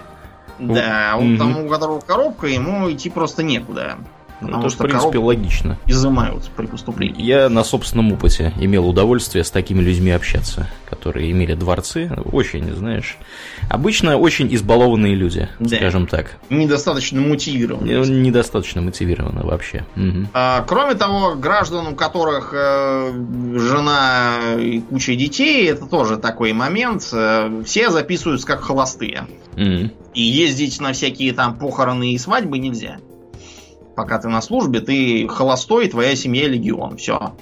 Да, 0.57 1.17
у 1.17 1.37
тому, 1.37 1.65
у 1.65 1.69
которого 1.69 1.99
коробка, 1.99 2.47
ему 2.47 2.89
идти 2.91 3.09
просто 3.09 3.43
некуда. 3.43 3.97
Потому 4.41 4.61
это, 4.61 4.69
что, 4.69 4.83
в 4.83 4.87
принципе, 4.87 5.19
логично. 5.19 5.77
Изымают 5.85 6.49
при 6.55 6.65
поступлении. 6.65 7.21
Я 7.21 7.47
на 7.47 7.63
собственном 7.63 8.11
опыте 8.11 8.53
имел 8.59 8.87
удовольствие 8.89 9.43
с 9.43 9.51
такими 9.51 9.81
людьми 9.81 10.11
общаться, 10.11 10.67
которые 10.89 11.31
имели 11.31 11.53
дворцы. 11.53 12.11
Очень, 12.31 12.73
знаешь, 12.73 13.17
обычно 13.69 14.17
очень 14.17 14.53
избалованные 14.53 15.13
люди, 15.13 15.47
да. 15.59 15.77
скажем 15.77 16.07
так. 16.07 16.37
Недостаточно 16.49 17.21
мотивированы. 17.21 17.87
Недостаточно 17.87 18.81
мотивированы 18.81 19.43
вообще. 19.43 19.85
Угу. 19.95 20.27
А, 20.33 20.63
кроме 20.67 20.95
того, 20.95 21.35
граждан, 21.35 21.87
у 21.87 21.95
которых 21.95 22.51
э, 22.53 23.13
жена 23.55 24.55
и 24.59 24.81
куча 24.81 25.15
детей, 25.15 25.69
это 25.69 25.85
тоже 25.85 26.17
такой 26.17 26.51
момент. 26.53 27.07
Э, 27.13 27.61
все 27.63 27.91
записываются 27.91 28.47
как 28.47 28.61
холостые. 28.61 29.27
Угу. 29.53 29.91
И 30.15 30.21
ездить 30.21 30.81
на 30.81 30.93
всякие 30.93 31.33
там 31.33 31.59
похороны 31.59 32.13
и 32.13 32.17
свадьбы 32.17 32.57
нельзя 32.57 32.97
пока 34.01 34.17
ты 34.17 34.29
на 34.29 34.41
службе, 34.41 34.79
ты 34.81 35.27
холостой, 35.27 35.87
твоя 35.87 36.15
семья 36.15 36.47
легион. 36.47 36.97
Все. 36.97 37.35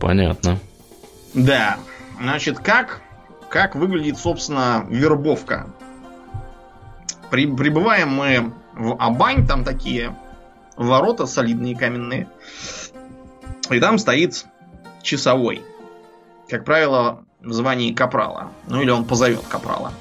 Понятно. 0.00 0.58
Да. 1.34 1.76
Значит, 2.18 2.58
как, 2.58 3.02
как 3.50 3.74
выглядит, 3.74 4.16
собственно, 4.16 4.86
вербовка? 4.88 5.66
При, 7.28 7.46
прибываем 7.46 8.14
мы 8.14 8.54
в 8.72 8.96
Абань, 8.98 9.46
там 9.46 9.62
такие 9.62 10.16
ворота 10.74 11.26
солидные 11.26 11.76
каменные. 11.76 12.26
И 13.68 13.78
там 13.80 13.98
стоит 13.98 14.46
часовой. 15.02 15.62
Как 16.48 16.64
правило, 16.64 17.26
в 17.42 17.52
звании 17.52 17.92
капрала. 17.92 18.52
Ну 18.68 18.80
или 18.80 18.88
он 18.88 19.04
позовет 19.04 19.42
капрала. 19.50 19.92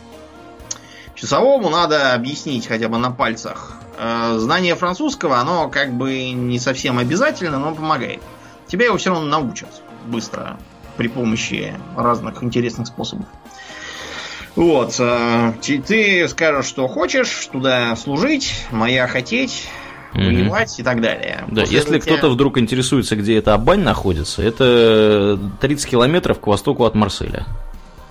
Часовому 1.13 1.69
надо 1.69 2.13
объяснить 2.13 2.67
хотя 2.67 2.87
бы 2.87 2.97
на 2.97 3.11
пальцах, 3.11 3.82
знание 4.37 4.75
французского, 4.75 5.39
оно 5.39 5.69
как 5.69 5.93
бы 5.93 6.31
не 6.31 6.59
совсем 6.59 6.97
обязательно, 6.99 7.59
но 7.59 7.73
помогает. 7.73 8.21
Тебя 8.67 8.85
его 8.85 8.97
все 8.97 9.11
равно 9.11 9.27
научат 9.27 9.81
быстро 10.05 10.57
при 10.97 11.07
помощи 11.07 11.73
разных 11.95 12.43
интересных 12.43 12.87
способов. 12.87 13.25
Вот, 14.55 14.95
э, 14.99 15.53
ты 15.61 16.27
скажешь, 16.27 16.65
что 16.65 16.87
хочешь 16.87 17.49
туда 17.51 17.95
служить, 17.95 18.65
моя 18.71 19.07
хотеть, 19.07 19.67
воевать 20.13 20.69
mm-hmm. 20.69 20.81
и 20.81 20.83
так 20.83 21.01
далее. 21.01 21.43
Да, 21.47 21.61
После 21.61 21.77
если 21.77 21.99
тебя... 21.99 22.17
кто-то 22.17 22.29
вдруг 22.29 22.59
интересуется, 22.59 23.15
где 23.15 23.37
эта 23.37 23.55
Абань 23.55 23.81
находится, 23.81 24.43
это 24.43 25.39
30 25.61 25.89
километров 25.89 26.39
к 26.39 26.47
востоку 26.47 26.85
от 26.85 26.93
Марселя. 26.93 27.45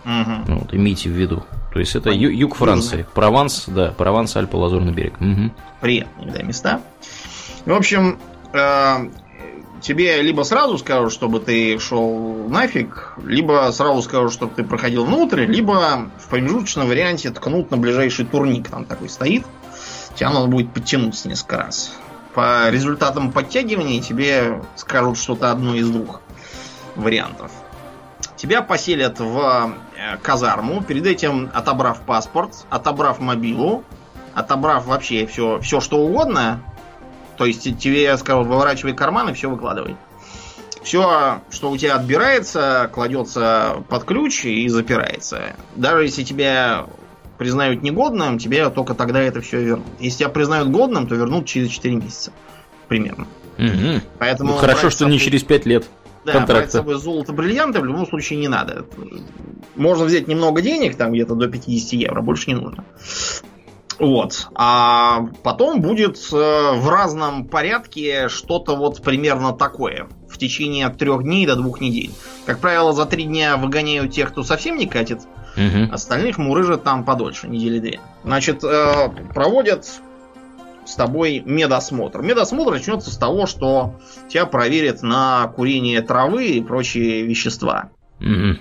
Угу. 0.04 0.54
Вот, 0.58 0.74
имейте 0.74 1.08
в 1.08 1.12
виду. 1.12 1.44
То 1.72 1.78
есть 1.78 1.94
это 1.94 2.10
ю- 2.10 2.30
юг 2.30 2.56
Франции. 2.56 3.06
Прованс, 3.14 3.64
да, 3.66 3.92
Прованс, 3.92 4.36
Альпы, 4.36 4.56
Лазурный 4.56 4.92
берег. 4.92 5.14
Угу. 5.20 5.50
Приятные, 5.80 6.30
да, 6.30 6.42
места. 6.42 6.80
В 7.64 7.72
общем, 7.72 8.18
э, 8.52 9.08
тебе 9.80 10.20
либо 10.22 10.42
сразу 10.42 10.76
скажут, 10.78 11.12
чтобы 11.12 11.40
ты 11.40 11.78
шел 11.78 12.48
нафиг, 12.48 13.14
либо 13.24 13.70
сразу 13.72 14.02
скажут, 14.02 14.32
чтобы 14.32 14.52
ты 14.54 14.64
проходил 14.64 15.04
внутрь, 15.04 15.44
либо 15.46 16.10
в 16.18 16.28
промежуточном 16.28 16.88
варианте 16.88 17.30
ткнут 17.30 17.70
на 17.70 17.76
ближайший 17.76 18.24
турник, 18.26 18.68
там 18.68 18.84
такой 18.84 19.08
стоит. 19.08 19.44
Тебе 20.14 20.28
надо 20.28 20.46
будет 20.48 20.72
подтянуться 20.72 21.28
несколько 21.28 21.56
раз. 21.58 21.96
По 22.34 22.68
результатам 22.70 23.30
подтягивания 23.30 24.00
тебе 24.00 24.62
скажут 24.76 25.16
что-то 25.18 25.50
одно 25.50 25.74
из 25.74 25.88
двух 25.88 26.20
вариантов. 26.96 27.50
Тебя 28.42 28.60
поселят 28.60 29.20
в 29.20 29.72
э, 29.96 30.16
казарму, 30.20 30.82
перед 30.82 31.06
этим 31.06 31.48
отобрав 31.54 32.00
паспорт, 32.00 32.66
отобрав 32.70 33.20
мобилу, 33.20 33.84
отобрав 34.34 34.84
вообще 34.86 35.28
все, 35.28 35.60
все 35.60 35.80
что 35.80 35.98
угодно. 35.98 36.60
То 37.36 37.46
есть 37.46 37.78
тебе 37.78 38.16
скажут, 38.16 38.48
выворачивай 38.48 38.94
карманы, 38.94 39.32
все 39.32 39.48
выкладывай. 39.48 39.96
Все, 40.82 41.40
что 41.52 41.70
у 41.70 41.76
тебя 41.76 41.94
отбирается, 41.94 42.90
кладется 42.92 43.84
под 43.88 44.02
ключ 44.02 44.44
и 44.44 44.66
запирается. 44.66 45.54
Даже 45.76 46.02
если 46.02 46.24
тебя 46.24 46.86
признают 47.38 47.84
негодным, 47.84 48.40
тебе 48.40 48.68
только 48.70 48.94
тогда 48.94 49.20
это 49.20 49.40
все 49.40 49.62
вернут. 49.62 49.86
Если 50.00 50.18
тебя 50.18 50.30
признают 50.30 50.68
годным, 50.68 51.06
то 51.06 51.14
вернут 51.14 51.46
через 51.46 51.68
4 51.68 51.94
месяца. 51.94 52.32
Примерно. 52.88 53.28
Угу. 53.56 54.00
Поэтому 54.18 54.54
ну, 54.54 54.58
хорошо, 54.58 54.90
что 54.90 55.04
не 55.04 55.20
через 55.20 55.44
5 55.44 55.66
лет. 55.66 55.86
Да, 56.24 56.32
контракта. 56.32 56.54
брать 56.54 56.70
с 56.70 56.72
собой 56.72 56.94
золото, 56.96 57.32
бриллианты 57.32 57.80
в 57.80 57.84
любом 57.84 58.06
случае 58.06 58.38
не 58.38 58.48
надо. 58.48 58.86
Можно 59.74 60.04
взять 60.04 60.28
немного 60.28 60.62
денег, 60.62 60.96
там 60.96 61.12
где-то 61.12 61.34
до 61.34 61.48
50 61.48 61.92
евро, 61.94 62.22
больше 62.22 62.50
не 62.50 62.56
нужно. 62.56 62.84
Вот. 63.98 64.48
А 64.54 65.28
потом 65.42 65.80
будет 65.80 66.16
э, 66.32 66.72
в 66.74 66.88
разном 66.88 67.46
порядке 67.46 68.28
что-то 68.28 68.74
вот 68.74 69.02
примерно 69.02 69.52
такое. 69.52 70.08
В 70.28 70.38
течение 70.38 70.86
от 70.86 70.98
трех 70.98 71.22
дней 71.22 71.46
до 71.46 71.56
двух 71.56 71.80
недель. 71.80 72.10
Как 72.46 72.58
правило, 72.58 72.92
за 72.92 73.06
три 73.06 73.24
дня 73.24 73.56
выгоняют 73.56 74.12
тех, 74.12 74.30
кто 74.30 74.42
совсем 74.42 74.76
не 74.76 74.86
катит. 74.86 75.20
Угу. 75.56 75.92
Остальных 75.92 76.38
мурыжат 76.38 76.82
там 76.82 77.04
подольше, 77.04 77.48
недели 77.48 77.78
две. 77.78 78.00
Значит, 78.24 78.64
э, 78.64 79.10
проводят 79.34 79.86
с 80.84 80.94
тобой 80.94 81.42
медосмотр. 81.44 82.22
Медосмотр 82.22 82.72
начнется 82.72 83.10
с 83.10 83.16
того, 83.16 83.46
что 83.46 83.94
тебя 84.28 84.46
проверят 84.46 85.02
на 85.02 85.48
курение 85.54 86.02
травы 86.02 86.46
и 86.46 86.60
прочие 86.60 87.22
вещества. 87.22 87.90
Mm-hmm. 88.20 88.58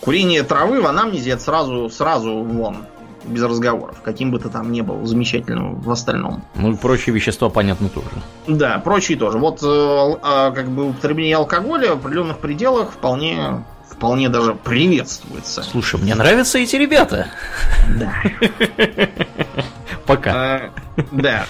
Курение 0.00 0.42
травы 0.42 0.80
в 0.80 0.86
анамнезе 0.86 1.32
это 1.32 1.42
сразу, 1.42 1.90
сразу 1.90 2.38
вон, 2.38 2.86
без 3.24 3.42
разговоров, 3.42 4.00
каким 4.02 4.30
бы 4.30 4.38
ты 4.38 4.48
там 4.48 4.72
ни 4.72 4.80
был 4.80 5.04
замечательным 5.04 5.80
в 5.80 5.90
остальном. 5.90 6.42
Ну, 6.54 6.76
прочие 6.76 7.14
вещества, 7.14 7.48
понятно, 7.48 7.88
тоже. 7.88 8.06
Да, 8.46 8.78
прочие 8.78 9.18
тоже. 9.18 9.38
Вот, 9.38 9.62
э, 9.62 9.66
э, 9.66 10.52
как 10.54 10.68
бы, 10.70 10.90
употребление 10.90 11.36
алкоголя 11.36 11.94
в 11.94 11.98
определенных 11.98 12.38
пределах 12.38 12.92
вполне, 12.92 13.64
вполне 13.90 14.28
даже 14.28 14.54
приветствуется. 14.54 15.62
Слушай, 15.62 16.00
мне 16.00 16.14
нравятся 16.14 16.58
эти 16.58 16.76
ребята. 16.76 17.26
Да. 17.98 18.12
Пока. 20.08 20.32
А, 20.32 20.70
да. 21.12 21.46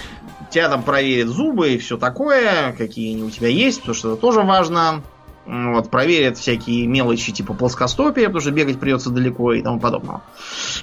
Тебя 0.51 0.69
там 0.69 0.83
проверят 0.83 1.29
зубы 1.29 1.71
и 1.71 1.79
все 1.79 1.97
такое, 1.97 2.73
какие 2.77 3.15
они 3.15 3.23
у 3.23 3.31
тебя 3.31 3.49
есть, 3.49 3.81
потому 3.81 3.95
что 3.95 4.13
это 4.13 4.21
тоже 4.21 4.41
важно. 4.43 5.03
Вот, 5.47 5.91
проверят 5.91 6.37
всякие 6.37 6.87
мелочи 6.87 7.33
типа 7.33 7.55
плоскостопия, 7.55 8.27
потому 8.27 8.43
что 8.43 8.51
бегать 8.51 8.79
придется 8.79 9.09
далеко 9.09 9.55
и 9.55 9.63
тому 9.63 9.81
подобного. 9.81 10.21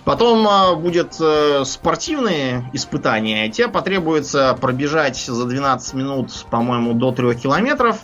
Потом 0.05 0.47
э, 0.47 0.75
будет 0.75 1.17
э, 1.19 1.63
спортивные 1.65 2.67
испытания. 2.73 3.47
Тебе 3.51 3.67
потребуется 3.67 4.57
пробежать 4.59 5.17
за 5.17 5.45
12 5.45 5.93
минут, 5.93 6.31
по-моему, 6.49 6.93
до 6.93 7.11
3 7.11 7.35
километров 7.35 7.99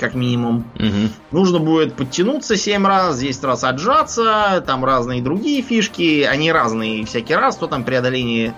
как 0.00 0.14
минимум. 0.14 0.64
Мгм. 0.76 1.10
Нужно 1.30 1.58
будет 1.60 1.94
подтянуться 1.94 2.56
7 2.56 2.86
раз, 2.86 3.18
10 3.20 3.44
раз 3.44 3.64
отжаться, 3.64 4.62
там 4.66 4.84
разные 4.84 5.22
другие 5.22 5.62
фишки, 5.62 6.22
они 6.22 6.50
разные 6.50 7.04
всякий 7.04 7.34
раз, 7.34 7.56
то 7.56 7.66
там 7.66 7.84
преодоление 7.84 8.54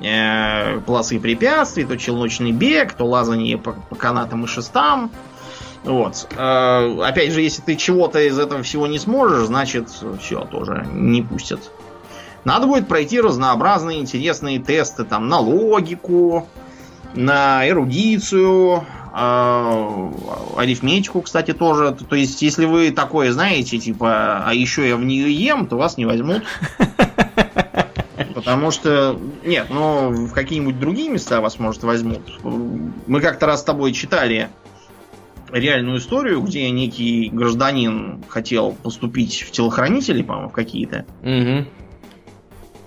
э, 0.00 0.80
полосы 0.80 1.18
препятствий, 1.18 1.84
то 1.84 1.96
челночный 1.96 2.52
бег, 2.52 2.92
то 2.94 3.04
лазание 3.04 3.58
по, 3.58 3.72
по 3.72 3.94
канатам 3.94 4.44
и 4.44 4.46
шестам. 4.46 5.10
Вот. 5.84 6.28
Э, 6.36 7.00
опять 7.02 7.32
же, 7.32 7.40
если 7.40 7.62
ты 7.62 7.76
чего-то 7.76 8.20
из 8.20 8.38
этого 8.38 8.62
всего 8.62 8.86
не 8.86 8.98
сможешь, 8.98 9.46
значит, 9.46 9.88
все, 10.20 10.44
тоже 10.44 10.86
не 10.92 11.22
пустят. 11.22 11.70
Надо 12.44 12.66
будет 12.66 12.86
пройти 12.86 13.20
разнообразные 13.20 14.00
интересные 14.00 14.58
тесты 14.58 15.04
там 15.04 15.28
на 15.28 15.40
логику, 15.40 16.46
на 17.14 17.68
эрудицию, 17.68 18.84
э, 19.14 20.10
арифметику, 20.56 21.22
кстати, 21.22 21.52
тоже. 21.52 21.96
То, 22.08 22.16
есть, 22.16 22.42
если 22.42 22.66
вы 22.66 22.90
такое 22.90 23.32
знаете, 23.32 23.78
типа, 23.78 24.44
а 24.46 24.54
еще 24.54 24.88
я 24.88 24.96
в 24.96 25.04
нее 25.04 25.32
ем, 25.32 25.66
то 25.66 25.76
вас 25.76 25.96
не 25.96 26.04
возьмут. 26.04 26.42
Потому 28.46 28.70
что, 28.70 29.18
нет, 29.44 29.70
ну, 29.70 30.10
в 30.10 30.32
какие-нибудь 30.32 30.78
другие 30.78 31.08
места 31.08 31.40
вас, 31.40 31.58
может, 31.58 31.82
возьмут. 31.82 32.22
Мы 32.44 33.20
как-то 33.20 33.46
раз 33.46 33.62
с 33.62 33.64
тобой 33.64 33.92
читали 33.92 34.50
реальную 35.50 35.98
историю, 35.98 36.40
где 36.42 36.70
некий 36.70 37.28
гражданин 37.28 38.22
хотел 38.28 38.70
поступить 38.70 39.42
в 39.42 39.50
телохранители, 39.50 40.22
по-моему, 40.22 40.50
в 40.50 40.52
какие-то. 40.52 41.06
Мгм. 41.22 41.66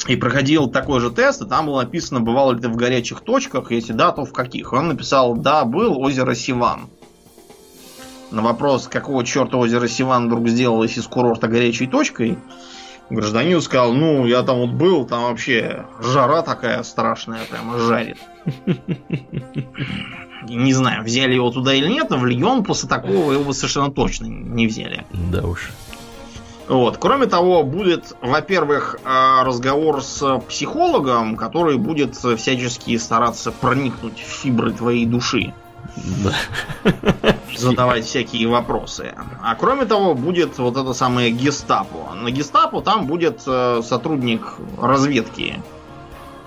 И 0.08 0.16
проходил 0.16 0.70
такой 0.70 1.02
же 1.02 1.12
тест, 1.12 1.42
и 1.42 1.46
там 1.46 1.66
было 1.66 1.82
написано, 1.82 2.22
бывало 2.22 2.54
ли 2.54 2.62
ты 2.62 2.70
в 2.70 2.78
горячих 2.78 3.20
точках, 3.20 3.70
если 3.72 3.92
да, 3.92 4.14
то 4.14 4.24
в 4.24 4.32
каких. 4.32 4.72
Он 4.72 4.88
написал, 4.88 5.36
да, 5.36 5.66
был 5.66 6.00
озеро 6.00 6.36
Сиван. 6.36 6.90
На 8.32 8.42
вопрос, 8.42 8.88
какого 8.88 9.26
черта 9.26 9.58
озеро 9.58 9.90
Сиван 9.90 10.28
вдруг 10.28 10.48
сделалось 10.48 10.98
из 10.98 11.06
курорта 11.06 11.50
горячей 11.50 11.88
точкой, 11.88 12.38
гражданин 13.10 13.62
сказал, 13.62 13.94
ну, 13.94 14.26
я 14.26 14.44
там 14.44 14.58
вот 14.60 14.72
был, 14.72 15.06
там 15.06 15.24
вообще 15.24 15.86
жара 16.00 16.42
такая 16.42 16.84
страшная, 16.84 17.42
прямо 17.50 17.78
жарит. 17.80 18.18
Не 20.48 20.74
знаю, 20.74 21.04
взяли 21.04 21.34
его 21.34 21.52
туда 21.52 21.74
или 21.74 21.88
нет, 21.88 22.10
но 22.10 22.18
в 22.18 22.26
Легион 22.26 22.64
после 22.64 22.88
такого 22.88 23.34
его 23.34 23.52
совершенно 23.54 23.92
точно 23.92 24.26
не 24.26 24.68
взяли. 24.68 25.06
Да 25.12 25.42
уж. 25.46 25.70
Вот. 26.68 26.98
Кроме 26.98 27.26
того, 27.26 27.64
будет, 27.64 28.16
во-первых, 28.22 29.00
э, 29.04 29.44
разговор 29.44 30.04
с 30.04 30.40
психологом, 30.48 31.36
который 31.36 31.78
будет 31.78 32.16
всячески 32.16 32.96
стараться 32.98 33.52
проникнуть 33.52 34.20
в 34.20 34.28
фибры 34.42 34.72
твоей 34.72 35.06
души, 35.06 35.54
Да. 36.24 37.36
Задавать 37.58 38.06
всякие 38.06 38.48
вопросы. 38.48 39.14
А 39.42 39.56
кроме 39.56 39.86
того, 39.86 40.14
будет 40.14 40.58
вот 40.58 40.78
это 40.78 40.94
самое 40.94 41.32
гестапо. 41.32 42.14
На 42.16 42.32
гестапо 42.32 42.82
там 42.82 43.06
будет 43.08 43.42
э, 43.46 43.82
сотрудник 43.84 44.56
разведки 44.80 45.62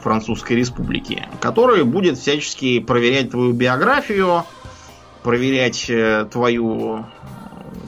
Французской 0.00 0.55
Республики, 0.55 1.28
который 1.40 1.84
будет 1.84 2.18
всячески 2.18 2.80
проверять 2.80 3.30
твою 3.30 3.53
биографию, 3.53 4.44
проверять 5.22 5.88
э, 5.88 6.26
твою 6.30 7.07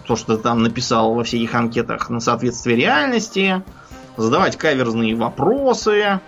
то, 0.07 0.17
что 0.17 0.37
ты 0.37 0.43
там 0.43 0.63
написал 0.63 1.15
во 1.15 1.25
всяких 1.25 1.55
анкетах 1.55 2.11
на 2.11 2.21
соответствие 2.21 2.77
реальности, 2.77 3.63
задавать 4.17 4.57
каверзные 4.57 5.15
вопросы, 5.17 6.21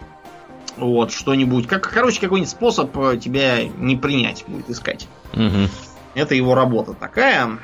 вот, 0.76 1.12
что-нибудь. 1.12 1.66
Как, 1.66 1.88
короче, 1.90 2.20
какой-нибудь 2.20 2.50
способ 2.50 2.96
э, 2.98 3.18
тебя 3.18 3.64
не 3.64 3.96
принять 3.96 4.44
будет 4.46 4.68
искать. 4.68 5.08
Мгм. 5.32 5.68
Это 6.16 6.34
его 6.34 6.54
работа 6.54 6.94
такая. 6.94 7.58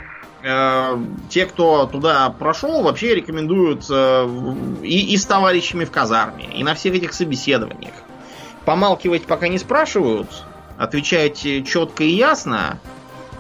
Э, 0.45 0.99
Те, 1.31 1.47
кто 1.47 1.87
туда 1.87 2.29
прошел, 2.31 2.83
вообще 2.83 3.15
рекомендуют 3.15 3.87
э, 3.91 4.29
и, 4.83 5.15
и 5.15 5.17
с 5.17 5.25
товарищами 5.25 5.87
в 5.87 5.91
казарме, 5.91 6.45
и 6.55 6.63
на 6.63 6.75
всех 6.75 6.95
этих 6.95 7.15
собеседованиях. 7.15 7.95
Помалкивать 8.67 9.25
пока 9.25 9.49
не 9.49 9.59
спрашивают, 9.59 10.29
отвечать 10.77 11.41
четко 11.67 12.05
и 12.05 12.11
ясно, 12.11 12.79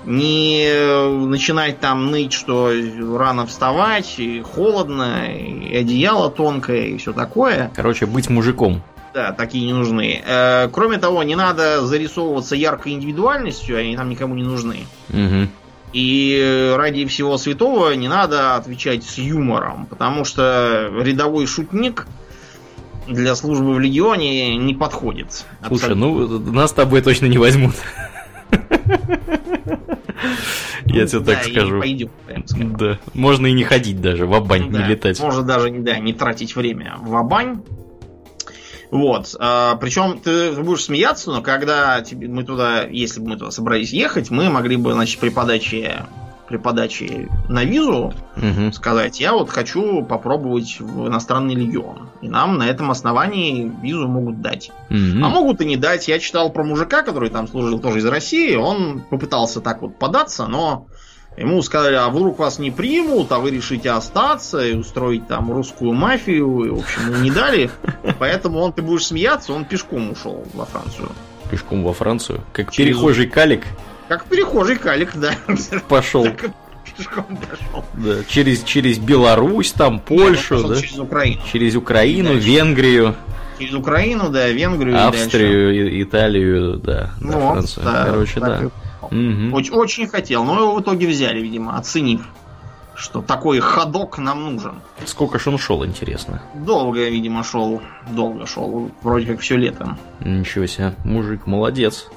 не 0.06 0.64
э, 0.66 1.08
начинать 1.08 1.78
там 1.78 2.10
ныть, 2.10 2.32
что 2.32 2.72
рано 3.18 3.46
вставать, 3.46 4.18
и 4.18 4.40
холодно, 4.40 5.26
и 5.30 5.76
одеяло 5.76 6.30
тонкое, 6.30 6.86
и 6.86 6.96
все 6.96 7.12
такое. 7.12 7.70
Короче, 7.76 8.06
быть 8.06 8.30
мужиком. 8.30 8.82
Да, 9.14 9.32
такие 9.32 9.66
не 9.66 9.72
нужны. 9.72 10.22
Э, 10.24 10.68
Кроме 10.72 10.98
того, 10.98 11.22
не 11.22 11.36
надо 11.36 11.84
зарисовываться 11.86 12.56
яркой 12.56 12.92
индивидуальностью, 12.92 13.78
они 13.78 13.96
там 13.96 14.08
никому 14.08 14.34
не 14.34 14.42
нужны. 14.42 14.86
Мгм. 15.08 15.50
И 15.92 16.74
ради 16.76 17.04
всего 17.06 17.36
святого 17.36 17.92
не 17.92 18.08
надо 18.08 18.56
отвечать 18.56 19.04
с 19.04 19.18
юмором, 19.18 19.86
потому 19.86 20.24
что 20.24 20.90
рядовой 21.02 21.46
шутник 21.46 22.06
для 23.06 23.34
службы 23.34 23.74
в 23.74 23.80
легионе 23.80 24.56
не 24.56 24.74
подходит. 24.74 25.44
Слушай, 25.66 25.94
ну 25.94 26.38
нас 26.38 26.70
с 26.70 26.74
тобой 26.74 27.02
точно 27.02 27.26
не 27.26 27.36
возьмут. 27.36 27.74
Я 30.86 31.06
тебе 31.06 31.20
так 31.20 31.44
скажу. 31.44 31.80
Пойдем. 31.80 32.10
Да. 32.78 32.98
Можно 33.14 33.46
и 33.48 33.52
не 33.52 33.64
ходить 33.64 34.00
даже, 34.00 34.26
в 34.26 34.46
бань 34.46 34.64
не 34.64 34.70
Да, 34.70 34.86
летать. 34.86 35.20
Можно 35.20 35.42
даже 35.42 35.70
да, 35.70 35.98
не 35.98 36.12
тратить 36.12 36.56
время 36.56 36.96
в 37.00 37.14
абань. 37.16 37.62
Вот. 38.92 39.34
причем 39.80 40.20
ты 40.20 40.52
будешь 40.52 40.84
смеяться, 40.84 41.30
но 41.32 41.42
когда 41.42 42.00
тебе, 42.02 42.28
мы 42.28 42.44
туда, 42.44 42.82
если 42.84 43.20
бы 43.20 43.30
мы 43.30 43.36
туда 43.36 43.50
собрались 43.50 43.92
ехать, 43.92 44.30
мы 44.30 44.50
могли 44.50 44.76
бы, 44.76 44.92
значит, 44.92 45.18
при 45.18 45.30
подаче, 45.30 46.04
при 46.46 46.58
подаче 46.58 47.30
на 47.48 47.64
визу 47.64 48.12
Мгм. 48.36 48.72
сказать, 48.74 49.18
я 49.20 49.32
вот 49.32 49.48
хочу 49.48 50.04
попробовать 50.04 50.76
в 50.80 51.08
иностранный 51.08 51.54
легион. 51.54 52.10
И 52.20 52.28
нам 52.28 52.58
на 52.58 52.68
этом 52.68 52.90
основании 52.90 53.72
визу 53.82 54.06
могут 54.08 54.42
дать. 54.42 54.70
Мгм. 54.90 55.24
А 55.24 55.28
могут 55.30 55.62
и 55.62 55.64
не 55.64 55.76
дать. 55.78 56.08
Я 56.08 56.18
читал 56.18 56.50
про 56.52 56.62
мужика, 56.62 57.00
который 57.02 57.30
там 57.30 57.48
служил 57.48 57.78
тоже 57.78 58.00
из 58.00 58.04
России. 58.04 58.54
Он 58.54 59.00
попытался 59.08 59.62
так 59.62 59.80
вот 59.80 59.98
податься, 59.98 60.46
но 60.46 60.86
ему 61.36 61.62
сказали, 61.62 61.94
а 61.94 62.08
вдруг 62.08 62.38
вас 62.38 62.58
не 62.58 62.70
примут, 62.70 63.32
а 63.32 63.38
вы 63.38 63.50
решите 63.50 63.90
остаться 63.90 64.64
и 64.66 64.74
устроить 64.74 65.26
там 65.28 65.52
русскую 65.52 65.92
мафию. 65.92 66.64
И, 66.64 66.70
в 66.70 66.78
общем, 66.80 67.22
не 67.22 67.30
дали. 67.30 67.70
Поэтому 68.18 68.58
он, 68.60 68.72
ты 68.72 68.82
будешь 68.82 69.06
смеяться, 69.06 69.52
он 69.52 69.64
пешком 69.64 70.10
ушел 70.10 70.44
во 70.54 70.66
Францию. 70.66 71.08
Пешком 71.50 71.82
во 71.84 71.92
Францию. 71.92 72.42
Как 72.52 72.70
Через- 72.70 72.94
перехожий 72.96 73.26
калик 73.26 73.64
Как 74.08 74.24
перехожий 74.26 74.76
калик, 74.76 75.14
да. 75.16 75.32
пошел. 75.88 76.24
Так 76.24 76.44
и 76.44 76.48
Пешком 76.96 77.24
пошел. 77.38 77.84
Да, 77.94 78.22
через, 78.28 78.62
через 78.64 78.98
Беларусь, 78.98 79.72
там, 79.72 79.98
Польшу, 80.00 80.62
да? 80.68 80.76
Через 80.80 80.98
Украину. 80.98 81.40
Через 81.50 81.74
Украину. 81.76 82.34
Венгрию, 82.34 83.14
Через 83.58 83.74
Украину, 83.74 84.28
да, 84.30 84.48
Венгрию 84.48 84.94
и 84.94 84.98
дальше. 84.98 85.22
Австрию, 85.22 85.90
и- 85.90 86.02
Италию, 86.02 86.76
да, 86.78 87.10
да, 87.20 87.38
Вот, 87.38 87.52
Францию. 87.52 87.84
да, 87.84 88.04
Короче, 88.06 88.40
да. 88.40 88.60
Мгм. 89.12 89.52
Очень, 89.52 89.72
очень 89.74 90.06
хотел, 90.08 90.44
но 90.44 90.58
его 90.58 90.74
в 90.74 90.80
итоге 90.80 91.06
взяли, 91.06 91.40
видимо, 91.40 91.76
оценив, 91.76 92.26
что 92.94 93.20
такой 93.20 93.60
ходок 93.60 94.18
нам 94.18 94.54
нужен. 94.54 94.74
Сколько 95.04 95.38
ж 95.38 95.48
он 95.48 95.58
шел, 95.58 95.84
интересно. 95.84 96.42
Долго, 96.54 97.08
видимо, 97.08 97.44
шел, 97.44 97.82
долго 98.10 98.46
шел, 98.46 98.90
вроде 99.02 99.26
как 99.26 99.40
все 99.40 99.56
лето. 99.56 99.96
Ничего 100.20 100.66
себе, 100.66 100.94
мужик, 101.04 101.46
молодец. 101.46 102.08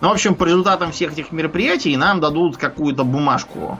Ну, 0.00 0.08
в 0.08 0.12
общем, 0.12 0.34
по 0.34 0.44
результатам 0.44 0.92
всех 0.92 1.12
этих 1.12 1.32
мероприятий 1.32 1.96
нам 1.96 2.20
дадут 2.20 2.58
какую-то 2.58 3.04
бумажку. 3.04 3.78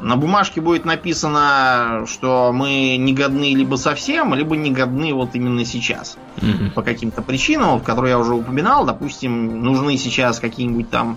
На 0.00 0.16
бумажке 0.16 0.60
будет 0.60 0.84
написано, 0.84 2.04
что 2.06 2.52
мы 2.52 2.96
не 2.98 3.14
годны 3.14 3.54
либо 3.54 3.76
совсем, 3.76 4.34
либо 4.34 4.54
не 4.56 4.70
годны 4.70 5.14
вот 5.14 5.30
именно 5.34 5.64
сейчас. 5.64 6.18
Мгм. 6.42 6.70
По 6.72 6.82
каким-то 6.82 7.22
причинам, 7.22 7.74
вот, 7.74 7.84
которые 7.84 8.10
я 8.10 8.18
уже 8.18 8.34
упоминал. 8.34 8.84
Допустим, 8.84 9.62
нужны 9.62 9.96
сейчас 9.96 10.40
какие-нибудь 10.40 10.90
там 10.90 11.16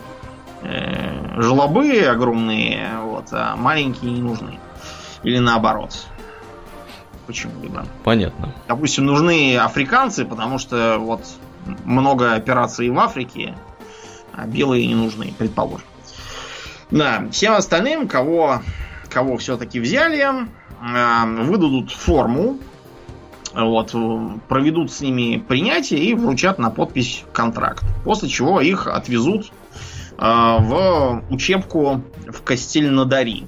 э, 0.63 1.41
желобы 1.41 2.01
огромные, 2.01 2.99
вот, 3.03 3.27
а 3.31 3.55
маленькие 3.55 4.11
не 4.11 4.21
нужны. 4.21 4.59
Или 5.23 5.39
наоборот. 5.39 6.07
Почему-либо. 7.25 7.85
Понятно. 8.03 8.53
Допустим, 8.67 9.05
нужны 9.05 9.57
африканцы, 9.57 10.23
потому 10.25 10.59
что 10.59 10.97
вот 10.99 11.21
много 11.83 12.33
операций 12.33 12.89
в 12.89 12.97
Африке, 12.99 13.55
а 14.33 14.45
белые 14.45 14.87
не 14.87 14.95
нужны, 14.95 15.33
предположим. 15.37 15.85
Да, 16.89 17.25
всем 17.31 17.53
остальным, 17.53 18.07
кого, 18.07 18.61
кого 19.09 19.37
все-таки 19.37 19.79
взяли, 19.79 20.19
э, 20.21 21.43
выдадут 21.43 21.91
форму, 21.91 22.57
вот, 23.53 23.93
проведут 24.47 24.91
с 24.91 25.01
ними 25.01 25.37
принятие 25.37 25.99
и 25.99 26.13
вручат 26.13 26.59
на 26.59 26.69
подпись 26.69 27.25
контракт. 27.33 27.83
После 28.03 28.29
чего 28.29 28.61
их 28.61 28.87
отвезут 28.87 29.51
в 30.17 31.23
учебку 31.29 32.01
в 32.27 32.41
Костель-на-Дари. 32.41 33.47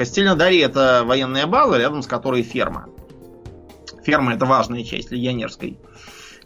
Кастельнадари 0.00 0.58
это 0.60 1.02
военная 1.04 1.46
база, 1.46 1.76
рядом 1.76 2.02
с 2.02 2.06
которой 2.06 2.42
ферма. 2.42 2.86
Ферма 4.02 4.32
это 4.32 4.46
важная 4.46 4.82
часть 4.82 5.10
легионерской 5.10 5.78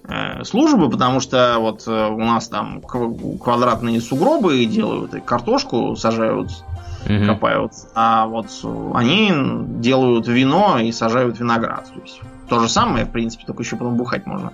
э, 0.08 0.42
службы, 0.42 0.90
потому 0.90 1.20
что 1.20 1.58
вот 1.60 1.84
э, 1.86 2.08
у 2.08 2.18
нас 2.18 2.48
там 2.48 2.82
квадратные 2.82 4.00
сугробы 4.00 4.64
делают, 4.64 5.14
и 5.14 5.20
картошку 5.20 5.94
сажают, 5.94 6.50
угу. 7.08 7.26
копают, 7.26 7.74
а 7.94 8.26
вот 8.26 8.48
они 8.92 9.30
делают 9.80 10.26
вино 10.26 10.80
и 10.80 10.90
сажают 10.90 11.38
виноград. 11.38 11.88
То 11.94 12.00
есть 12.00 12.20
то 12.48 12.58
же 12.58 12.68
самое, 12.68 13.04
в 13.04 13.12
принципе, 13.12 13.44
только 13.46 13.62
еще 13.62 13.76
потом 13.76 13.96
бухать 13.96 14.26
можно. 14.26 14.52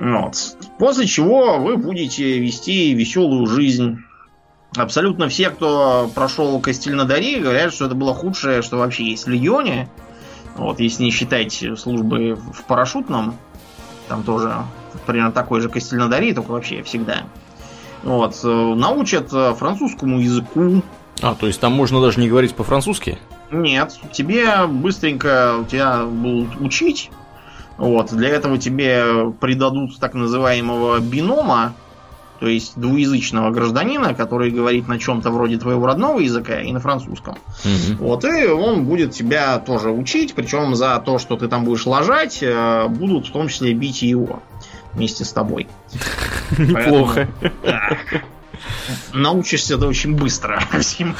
Вот. 0.00 0.56
После 0.78 1.06
чего 1.06 1.58
вы 1.58 1.76
будете 1.76 2.38
вести 2.38 2.92
веселую 2.94 3.46
жизнь. 3.46 3.98
Абсолютно 4.76 5.28
все, 5.28 5.50
кто 5.50 6.10
прошел 6.14 6.60
Кастельнадари, 6.60 7.40
говорят, 7.40 7.72
что 7.72 7.86
это 7.86 7.94
было 7.94 8.12
худшее, 8.14 8.60
что 8.62 8.76
вообще 8.76 9.04
есть 9.10 9.24
в 9.24 9.30
Легионе. 9.30 9.88
Вот, 10.56 10.80
если 10.80 11.04
не 11.04 11.10
считать 11.10 11.64
службы 11.76 12.34
в 12.34 12.64
парашютном, 12.64 13.36
там 14.08 14.22
тоже 14.22 14.54
примерно 15.06 15.32
такой 15.32 15.60
же 15.60 15.68
Кастельнадари, 15.68 16.32
только 16.32 16.50
вообще 16.50 16.82
всегда. 16.82 17.24
Вот, 18.02 18.38
научат 18.42 19.30
французскому 19.30 20.20
языку. 20.20 20.82
А, 21.22 21.34
то 21.34 21.46
есть 21.46 21.60
там 21.60 21.72
можно 21.72 22.00
даже 22.00 22.20
не 22.20 22.28
говорить 22.28 22.54
по-французски? 22.54 23.18
Нет, 23.50 23.98
тебе 24.12 24.66
быстренько 24.66 25.64
тебя 25.70 26.04
будут 26.04 26.60
учить. 26.60 27.10
Вот, 27.78 28.12
для 28.12 28.30
этого 28.30 28.58
тебе 28.58 29.30
придадут 29.40 29.98
так 29.98 30.14
называемого 30.14 30.98
бинома, 31.00 31.74
то 32.40 32.46
есть 32.46 32.78
двуязычного 32.78 33.50
гражданина, 33.50 34.14
который 34.14 34.50
говорит 34.50 34.88
на 34.88 34.98
чем-то 34.98 35.30
вроде 35.30 35.58
твоего 35.58 35.86
родного 35.86 36.20
языка 36.20 36.60
и 36.60 36.72
на 36.72 36.80
французском. 36.80 37.38
Угу. 37.64 38.04
Вот, 38.04 38.24
и 38.24 38.46
он 38.46 38.84
будет 38.84 39.12
тебя 39.12 39.58
тоже 39.58 39.90
учить, 39.90 40.34
причем 40.34 40.74
за 40.74 40.98
то, 41.04 41.18
что 41.18 41.36
ты 41.36 41.48
там 41.48 41.64
будешь 41.64 41.86
ложать, 41.86 42.38
э, 42.42 42.88
будут 42.88 43.28
в 43.28 43.32
том 43.32 43.48
числе 43.48 43.72
бить 43.72 44.02
и 44.02 44.08
его 44.08 44.42
вместе 44.92 45.24
с 45.24 45.32
тобой. 45.32 45.66
Неплохо. 46.58 47.28
Научишься 49.12 49.74
это 49.74 49.86
очень 49.86 50.14
быстро 50.14 50.62
всему, 50.80 51.14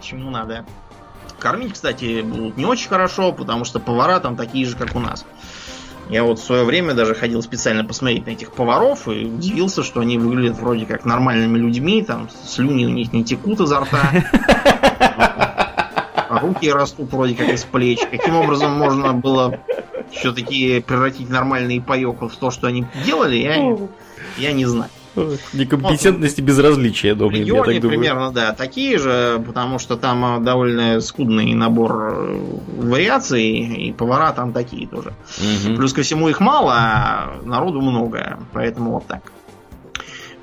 чему 0.00 0.30
надо. 0.30 0.64
Кормить, 1.38 1.74
кстати, 1.74 2.22
будут 2.22 2.56
не 2.56 2.64
очень 2.64 2.88
хорошо, 2.88 3.32
потому 3.32 3.64
что 3.64 3.78
повара 3.78 4.18
там 4.20 4.36
такие 4.36 4.66
же, 4.66 4.76
как 4.76 4.94
у 4.94 5.00
нас. 5.00 5.26
Я 6.10 6.24
вот 6.24 6.38
в 6.38 6.44
свое 6.44 6.64
время 6.64 6.94
даже 6.94 7.14
ходил 7.14 7.42
специально 7.42 7.84
посмотреть 7.84 8.26
на 8.26 8.30
этих 8.30 8.52
поваров 8.52 9.08
и 9.08 9.24
удивился, 9.24 9.82
что 9.82 10.00
они 10.00 10.18
выглядят 10.18 10.58
вроде 10.58 10.86
как 10.86 11.04
нормальными 11.04 11.58
людьми, 11.58 12.02
там 12.02 12.28
слюни 12.44 12.86
у 12.86 12.90
них 12.90 13.12
не 13.12 13.24
текут 13.24 13.60
изо 13.60 13.80
рта. 13.80 14.10
А 16.26 16.40
руки 16.40 16.70
растут 16.70 17.12
вроде 17.12 17.34
как 17.34 17.48
из 17.48 17.62
плеч. 17.64 18.00
Каким 18.10 18.36
образом 18.36 18.72
можно 18.72 19.12
было 19.12 19.60
все-таки 20.10 20.80
превратить 20.80 21.28
нормальный 21.28 21.80
паек 21.80 22.22
в 22.22 22.36
то, 22.36 22.50
что 22.50 22.66
они 22.66 22.86
делали, 23.04 23.36
я, 23.36 23.78
я 24.38 24.52
не 24.52 24.66
знаю. 24.66 24.90
Некомпетентность 25.52 26.38
и 26.38 26.42
безразличие, 26.42 27.14
думаю, 27.14 27.44
я 27.44 27.62
так 27.62 27.80
думаю. 27.80 27.80
примерно, 27.80 28.32
да, 28.32 28.52
такие 28.52 28.98
же, 28.98 29.42
потому 29.46 29.78
что 29.78 29.96
там 29.96 30.24
а, 30.24 30.38
довольно 30.40 31.00
скудный 31.00 31.54
набор 31.54 32.14
э, 32.16 32.44
вариаций, 32.78 33.44
и 33.88 33.92
повара 33.92 34.32
там 34.32 34.52
такие 34.52 34.86
тоже. 34.88 35.12
Угу. 35.38 35.76
Плюс 35.76 35.92
ко 35.92 36.02
всему 36.02 36.28
их 36.28 36.40
мало, 36.40 36.74
а 36.76 37.40
народу 37.44 37.80
много, 37.80 38.38
поэтому 38.52 38.92
вот 38.92 39.06
так. 39.06 39.22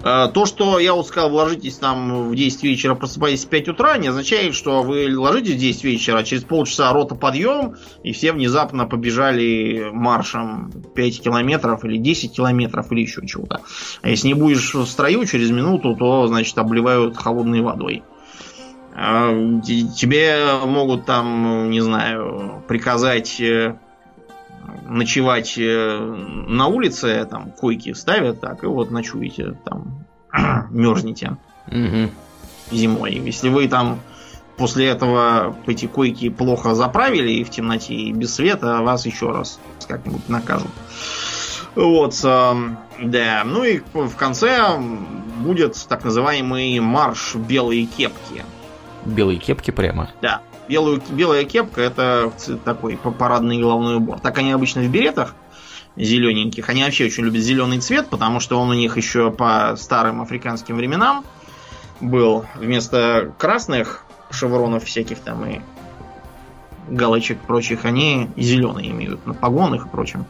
Э, 0.04 0.28
то, 0.34 0.45
что 0.45 0.80
я 0.80 0.93
вот 0.93 1.08
сказал, 1.08 1.34
ложитесь 1.34 1.76
там 1.76 2.30
в 2.30 2.36
10 2.36 2.64
вечера, 2.64 2.95
просыпаетесь 2.95 3.45
в 3.45 3.49
5 3.49 3.70
утра, 3.70 3.97
не 3.97 4.08
означает, 4.08 4.56
что 4.56 4.82
вы 4.82 5.16
ложитесь 5.16 5.56
в 5.56 5.60
10 5.60 5.84
вечера, 5.84 6.18
а 6.20 6.24
через 6.24 6.43
полчаса 6.43 6.91
рота 6.91 7.16
подъем, 7.16 7.76
и 8.04 8.12
все 8.12 8.32
внезапно 8.32 8.86
побежали 8.86 9.89
маршем 9.91 10.72
5 10.95 11.22
километров 11.22 11.86
или 11.86 11.97
10 11.97 12.34
километров 12.34 12.91
или 12.91 13.02
еще 13.02 13.26
чего-то. 13.26 13.62
А 14.02 14.10
если 14.10 14.28
не 14.28 14.34
будешь 14.34 14.74
в 14.74 14.86
строю 14.86 15.26
через 15.26 15.52
минуту, 15.52 15.95
то, 15.95 16.28
значит, 16.28 16.58
обливают 16.58 17.18
холодной 17.18 17.62
водой. 17.62 18.04
Э, 18.95 19.62
тебе 19.64 20.45
могут 20.66 21.06
там, 21.06 21.70
не 21.70 21.82
знаю, 21.82 22.64
приказать 22.68 23.39
э, 23.39 23.76
ночевать 24.88 25.57
э, 25.57 25.97
на 26.47 26.68
улице, 26.68 27.26
там 27.30 27.51
койки 27.51 27.93
ставят, 27.93 28.41
так, 28.41 28.64
и 28.64 28.68
вот 28.68 28.91
ночуете 28.91 29.57
там, 29.66 30.05
мерзнете 30.72 31.38
угу. 31.68 32.09
зимой. 32.72 33.14
Если 33.16 33.49
вы 33.49 33.68
там 33.68 33.99
после 34.57 34.88
этого 34.88 35.55
эти 35.68 35.86
койки 35.88 36.30
плохо 36.30 36.76
заправили 36.76 37.32
и 37.32 37.43
в 37.43 37.49
темноте 37.49 37.93
и 37.93 38.14
без 38.14 38.36
света, 38.36 38.82
вас 38.82 39.05
еще 39.05 39.32
раз 39.32 39.59
как-нибудь 39.88 40.28
накажут. 40.30 40.72
Вот, 41.76 42.20
э, 42.24 42.53
да. 43.01 43.43
Ну 43.45 43.64
и 43.64 43.82
в 43.93 44.16
конце 44.16 44.78
будет 45.39 45.78
так 45.88 46.03
называемый 46.03 46.80
марш 46.80 47.36
белые 47.36 47.86
кепки. 47.86 48.43
Белые 49.05 49.39
кепки 49.39 49.72
прямо? 49.72 50.09
Да 50.22 50.41
белую, 50.72 51.01
белая 51.09 51.43
кепка 51.43 51.82
это 51.82 52.32
такой 52.63 52.97
парадный 52.97 53.59
головной 53.59 53.97
убор. 53.97 54.19
Так 54.19 54.38
они 54.38 54.53
обычно 54.53 54.82
в 54.82 54.89
беретах 54.89 55.36
зелененьких. 55.97 56.69
Они 56.69 56.84
вообще 56.84 57.05
очень 57.05 57.26
любят 57.26 57.41
зеленый 57.41 57.80
цвет, 57.80 58.09
потому 58.09 58.39
что 58.39 58.59
он 58.59 58.69
у 58.69 58.74
них 58.74 58.95
еще 58.95 59.32
по 59.32 59.76
старым 59.76 60.22
африканским 60.22 60.78
временам 60.78 61.26
был. 61.99 62.45
Вместо 62.55 63.34
красных 63.38 64.05
шевронов 64.30 64.86
всяких 64.86 65.19
там 65.19 65.45
и 65.45 65.61
галочек 66.88 67.39
прочих, 67.41 67.84
они 67.84 68.30
зеленые 68.38 68.91
имеют 68.91 69.26
на 69.28 69.34
погонах 69.34 69.86
и 69.86 69.89
прочем. 69.89 70.26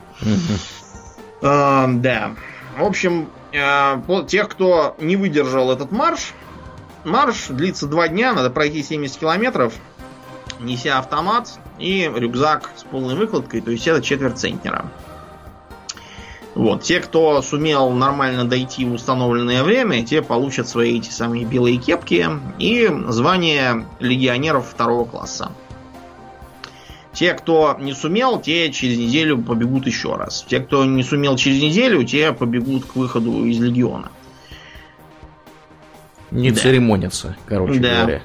А, 1.43 1.87
да. 1.87 2.31
В 2.77 2.83
общем, 2.83 3.29
э, 3.51 4.25
тех, 4.27 4.49
кто 4.49 4.95
не 4.99 5.15
выдержал 5.15 5.71
этот 5.71 5.91
марш, 5.91 6.33
марш 7.03 7.47
длится 7.49 7.87
два 7.87 8.07
дня, 8.07 8.33
надо 8.33 8.49
пройти 8.49 8.83
70 8.83 9.17
километров 9.17 9.73
неся 10.61 10.99
автомат 10.99 11.59
и 11.79 12.09
рюкзак 12.13 12.71
с 12.75 12.83
полной 12.83 13.15
выкладкой, 13.15 13.61
то 13.61 13.71
есть 13.71 13.87
это 13.87 14.01
четверть 14.01 14.37
центнера. 14.37 14.85
Вот, 16.53 16.83
те, 16.83 16.99
кто 16.99 17.41
сумел 17.41 17.91
нормально 17.91 18.43
дойти 18.43 18.83
в 18.85 18.93
установленное 18.93 19.63
время, 19.63 20.05
те 20.05 20.21
получат 20.21 20.67
свои 20.67 20.97
эти 20.97 21.09
самые 21.09 21.45
белые 21.45 21.77
кепки 21.77 22.27
и 22.59 22.89
звание 23.07 23.85
легионеров 23.99 24.67
второго 24.67 25.05
класса. 25.05 25.51
Те, 27.13 27.33
кто 27.33 27.77
не 27.79 27.93
сумел, 27.93 28.39
те 28.39 28.71
через 28.71 28.97
неделю 28.97 29.37
побегут 29.41 29.85
еще 29.85 30.15
раз. 30.15 30.45
Те, 30.47 30.59
кто 30.59 30.85
не 30.85 31.03
сумел 31.03 31.35
через 31.37 31.61
неделю, 31.61 32.03
те 32.03 32.31
побегут 32.33 32.85
к 32.85 32.95
выходу 32.95 33.45
из 33.45 33.59
легиона. 33.59 34.09
Не 36.31 36.51
да. 36.51 36.59
церемонятся, 36.59 37.35
короче 37.45 37.79
да. 37.79 37.95
говоря. 38.01 38.21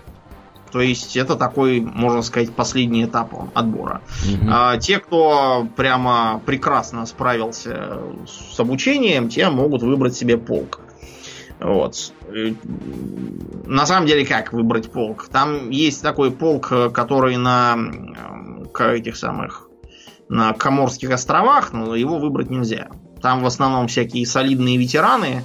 То 0.77 0.83
есть 0.83 1.17
это 1.17 1.37
такой, 1.37 1.81
можно 1.81 2.21
сказать, 2.21 2.55
последний 2.55 3.07
этап 3.07 3.33
отбора. 3.55 4.03
Угу. 4.27 4.47
А 4.47 4.77
те, 4.77 4.99
кто 4.99 5.67
прямо 5.75 6.43
прекрасно 6.45 7.07
справился 7.07 8.03
с 8.27 8.61
обучением, 8.61 9.31
те 9.31 9.49
могут 9.49 9.83
выбрать 9.83 10.15
себе 10.15 10.37
полк. 10.37 10.81
Вот. 11.61 12.13
На 13.65 13.87
самом 13.87 14.07
деле, 14.07 14.27
как 14.27 14.53
выбрать 14.53 14.93
полк? 14.93 15.29
Там 15.33 15.71
есть 15.71 16.03
такой 16.03 16.31
полк, 16.31 16.71
который 16.93 17.39
на 17.39 17.79
этих 18.79 19.17
самых 19.17 19.71
на 20.29 20.53
Коморских 20.53 21.11
островах, 21.11 21.73
но 21.73 21.97
его 21.97 22.19
выбрать 22.19 22.51
нельзя. 22.51 22.89
Там 23.23 23.43
в 23.43 23.47
основном 23.47 23.89
всякие 23.89 24.27
солидные 24.27 24.77
ветераны, 24.77 25.43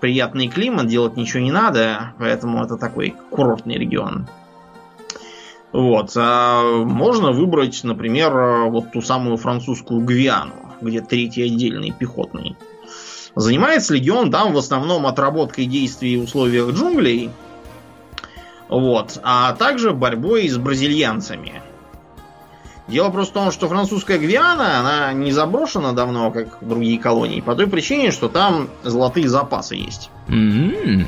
приятный 0.00 0.48
климат, 0.48 0.86
делать 0.86 1.16
ничего 1.16 1.42
не 1.42 1.52
надо, 1.52 2.14
поэтому 2.18 2.62
это 2.64 2.76
такой 2.76 3.14
курортный 3.30 3.76
регион. 3.76 4.26
Вот. 5.72 6.12
А 6.16 6.62
можно 6.84 7.32
выбрать, 7.32 7.82
например, 7.82 8.68
вот 8.68 8.92
ту 8.92 9.02
самую 9.02 9.36
французскую 9.36 10.00
Гвиану, 10.00 10.54
где 10.80 11.00
третий 11.00 11.42
отдельный 11.42 11.90
пехотный. 11.90 12.56
Занимается 13.34 13.94
легион 13.94 14.30
там 14.30 14.52
в 14.52 14.58
основном 14.58 15.06
отработкой 15.06 15.66
действий 15.66 16.16
в 16.16 16.24
условиях 16.24 16.70
джунглей, 16.70 17.30
вот, 18.68 19.18
а 19.22 19.52
также 19.54 19.92
борьбой 19.92 20.48
с 20.48 20.56
бразильянцами. 20.56 21.60
Дело 22.86 23.08
просто 23.08 23.32
в 23.32 23.34
том, 23.34 23.52
что 23.52 23.68
французская 23.68 24.18
Гвиана, 24.18 24.78
она 24.78 25.12
не 25.14 25.32
заброшена 25.32 25.92
давно, 25.92 26.30
как 26.30 26.58
другие 26.60 26.98
колонии, 26.98 27.40
по 27.40 27.54
той 27.54 27.66
причине, 27.66 28.10
что 28.10 28.28
там 28.28 28.68
золотые 28.82 29.28
запасы 29.28 29.74
есть. 29.74 30.10
Mm-hmm. 30.28 31.06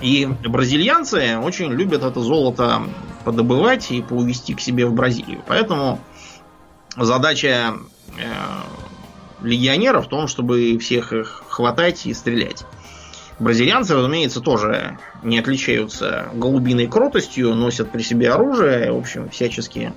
И 0.00 0.26
бразильянцы 0.26 1.38
очень 1.38 1.70
любят 1.70 2.02
это 2.02 2.20
золото 2.20 2.82
подобывать 3.24 3.90
и 3.92 4.02
поувести 4.02 4.54
к 4.54 4.60
себе 4.60 4.86
в 4.86 4.92
Бразилию. 4.92 5.42
Поэтому 5.46 6.00
задача 6.96 7.74
э, 8.18 8.24
легионеров 9.42 10.06
в 10.06 10.08
том, 10.08 10.26
чтобы 10.26 10.76
всех 10.78 11.12
их 11.12 11.44
хватать 11.48 12.04
и 12.06 12.14
стрелять. 12.14 12.66
Бразильянцы, 13.38 13.94
разумеется, 13.94 14.40
тоже 14.40 14.98
не 15.22 15.38
отличаются 15.38 16.28
голубиной 16.34 16.86
кротостью, 16.86 17.54
носят 17.54 17.90
при 17.90 18.02
себе 18.02 18.30
оружие, 18.30 18.92
в 18.92 18.98
общем, 18.98 19.28
всячески 19.28 19.92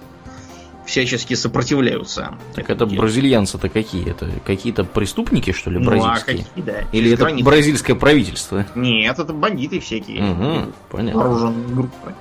всячески 0.88 1.34
сопротивляются. 1.34 2.36
Так 2.56 2.70
это 2.70 2.86
бразильянцы-то 2.86 3.70
какие? 3.70 4.10
Это 4.10 4.30
какие-то 4.46 4.86
преступники, 4.86 5.52
что 5.52 5.70
ли, 5.70 5.80
бразильские? 5.80 6.38
Ну, 6.38 6.42
а 6.42 6.46
какие, 6.46 6.64
да. 6.64 6.84
Или 6.94 7.12
это 7.12 7.24
границы. 7.24 7.46
бразильское 7.46 7.96
правительство? 7.96 8.66
Нет, 8.74 9.20
это 9.20 9.34
бандиты 9.34 9.80
всякие. 9.82 10.24
Угу, 10.24 10.74
понятно. 10.90 11.20
Вооруженные 11.22 11.68
группы. 11.68 12.16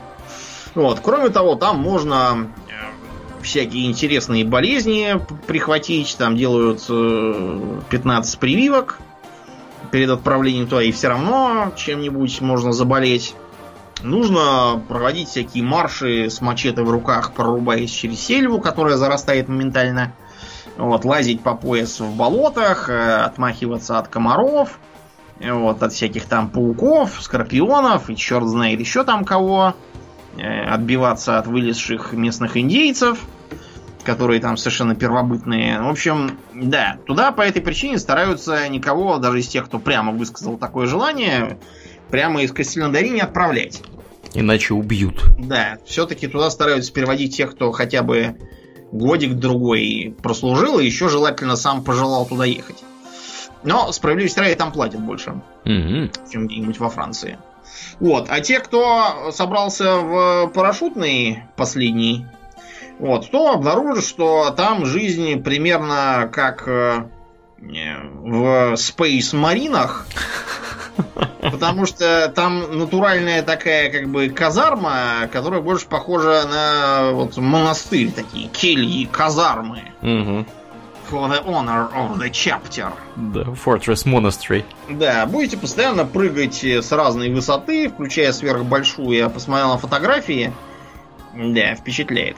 Вот. 0.74 1.00
Кроме 1.00 1.30
того, 1.30 1.54
там 1.54 1.78
можно 1.78 2.48
э, 2.68 3.42
всякие 3.42 3.86
интересные 3.86 4.44
болезни 4.44 5.20
прихватить. 5.46 6.16
Там 6.18 6.36
делают 6.36 6.80
15 7.88 8.34
э, 8.34 8.38
прививок 8.38 8.98
перед 9.96 10.10
отправлением 10.10 10.66
туда, 10.66 10.82
и 10.82 10.92
все 10.92 11.08
равно 11.08 11.72
чем-нибудь 11.74 12.42
можно 12.42 12.72
заболеть. 12.72 13.34
Нужно 14.02 14.78
проводить 14.88 15.30
всякие 15.30 15.64
марши 15.64 16.28
с 16.28 16.42
мачете 16.42 16.82
в 16.82 16.90
руках, 16.90 17.32
прорубаясь 17.32 17.90
через 17.90 18.20
сельву, 18.20 18.60
которая 18.60 18.98
зарастает 18.98 19.48
моментально. 19.48 20.12
Вот, 20.76 21.06
лазить 21.06 21.40
по 21.40 21.54
пояс 21.54 21.98
в 21.98 22.14
болотах, 22.14 22.90
э, 22.90 23.22
отмахиваться 23.22 23.98
от 23.98 24.08
комаров, 24.08 24.78
вот, 25.40 25.82
от 25.82 25.94
всяких 25.94 26.26
там 26.26 26.50
пауков, 26.50 27.16
скорпионов 27.22 28.10
и 28.10 28.16
черт 28.16 28.46
знает 28.46 28.78
еще 28.80 29.02
там 29.02 29.24
кого. 29.24 29.72
Э, 30.36 30.66
отбиваться 30.66 31.38
от 31.38 31.46
вылезших 31.46 32.12
местных 32.12 32.58
индейцев, 32.58 33.18
которые 34.06 34.40
там 34.40 34.56
совершенно 34.56 34.94
первобытные. 34.94 35.82
В 35.82 35.88
общем, 35.88 36.38
да, 36.54 36.98
туда 37.04 37.32
по 37.32 37.42
этой 37.42 37.60
причине 37.60 37.98
стараются 37.98 38.68
никого, 38.68 39.18
даже 39.18 39.40
из 39.40 39.48
тех, 39.48 39.66
кто 39.66 39.78
прямо 39.78 40.12
высказал 40.12 40.56
такое 40.56 40.86
желание, 40.86 41.58
прямо 42.08 42.42
из 42.42 42.52
Кастельнадари 42.52 43.10
не 43.10 43.20
отправлять. 43.20 43.82
Иначе 44.32 44.74
убьют. 44.74 45.24
Да, 45.38 45.78
все-таки 45.84 46.28
туда 46.28 46.48
стараются 46.50 46.92
переводить 46.92 47.36
тех, 47.36 47.52
кто 47.52 47.72
хотя 47.72 48.02
бы 48.02 48.36
годик-другой 48.92 50.14
прослужил, 50.22 50.78
и 50.78 50.86
еще 50.86 51.08
желательно 51.08 51.56
сам 51.56 51.82
пожелал 51.82 52.26
туда 52.26 52.44
ехать. 52.44 52.84
Но 53.64 53.90
справедливости 53.90 54.38
ради 54.38 54.54
там 54.54 54.70
платят 54.70 55.00
больше, 55.00 55.30
угу. 55.64 56.10
чем 56.30 56.46
где-нибудь 56.46 56.78
во 56.78 56.88
Франции. 56.88 57.38
Вот. 57.98 58.26
А 58.28 58.40
те, 58.40 58.60
кто 58.60 59.32
собрался 59.32 59.96
в 59.96 60.46
парашютный 60.54 61.42
последний, 61.56 62.26
вот, 62.98 63.30
то 63.30 63.52
обнаружит, 63.52 64.04
что 64.04 64.50
там 64.50 64.86
жизнь 64.86 65.42
примерно 65.42 66.30
как 66.32 66.66
э, 66.66 67.04
в 67.58 68.74
Space 68.74 69.36
Маринах. 69.36 70.06
Потому 71.40 71.86
что 71.86 72.32
там 72.34 72.78
натуральная 72.78 73.42
такая 73.42 73.90
как 73.90 74.08
бы 74.08 74.28
казарма, 74.28 75.28
которая 75.30 75.60
больше 75.60 75.86
похожа 75.86 76.44
на 76.48 77.12
вот 77.12 77.36
монастырь 77.36 78.10
такие, 78.10 78.48
кельи, 78.48 79.04
казармы. 79.04 79.92
Угу. 80.02 80.46
For 81.08 81.30
the 81.30 81.44
honor 81.46 81.88
of 81.94 82.18
the 82.18 82.30
chapter. 82.30 82.92
Да, 83.14 83.42
Fortress 83.42 84.04
Monastery. 84.06 84.64
Да, 84.88 85.24
будете 85.26 85.56
постоянно 85.56 86.04
прыгать 86.04 86.64
с 86.64 86.90
разной 86.90 87.30
высоты, 87.30 87.88
включая 87.88 88.32
сверхбольшую. 88.32 89.16
Я 89.16 89.28
посмотрел 89.28 89.68
на 89.68 89.78
фотографии. 89.78 90.52
Да, 91.32 91.76
впечатляет. 91.76 92.36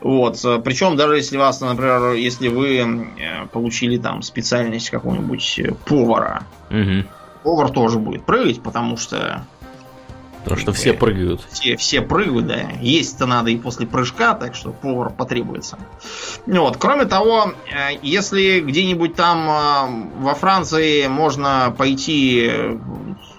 Вот. 0.00 0.40
Причем 0.64 0.96
даже 0.96 1.16
если 1.16 1.36
вас, 1.36 1.60
например, 1.60 2.12
если 2.12 2.48
вы 2.48 2.78
э, 2.78 3.46
получили 3.52 3.96
там 3.98 4.22
специальность 4.22 4.90
какого-нибудь 4.90 5.58
э, 5.58 5.72
повара, 5.84 6.42
угу. 6.70 7.08
повар 7.42 7.70
тоже 7.70 7.98
будет 7.98 8.24
прыгать, 8.24 8.62
потому 8.62 8.96
что 8.96 9.44
Потому 10.44 10.60
что 10.60 10.72
все 10.72 10.92
прыгают. 10.92 11.44
Все, 11.50 11.76
все 11.76 12.02
прыгают, 12.02 12.46
да. 12.46 12.60
Есть-то 12.80 13.26
надо 13.26 13.50
и 13.50 13.56
после 13.56 13.84
прыжка, 13.84 14.32
так 14.34 14.54
что 14.54 14.70
повар 14.70 15.10
потребуется. 15.10 15.76
Вот. 16.46 16.76
Кроме 16.76 17.06
того, 17.06 17.52
э, 17.68 17.98
если 18.00 18.60
где-нибудь 18.60 19.16
там 19.16 20.12
во 20.20 20.34
Франции 20.34 21.08
можно 21.08 21.74
пойти 21.76 22.48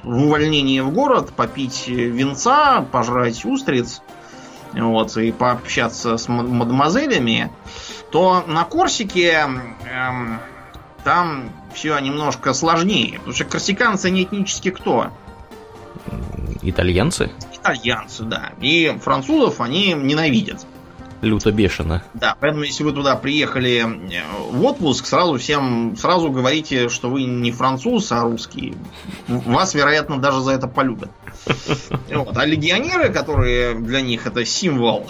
в 0.04 0.24
увольнение 0.24 0.84
в 0.84 0.92
город, 0.92 1.32
попить 1.34 1.88
винца, 1.88 2.86
пожрать 2.92 3.46
устриц, 3.46 4.02
вот, 4.80 5.16
и 5.18 5.32
пообщаться 5.32 6.18
с 6.18 6.28
мадемуазелями, 6.28 7.52
то 8.12 8.44
на 8.48 8.64
Корсике 8.64 9.48
эм, 9.86 10.40
там 11.04 11.50
все 11.74 11.98
немножко 12.00 12.54
сложнее. 12.54 13.20
Потому 13.20 13.34
что 13.34 13.46
корсиканцы 13.46 14.10
не 14.10 14.24
этнически 14.24 14.72
кто? 14.72 15.12
Итальянцы? 16.62 17.32
Итальянцы, 17.54 18.24
да. 18.24 18.52
И 18.60 18.98
французов 19.02 19.62
они 19.62 19.94
ненавидят. 19.94 20.66
Люто 21.22 21.52
бешено. 21.52 22.04
Да, 22.14 22.36
поэтому 22.40 22.64
если 22.64 22.84
вы 22.84 22.94
туда 22.94 23.16
приехали 23.16 23.84
э, 24.14 24.22
в 24.52 24.64
отпуск, 24.64 25.06
сразу 25.08 25.38
всем 25.38 25.96
сразу 25.98 26.30
говорите, 26.32 26.90
что 26.90 27.10
вы 27.10 27.24
не 27.24 27.52
француз, 27.52 28.12
а 28.12 28.22
русский. 28.22 28.76
Вас, 29.28 29.74
вероятно, 29.74 30.20
даже 30.20 30.42
за 30.42 30.52
это 30.52 30.68
полюбят. 30.68 31.12
Вот. 32.14 32.36
А 32.38 32.46
легионеры, 32.46 33.12
которые 33.12 33.76
для 33.76 34.02
них 34.02 34.28
это 34.28 34.44
символ 34.46 35.08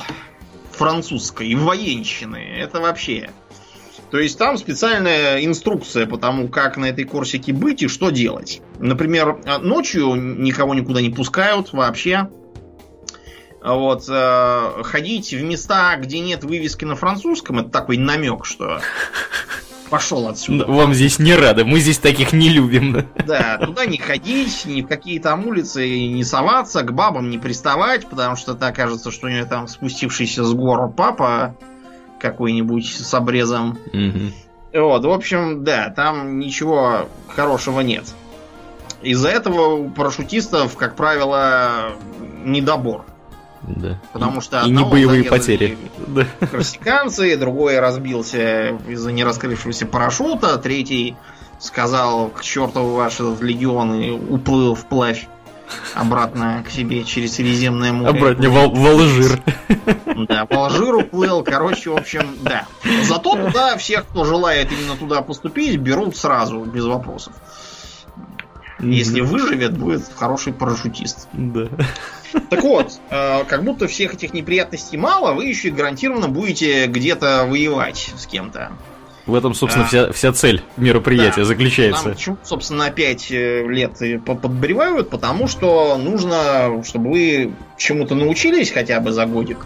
французской 0.72 1.54
военщины, 1.56 2.38
это 2.38 2.80
вообще... 2.80 3.30
То 4.12 4.20
есть 4.20 4.38
там 4.38 4.58
специальная 4.58 5.44
инструкция 5.44 6.06
по 6.06 6.18
тому, 6.18 6.48
как 6.48 6.78
на 6.78 6.86
этой 6.86 7.04
Корсике 7.04 7.52
быть 7.52 7.84
и 7.84 7.88
что 7.88 8.10
делать. 8.10 8.62
Например, 8.80 9.38
ночью 9.62 10.16
никого 10.16 10.74
никуда 10.74 11.02
не 11.02 11.10
пускают 11.10 11.74
вообще. 11.74 12.30
Вот, 13.68 14.06
э, 14.08 14.84
ходить 14.84 15.34
в 15.34 15.44
места, 15.44 15.98
где 15.98 16.20
нет 16.20 16.46
вывески 16.46 16.86
на 16.86 16.96
французском, 16.96 17.60
это 17.60 17.70
такой 17.70 17.98
намек, 17.98 18.46
что 18.46 18.80
пошел 19.90 20.28
отсюда. 20.30 20.66
Вам 20.66 20.94
здесь 20.94 21.20
не 21.20 21.36
рады, 21.36 21.66
мы 21.66 21.80
здесь 21.80 21.98
таких 21.98 22.32
не 22.32 22.48
любим. 22.50 23.08
Да, 23.26 23.58
туда 23.58 23.86
не 23.86 23.98
ходить, 23.98 24.64
ни 24.66 24.82
в 24.82 24.88
какие 24.88 25.20
там 25.20 25.46
улицы 25.46 26.08
не 26.08 26.24
соваться, 26.24 26.82
к 26.84 26.94
бабам 26.94 27.30
не 27.30 27.38
приставать, 27.38 28.08
потому 28.08 28.38
что 28.38 28.54
так 28.54 28.76
кажется, 28.76 29.12
что 29.12 29.28
у 29.28 29.30
нее 29.30 29.44
там 29.44 29.68
спустившийся 29.68 30.46
с 30.46 30.54
гор 30.54 30.90
папа 30.92 31.56
какой-нибудь 32.20 32.88
с 32.88 33.14
обрезом. 33.14 33.78
Угу. 33.94 34.82
Вот, 34.82 35.04
в 35.04 35.12
общем, 35.12 35.66
да, 35.66 35.90
там 35.90 36.40
ничего 36.40 37.10
хорошего 37.28 37.82
нет. 37.82 38.06
Из-за 39.02 39.28
этого 39.28 39.76
у 39.76 39.90
парашютистов, 39.90 40.76
как 40.78 40.96
правило, 40.96 41.92
недобор. 42.46 43.06
Да. 43.64 44.00
Потому 44.14 44.42
что 44.42 44.62
и 44.62 44.72
не 44.72 44.84
боевые 44.84 45.24
потери. 45.24 45.78
Да. 46.08 46.26
Корсиканцы, 46.52 47.36
другой 47.38 47.80
разбился 47.80 48.78
из-за 48.88 49.12
нераскрывшегося 49.12 49.86
парашюта, 49.86 50.58
третий 50.58 51.16
сказал 51.60 52.30
к 52.30 52.42
черту 52.42 52.86
ваш 52.86 53.16
этот 53.16 53.42
легион 53.42 53.96
и 53.96 54.12
уплыл 54.12 54.76
вплавь 54.76 55.28
обратно 55.96 56.64
к 56.66 56.72
себе 56.72 57.04
через 57.04 57.36
Средиземное 57.36 57.92
море. 57.92 58.10
Обратно 58.10 58.50
в, 58.50 58.74
в 58.74 58.88
Алжир. 58.88 59.42
Да, 60.28 60.48
в 60.50 60.52
Алжир 60.52 60.96
уплыл. 60.96 61.44
Короче, 61.44 61.92
в 61.92 61.96
общем, 61.96 62.36
да. 62.42 62.66
Зато 63.04 63.36
туда 63.36 63.78
всех, 63.78 64.08
кто 64.08 64.26
желает 64.26 64.72
именно 64.72 64.96
туда 64.96 65.22
поступить, 65.22 65.78
берут 65.80 66.18
сразу, 66.18 66.62
без 66.62 66.86
вопросов. 66.86 67.34
Если 68.80 69.22
выживет, 69.22 69.78
будет 69.78 70.04
хороший 70.16 70.54
парашютист. 70.54 71.28
Да. 71.34 71.68
Так 72.50 72.64
вот, 72.64 73.00
э, 73.10 73.44
как 73.46 73.64
будто 73.64 73.88
всех 73.88 74.14
этих 74.14 74.34
неприятностей 74.34 74.98
мало, 74.98 75.34
вы 75.34 75.46
еще 75.46 75.70
и 75.70 75.72
гарантированно 75.72 76.28
будете 76.28 76.86
где-то 76.86 77.48
воевать 77.50 78.14
с 78.16 78.28
кем-то. 78.28 78.72
В 79.26 79.36
этом, 79.36 79.54
собственно, 79.54 79.84
а, 79.84 79.88
вся, 79.88 80.12
вся 80.14 80.32
цель 80.32 80.64
мероприятия 80.78 81.42
да, 81.42 81.46
заключается. 81.46 82.10
Почему, 82.10 82.38
собственно, 82.44 82.90
5 82.90 83.32
э, 83.32 83.68
лет 83.68 84.24
подбревают? 84.24 85.10
Потому 85.10 85.48
что 85.48 85.98
нужно, 85.98 86.82
чтобы 86.86 87.10
вы 87.10 87.54
чему-то 87.78 88.16
научились 88.16 88.72
хотя 88.72 89.02
бы 89.02 89.12
за 89.12 89.26
годик, 89.26 89.66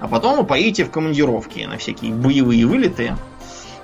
а 0.00 0.08
потом 0.08 0.38
вы 0.38 0.44
поедете 0.44 0.84
в 0.84 0.90
командировки 0.90 1.60
на 1.60 1.76
всякие 1.76 2.12
боевые 2.12 2.64
вылеты. 2.66 3.14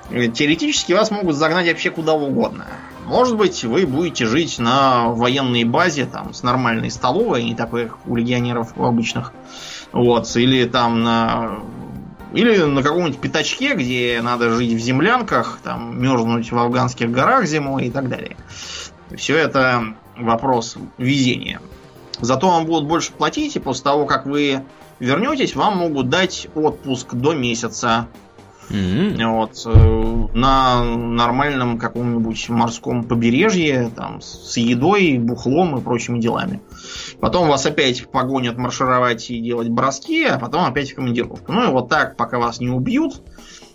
Теоретически 0.09 0.93
вас 0.93 1.11
могут 1.11 1.35
загнать 1.35 1.67
вообще 1.67 1.91
куда 1.91 2.13
угодно. 2.13 2.65
Может 3.05 3.37
быть, 3.37 3.63
вы 3.63 3.85
будете 3.87 4.25
жить 4.25 4.59
на 4.59 5.09
военной 5.09 5.63
базе, 5.63 6.05
там, 6.05 6.33
с 6.33 6.43
нормальной 6.43 6.91
столовой, 6.91 7.43
не 7.43 7.55
такой, 7.55 7.87
как 7.87 7.97
у 8.05 8.15
легионеров 8.15 8.77
обычных. 8.77 9.33
Вот, 9.91 10.35
или 10.35 10.65
там 10.65 11.03
на 11.03 11.59
или 12.33 12.57
на 12.63 12.83
каком-нибудь 12.83 13.19
пятачке, 13.19 13.73
где 13.73 14.19
надо 14.21 14.51
жить 14.51 14.73
в 14.73 14.79
землянках, 14.79 15.59
там, 15.63 15.99
мерзнуть 15.99 16.51
в 16.51 16.57
афганских 16.57 17.09
горах 17.11 17.45
зимой 17.45 17.87
и 17.87 17.89
так 17.89 18.07
далее. 18.07 18.37
Все 19.15 19.35
это 19.35 19.95
вопрос 20.15 20.77
везения. 20.97 21.59
Зато 22.21 22.47
вам 22.47 22.65
будут 22.65 22.87
больше 22.87 23.11
платить, 23.13 23.55
и 23.55 23.59
после 23.59 23.83
того, 23.85 24.05
как 24.05 24.25
вы 24.25 24.63
вернетесь, 24.99 25.55
вам 25.55 25.77
могут 25.77 26.09
дать 26.09 26.47
отпуск 26.53 27.13
до 27.13 27.33
месяца 27.33 28.07
Mm-hmm. 28.69 29.27
Вот, 29.27 29.61
э, 29.65 30.37
на 30.37 30.83
нормальном 30.83 31.77
каком-нибудь 31.77 32.49
морском 32.49 33.03
побережье, 33.03 33.91
там, 33.95 34.21
с 34.21 34.57
едой, 34.57 35.17
бухлом 35.17 35.77
и 35.77 35.81
прочими 35.81 36.19
делами. 36.19 36.61
Потом 37.19 37.47
вас 37.47 37.65
опять 37.65 38.07
погонят 38.09 38.57
маршировать 38.57 39.29
и 39.31 39.39
делать 39.39 39.69
броски, 39.69 40.25
а 40.25 40.37
потом 40.37 40.65
опять 40.65 40.91
в 40.91 40.95
командировку. 40.95 41.51
Ну 41.51 41.69
и 41.69 41.71
вот 41.71 41.89
так, 41.89 42.15
пока 42.15 42.37
вас 42.37 42.59
не 42.59 42.69
убьют, 42.69 43.21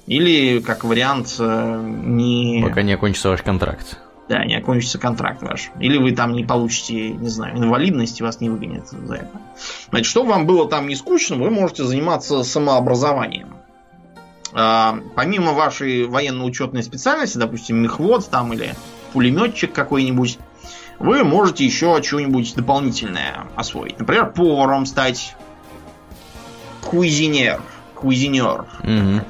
или, 0.06 0.60
как 0.60 0.84
вариант, 0.84 1.36
э, 1.38 1.82
не... 2.04 2.62
Пока 2.62 2.82
не 2.82 2.92
окончится 2.92 3.30
ваш 3.30 3.42
контракт. 3.42 3.98
Да, 4.28 4.44
не 4.44 4.54
окончится 4.54 4.98
контракт 4.98 5.42
ваш. 5.42 5.70
Или 5.80 5.98
вы 5.98 6.12
там 6.12 6.32
не 6.32 6.44
получите, 6.44 7.10
не 7.10 7.28
знаю, 7.28 7.58
инвалидность, 7.58 8.20
и 8.20 8.22
вас 8.22 8.40
не 8.40 8.48
выгонят 8.48 8.88
за 8.88 9.14
это. 9.14 9.30
Значит, 9.90 10.06
чтобы 10.06 10.30
вам 10.30 10.46
было 10.46 10.68
там 10.68 10.88
не 10.88 10.94
скучно, 10.94 11.36
вы 11.36 11.50
можете 11.50 11.84
заниматься 11.84 12.42
самообразованием. 12.42 13.54
А, 14.54 15.00
помимо 15.16 15.52
вашей 15.52 16.06
военно-учетной 16.06 16.82
специальности, 16.82 17.38
допустим, 17.38 17.82
мехвод 17.82 18.28
там 18.30 18.52
или 18.52 18.74
пулеметчик 19.12 19.72
какой-нибудь, 19.72 20.38
вы 21.00 21.24
можете 21.24 21.64
еще 21.64 22.00
что-нибудь 22.02 22.54
дополнительное 22.54 23.46
освоить. 23.56 23.98
Например, 23.98 24.30
поваром 24.30 24.86
стать. 24.86 25.34
Куизинер. 26.82 27.60
Куизинер. 27.94 28.66
Угу. 28.82 29.24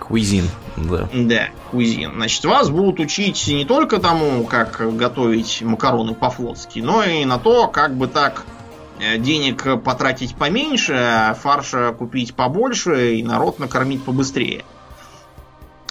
Куизин, 0.00 0.48
да. 0.76 1.08
Да, 1.12 1.48
куизин. 1.70 2.12
Значит, 2.14 2.44
вас 2.44 2.70
будут 2.70 3.00
учить 3.00 3.48
не 3.48 3.64
только 3.64 3.98
тому, 3.98 4.44
как 4.44 4.96
готовить 4.96 5.62
макароны 5.62 6.14
по-флотски, 6.14 6.80
но 6.80 7.02
и 7.02 7.24
на 7.24 7.38
то, 7.38 7.66
как 7.66 7.96
бы 7.96 8.06
так 8.06 8.44
денег 9.18 9.82
потратить 9.82 10.36
поменьше, 10.36 10.94
а 10.94 11.34
фарша 11.34 11.92
купить 11.92 12.34
побольше 12.34 13.16
и 13.16 13.22
народ 13.22 13.58
накормить 13.58 14.02
побыстрее. 14.02 14.64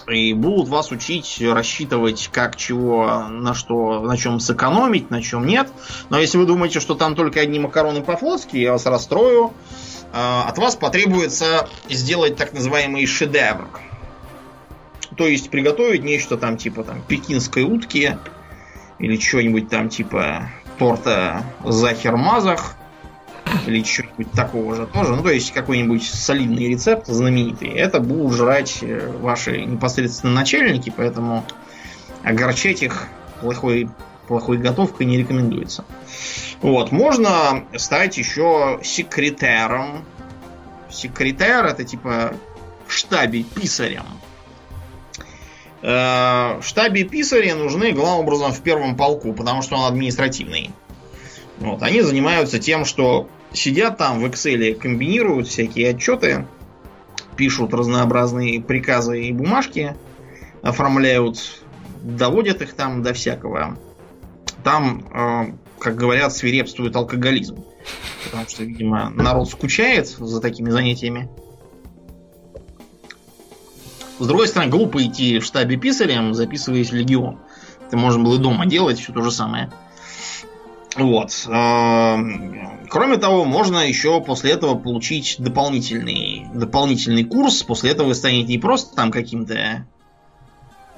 И 0.08 0.34
будут 0.34 0.70
вас 0.70 0.92
учить 0.92 1.42
рассчитывать, 1.42 2.30
как 2.32 2.56
чего, 2.56 3.24
на 3.28 3.56
что, 3.56 4.02
на 4.02 4.18
чем 4.18 4.40
сэкономить, 4.40 5.10
на 5.10 5.22
чем 5.22 5.48
нет. 5.48 5.70
Но 6.10 6.20
если 6.20 6.38
вы 6.38 6.46
думаете, 6.46 6.80
что 6.80 6.94
там 6.94 7.16
только 7.16 7.40
одни 7.40 7.60
макароны 7.60 8.02
по-флотски, 8.02 8.58
я 8.58 8.74
вас 8.74 8.86
расстрою. 8.86 9.54
Э, 10.14 10.44
от 10.48 10.60
вас 10.60 10.76
потребуется 10.76 11.68
сделать 11.90 12.36
так 12.38 12.54
называемый 12.54 13.06
шедевр. 13.08 13.68
То 15.18 15.26
есть 15.26 15.50
приготовить 15.50 16.04
нечто 16.04 16.38
там 16.38 16.58
типа 16.58 16.84
там 16.84 17.02
пекинской 17.02 17.64
утки 17.64 18.18
или 19.00 19.20
что-нибудь 19.20 19.70
там 19.70 19.90
типа 19.90 20.50
торта 20.78 21.44
захер-мазах 21.64 22.76
или 23.68 23.84
что-нибудь 23.84 24.32
такого 24.32 24.76
же 24.76 24.88
тоже. 24.88 25.16
Ну, 25.16 25.24
то 25.24 25.30
есть 25.30 25.52
какой-нибудь 25.52 26.04
солидный 26.04 26.70
рецепт 26.70 27.08
знаменитый. 27.08 27.70
Это 27.70 28.00
будут 28.00 28.34
жрать 28.34 28.80
э, 28.82 29.12
ваши 29.20 29.62
непосредственно 29.62 30.34
начальники, 30.34 30.94
поэтому 30.96 31.46
огорчать 32.24 32.84
их 32.84 33.08
плохой, 33.42 33.90
плохой 34.28 34.58
готовкой 34.58 35.06
не 35.06 35.18
рекомендуется. 35.18 35.86
Вот, 36.62 36.92
можно 36.92 37.64
стать 37.76 38.18
еще 38.18 38.80
секретарем. 38.84 40.04
Секретарь 40.90 41.68
это 41.68 41.84
типа 41.84 42.34
в 42.88 42.94
штабе 42.94 43.44
писарем. 43.44 44.06
Э, 45.82 46.60
в 46.60 46.64
штабе 46.64 47.04
писари 47.04 47.52
нужны 47.52 47.92
главным 47.92 48.26
образом 48.26 48.52
в 48.52 48.62
первом 48.62 48.96
полку, 48.96 49.34
потому 49.34 49.62
что 49.62 49.76
он 49.76 49.86
административный. 49.86 50.72
Вот, 51.60 51.82
они 51.82 52.02
занимаются 52.02 52.60
тем, 52.60 52.86
что 52.86 53.30
сидят 53.54 53.98
там 53.98 54.20
в 54.20 54.26
Excel, 54.26 54.76
комбинируют 54.76 55.48
всякие 55.48 55.92
отчеты, 55.92 56.46
пишут 57.36 57.74
разнообразные 57.74 58.62
приказы 58.62 59.24
и 59.24 59.32
бумажки, 59.32 59.96
оформляют, 60.62 61.64
доводят 62.02 62.62
их 62.62 62.74
там 62.74 63.04
до 63.04 63.14
всякого. 63.14 63.78
Там, 64.64 65.06
э, 65.14 65.54
как 65.80 65.96
говорят, 65.96 66.34
свирепствует 66.34 66.96
алкоголизм. 66.96 67.64
Потому 68.26 68.50
что, 68.50 68.64
видимо, 68.64 69.12
народ 69.12 69.50
скучает 69.50 70.08
за 70.08 70.42
такими 70.42 70.70
занятиями. 70.70 71.30
С 74.18 74.28
другой 74.28 74.48
стороны, 74.48 74.72
глупо 74.72 75.04
идти 75.06 75.40
в 75.40 75.44
штабе 75.44 75.78
писарем, 75.78 76.34
записываясь 76.34 76.90
в 76.90 76.96
легион. 76.96 77.40
Это 77.86 77.98
можно 77.98 78.24
было 78.24 78.36
и 78.36 78.40
дома 78.40 78.66
делать, 78.66 78.98
все 78.98 79.14
то 79.14 79.22
же 79.22 79.30
самое. 79.30 79.72
Вот. 80.96 81.46
Эм, 81.48 82.88
кроме 82.90 83.18
того, 83.18 83.44
можно 83.44 83.80
еще 83.80 84.22
после 84.22 84.52
этого 84.52 84.76
получить 84.76 85.36
дополнительный, 85.40 86.48
дополнительный 86.54 87.26
курс. 87.26 87.64
После 87.64 87.92
этого 87.92 88.08
вы 88.08 88.16
станете 88.16 88.48
не 88.48 88.58
просто 88.58 88.96
там 88.96 89.12
каким-то 89.12 89.86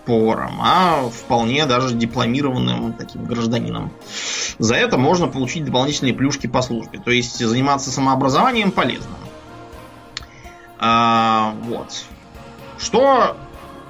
поваром, 0.05 0.59
а 0.61 1.09
вполне 1.09 1.65
даже 1.65 1.93
дипломированным 1.95 2.93
таким 2.93 3.25
гражданином. 3.25 3.91
За 4.59 4.75
это 4.75 4.97
можно 4.97 5.27
получить 5.27 5.65
дополнительные 5.65 6.13
плюшки 6.13 6.47
по 6.47 6.61
службе. 6.61 6.99
То 6.99 7.11
есть 7.11 7.37
заниматься 7.39 7.91
самообразованием 7.91 8.71
полезно. 8.71 9.15
А, 10.79 11.55
вот. 11.63 12.05
Что 12.77 13.35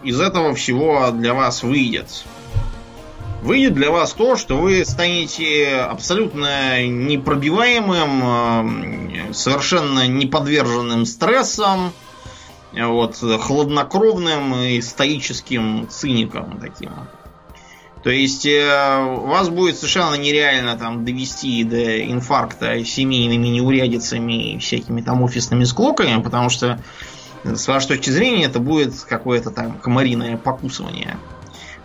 из 0.04 0.20
этого 0.20 0.56
всего 0.56 1.12
для 1.12 1.34
вас 1.34 1.64
выйдет? 1.64 2.26
Выйдет 3.42 3.76
для 3.76 3.92
вас 3.92 4.14
то, 4.14 4.36
что 4.36 4.58
вы 4.58 4.84
станете 4.84 5.78
абсолютно 5.78 6.86
непробиваемым, 6.88 9.34
совершенно 9.34 10.08
неподверженным 10.08 11.06
стрессом, 11.06 11.94
вот, 12.74 13.16
хладнокровным 13.16 14.56
и 14.56 14.82
стоическим 14.82 15.88
циником 15.90 16.60
таким. 16.60 16.92
То 18.04 18.12
есть 18.12 18.46
э, 18.46 19.04
вас 19.04 19.50
будет 19.50 19.76
совершенно 19.76 20.16
нереально 20.16 20.78
там 20.78 21.04
довести 21.04 21.64
до 21.64 22.10
инфаркта 22.10 22.84
семейными 22.86 23.48
неурядицами 23.48 24.54
и 24.54 24.60
всякими 24.60 25.02
там 25.02 25.24
офисными 25.24 25.66
склоками, 25.66 26.22
потому 26.22 26.50
что 26.50 26.80
с 27.44 27.68
вашей 27.68 27.88
точки 27.88 28.10
зрения 28.10 28.46
это 28.46 28.60
будет 28.60 28.94
какое-то 29.02 29.52
там 29.52 29.74
комариное 29.80 30.38
покусывание. 30.38 31.18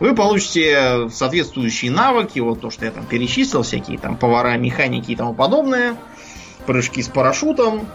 Вы 0.02 0.16
получите 0.16 1.08
соответствующие 1.10 1.92
навыки, 1.92 2.40
вот 2.40 2.60
то, 2.60 2.70
что 2.70 2.84
я 2.84 2.90
там 2.90 3.06
перечислил, 3.06 3.62
всякие 3.62 3.98
там 3.98 4.16
повара, 4.16 4.56
механики 4.56 5.12
и 5.12 5.14
тому 5.14 5.32
подобное, 5.32 5.94
прыжки 6.66 7.00
с 7.02 7.08
парашютом. 7.08 7.86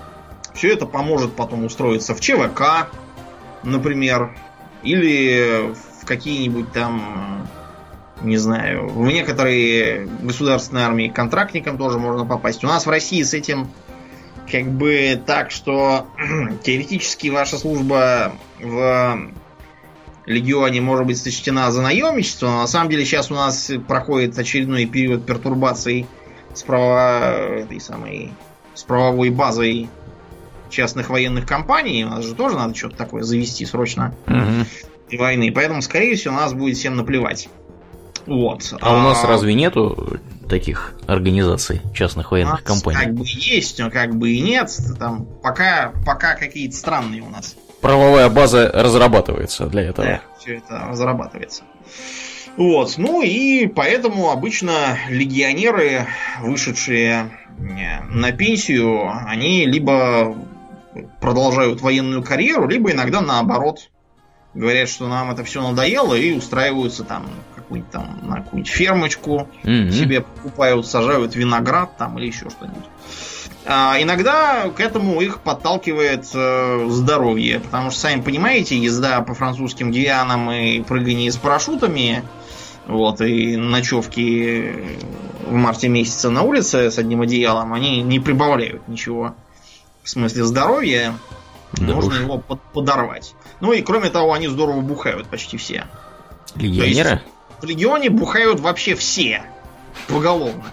Все 0.54 0.72
это 0.72 0.86
поможет 0.86 1.36
потом 1.36 1.66
устроиться 1.66 2.16
в 2.16 2.22
ЧВК, 2.22 2.88
например, 3.64 4.34
или 4.84 5.74
в 6.02 6.06
какие-нибудь 6.06 6.72
там, 6.72 7.46
не 8.22 8.38
знаю, 8.38 8.88
в 8.88 9.06
некоторые 9.06 10.08
государственные 10.22 10.86
армии 10.86 11.10
контрактникам 11.10 11.78
тоже 11.78 12.00
можно 12.00 12.26
попасть. 12.26 12.64
У 12.64 12.68
нас 12.68 12.86
в 12.86 12.90
России 12.90 13.22
с 13.22 13.34
этим 13.34 13.68
как 14.50 14.72
бы 14.72 15.22
так, 15.26 15.52
что 15.52 16.08
теоретически 16.64 17.28
ваша 17.28 17.58
служба 17.58 18.32
в 18.62 19.30
легионе 20.28 20.82
может 20.82 21.08
быть 21.08 21.18
сочтена 21.18 21.72
за 21.72 21.82
наемничество, 21.82 22.48
но 22.48 22.62
на 22.62 22.68
самом 22.68 22.90
деле 22.90 23.06
сейчас 23.06 23.32
у 23.32 23.34
нас 23.34 23.72
проходит 23.88 24.38
очередной 24.38 24.86
период 24.86 25.26
пертурбаций 25.26 26.06
с, 26.54 26.62
право... 26.64 27.60
этой 27.62 27.80
самой... 27.80 28.32
с 28.76 28.84
правовой 28.84 29.30
базой 29.30 29.90
частных 30.70 31.10
военных 31.10 31.46
компаний. 31.46 32.04
У 32.04 32.10
нас 32.10 32.26
же 32.26 32.36
тоже 32.36 32.56
надо 32.56 32.76
что-то 32.76 32.98
такое 32.98 33.24
завести 33.24 33.66
срочно 33.66 34.14
угу. 34.28 35.18
войны. 35.18 35.52
Поэтому, 35.52 35.82
скорее 35.82 36.16
всего, 36.16 36.36
у 36.36 36.38
нас 36.38 36.54
будет 36.54 36.78
всем 36.78 36.98
наплевать. 36.98 37.50
Вот. 38.26 38.74
А, 38.82 38.92
а 38.92 38.98
у 38.98 39.02
нас 39.02 39.24
а, 39.24 39.28
разве 39.28 39.54
нету 39.54 40.20
таких 40.50 40.94
организаций 41.08 41.82
частных 41.94 42.32
военных 42.32 42.66
компаний? 42.66 43.06
Как 43.06 43.14
бы 43.14 43.24
есть, 43.26 43.80
но 43.80 43.90
как 43.90 44.16
бы 44.16 44.32
и 44.32 44.42
нет. 44.42 44.70
Там 45.00 45.26
пока, 45.42 45.94
пока 46.06 46.36
какие-то 46.36 46.76
странные 46.76 47.22
у 47.22 47.30
нас. 47.30 47.56
Правовая 47.82 48.30
база 48.30 48.72
разрабатывается 48.74 49.68
для 49.68 49.84
этого. 49.84 50.08
Да, 50.08 50.22
все 50.40 50.58
это 50.58 50.88
разрабатывается. 50.90 51.64
Вот, 52.58 52.96
ну 52.98 53.22
и 53.22 53.68
поэтому 53.68 54.32
обычно 54.32 54.98
легионеры, 55.10 56.08
вышедшие 56.42 57.30
э, 57.60 58.04
на 58.10 58.32
пенсию, 58.32 59.12
они 59.28 59.68
либо 59.68 60.36
продолжают 61.22 61.82
военную 61.82 62.24
карьеру, 62.24 62.68
либо 62.68 62.92
иногда 62.92 63.22
наоборот 63.22 63.92
говорят, 64.56 64.90
что 64.90 65.08
нам 65.08 65.30
это 65.30 65.44
все 65.44 65.62
надоело 65.62 66.16
и 66.16 66.34
устраиваются 66.34 67.04
там 67.04 67.28
какую-нибудь 67.56 67.92
там 67.92 68.20
на 68.24 68.38
какую-нибудь 68.38 68.72
фермочку, 68.72 69.48
mm-hmm. 69.64 69.92
себе 69.92 70.22
покупают, 70.22 70.88
сажают 70.88 71.36
виноград 71.36 71.96
там 71.98 72.18
или 72.18 72.28
еще 72.28 72.50
что-нибудь. 72.50 72.86
А, 73.70 74.02
иногда 74.02 74.70
к 74.70 74.80
этому 74.80 75.20
их 75.20 75.42
подталкивает 75.42 76.30
э, 76.34 76.88
здоровье, 76.90 77.60
потому 77.60 77.92
что, 77.92 78.00
сами 78.00 78.22
понимаете, 78.22 78.78
езда 78.78 79.22
по 79.22 79.34
французским 79.34 79.92
гианам 79.92 80.50
и 80.50 80.82
прыгание 80.82 81.30
с 81.30 81.36
парашютами, 81.36 82.24
вот, 82.88 83.20
и 83.20 83.58
ночевки 83.58 84.98
в 85.46 85.52
марте 85.52 85.90
месяце 85.90 86.30
на 86.30 86.44
улице 86.44 86.90
с 86.90 86.98
одним 86.98 87.22
одеялом, 87.22 87.74
они 87.74 88.02
не 88.02 88.22
прибавляют 88.22 88.88
ничего 88.88 89.36
в 90.02 90.10
смысле 90.10 90.46
здоровья. 90.46 91.14
Да 91.74 91.94
Можно 91.94 92.14
уж. 92.14 92.22
его 92.22 92.38
под 92.38 92.62
подорвать. 92.72 93.36
Ну 93.60 93.74
и 93.74 93.82
кроме 93.82 94.10
того, 94.10 94.32
они 94.32 94.48
здорово 94.48 94.80
бухают 94.80 95.28
почти 95.28 95.58
все. 95.58 95.86
Легионеры? 96.56 97.22
в 97.60 97.66
Легионе 97.66 98.10
бухают 98.10 98.62
вообще 98.62 98.96
все. 98.96 99.44
Поголовно. 100.08 100.64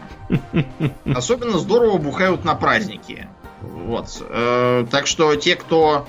Особенно 1.05 1.59
здорово 1.59 1.99
бухают 1.99 2.45
на 2.45 2.55
праздники. 2.55 3.29
Вот. 3.61 4.23
Э, 4.29 4.87
так 4.91 5.07
что 5.07 5.35
те, 5.37 5.57
кто 5.57 6.07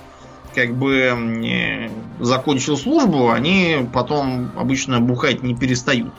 как 0.54 0.74
бы 0.74 1.92
закончил 2.20 2.78
службу, 2.78 3.30
они 3.30 3.88
потом 3.94 4.52
обычно 4.56 5.02
бухать 5.02 5.44
не 5.44 5.56
перестают. 5.56 6.14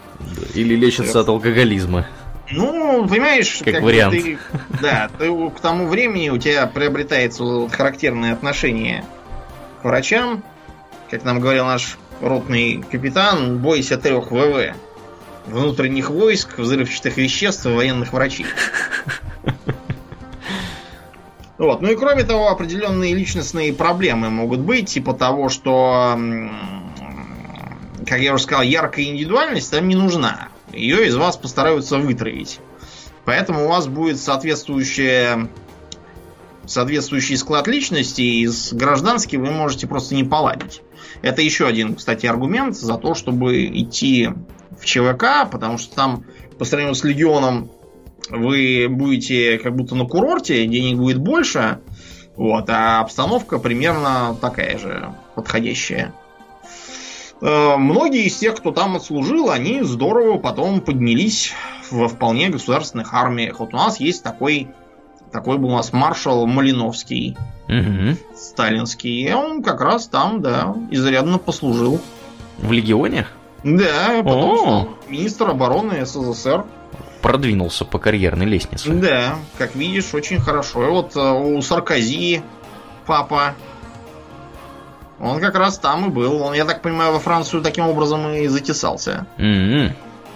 Или 0.55 0.75
лечатся 0.75 1.21
от 1.21 1.29
алкоголизма. 1.29 2.07
Ну, 2.51 3.07
понимаешь, 3.09 3.61
как, 3.65 3.75
как 3.75 3.83
вариант. 3.83 4.15
Ты, 4.15 4.39
да, 4.81 5.11
ты 5.19 5.51
к 5.51 5.61
тому 5.61 5.89
времени 5.89 6.29
у 6.29 6.39
тебя 6.39 6.67
приобретается 6.67 7.43
вот 7.43 7.73
характерное 7.73 8.35
отношение 8.35 9.05
к 9.81 9.85
врачам. 9.85 10.45
Как 11.11 11.25
нам 11.25 11.41
говорил 11.41 11.67
наш 11.67 11.99
ротный 12.21 12.85
капитан, 12.89 13.59
бойся 13.59 13.97
трех 13.97 14.31
ВВ. 14.31 14.75
Внутренних 15.47 16.11
войск, 16.11 16.59
взрывчатых 16.59 17.17
веществ 17.17 17.67
и 17.67 17.71
военных 17.71 18.13
врачей. 18.13 18.47
Вот. 21.59 21.81
Ну 21.81 21.91
и 21.91 21.97
кроме 21.97 22.25
того, 22.25 22.49
определенные 22.49 23.15
личностные 23.15 23.73
проблемы 23.73 24.29
могут 24.29 24.61
быть, 24.61 24.91
типа 24.91 25.15
того, 25.15 25.49
что, 25.49 26.19
как 28.07 28.21
я 28.21 28.35
уже 28.35 28.43
сказал, 28.43 28.63
яркая 28.63 29.07
индивидуальность 29.07 29.71
там 29.71 29.89
не 29.89 29.95
нужна. 29.95 30.49
Ее 30.73 31.07
из 31.07 31.17
вас 31.17 31.37
постараются 31.37 31.97
вытравить. 31.97 32.61
Поэтому 33.25 33.65
у 33.65 33.69
вас 33.69 33.87
будет 33.87 34.19
соответствующая 34.19 35.49
соответствующий 36.67 37.37
склад 37.37 37.69
личности, 37.69 38.23
и 38.23 38.47
с 38.47 38.73
гражданским 38.73 39.45
вы 39.45 39.53
можете 39.53 39.87
просто 39.87 40.15
не 40.15 40.25
поладить. 40.25 40.83
Это 41.23 41.41
еще 41.41 41.67
один, 41.67 41.95
кстати, 41.95 42.27
аргумент 42.27 42.77
за 42.77 42.97
то, 42.99 43.15
чтобы 43.15 43.67
идти 43.67 44.31
ЧВК, 44.87 45.51
потому 45.51 45.79
что 45.79 45.95
там 45.95 46.25
по 46.59 46.65
сравнению 46.65 46.95
с 46.95 47.05
Легионом 47.05 47.71
вы 48.31 48.87
будете 48.89 49.59
как 49.59 49.77
будто 49.77 49.95
на 49.95 50.07
курорте, 50.07 50.67
денег 50.67 50.97
будет 50.97 51.19
больше, 51.19 51.81
вот, 52.37 52.69
а 52.69 53.01
обстановка 53.01 53.59
примерно 53.59 54.37
такая 54.41 54.79
же, 54.79 55.13
подходящая. 55.35 56.13
Э, 57.41 57.77
многие 57.77 58.27
из 58.27 58.37
тех, 58.37 58.57
кто 58.57 58.73
там 58.73 58.97
отслужил, 58.97 59.51
они 59.51 59.83
здорово 59.83 60.39
потом 60.39 60.81
поднялись 60.81 61.53
во 61.91 62.09
вполне 62.09 62.49
государственных 62.49 63.15
армиях. 63.15 63.61
Вот 63.61 63.75
у 63.75 63.77
нас 63.77 64.01
есть 64.01 64.23
такой, 64.23 64.69
такой 65.33 65.59
был 65.59 65.71
у 65.71 65.77
нас 65.77 65.93
маршал 65.93 66.47
Малиновский, 66.47 67.37
угу. 67.69 68.17
сталинский. 68.35 69.29
И 69.29 69.33
он 69.33 69.63
как 69.63 69.81
раз 69.81 70.09
там, 70.09 70.41
да, 70.41 70.75
изрядно 70.91 71.39
послужил. 71.39 72.01
В 72.59 72.73
легионе? 72.73 73.27
Да, 73.65 74.23
потом 74.23 74.97
министр 75.09 75.51
обороны 75.51 76.05
СССР 76.07 76.65
продвинулся 77.23 77.85
по 77.85 77.99
карьерной 77.99 78.47
лестнице. 78.47 78.91
Да, 78.93 79.37
как 79.59 79.75
видишь, 79.75 80.15
очень 80.15 80.39
хорошо. 80.39 80.87
И 80.87 80.91
вот 80.91 81.17
э, 81.17 81.21
у 81.21 81.61
Саркози 81.61 82.43
папа, 83.05 83.55
он 85.19 85.41
как 85.41 85.57
раз 85.57 85.79
там 85.79 86.07
и 86.07 86.09
был. 86.09 86.41
Он, 86.43 86.55
я 86.55 86.65
так 86.65 86.83
понимаю, 86.83 87.13
во 87.13 87.19
Францию 87.19 87.63
таким 87.63 87.89
образом 87.89 88.33
и 88.33 88.47
затесался. 88.47 89.27
Mm-hmm. 89.39 89.93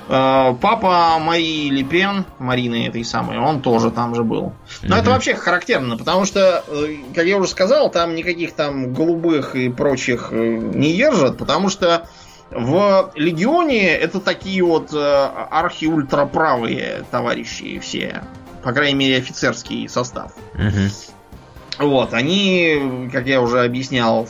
Папа 0.09 1.19
Марии 1.21 1.71
Лепен, 1.71 2.25
Марины 2.41 2.89
этой 2.89 3.05
самой, 3.05 3.39
он 3.39 3.63
тоже 3.63 3.93
там 3.93 4.17
же 4.17 4.25
был. 4.25 4.53
Но 4.83 4.97
mm-hmm. 4.97 4.99
это 4.99 5.11
вообще 5.11 5.35
характерно, 5.37 5.97
потому 5.97 6.25
что, 6.25 6.65
э, 6.67 6.97
как 7.15 7.25
я 7.27 7.37
уже 7.37 7.49
сказал, 7.49 7.89
там 7.93 8.17
никаких 8.17 8.55
там 8.55 8.93
голубых 8.93 9.55
и 9.55 9.69
прочих 9.69 10.33
не 10.33 10.95
держат, 10.95 11.39
потому 11.39 11.69
что 11.69 12.09
в 12.51 13.13
Легионе 13.15 13.91
это 13.91 14.21
такие 14.21 14.63
вот 14.65 14.93
э, 14.93 15.29
архи-ультраправые 15.51 17.05
товарищи 17.11 17.79
все. 17.79 18.23
По 18.63 18.73
крайней 18.73 18.97
мере, 18.97 19.19
офицерский 19.19 19.89
состав. 19.89 20.33
Угу. 20.55 21.87
Вот, 21.87 22.13
они, 22.13 23.09
как 23.13 23.27
я 23.27 23.41
уже 23.41 23.63
объяснял, 23.63 24.29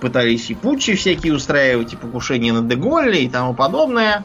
пытались 0.00 0.48
и 0.48 0.54
путчи 0.54 0.94
всякие 0.94 1.34
устраивать, 1.34 1.92
и 1.92 1.96
покушения 1.96 2.52
на 2.52 2.62
Деголле 2.62 3.24
и 3.24 3.28
тому 3.28 3.52
подобное. 3.52 4.24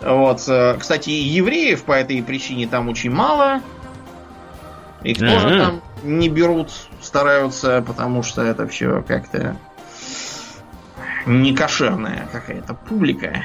Вот, 0.00 0.44
э, 0.48 0.76
кстати, 0.78 1.10
евреев 1.10 1.82
по 1.82 1.92
этой 1.92 2.22
причине 2.22 2.68
там 2.68 2.88
очень 2.88 3.10
мало. 3.10 3.60
Их 5.02 5.18
тоже 5.18 5.58
там 5.58 5.82
не 6.02 6.28
берут, 6.28 6.70
стараются, 7.02 7.82
потому 7.86 8.22
что 8.22 8.42
это 8.42 8.66
все 8.66 9.04
как-то 9.06 9.56
не 11.26 11.54
кошерная 11.54 12.28
какая-то 12.32 12.74
публика. 12.74 13.44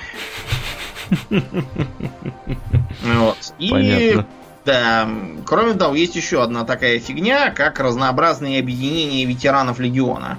Вот. 3.04 3.54
И 3.60 4.18
да, 4.64 5.10
кроме 5.46 5.74
того, 5.74 5.96
есть 5.96 6.16
еще 6.16 6.44
одна 6.44 6.64
такая 6.64 7.00
фигня, 7.00 7.50
как 7.52 7.80
разнообразные 7.80 8.60
объединения 8.60 9.26
ветеранов 9.26 9.80
Легиона. 9.80 10.38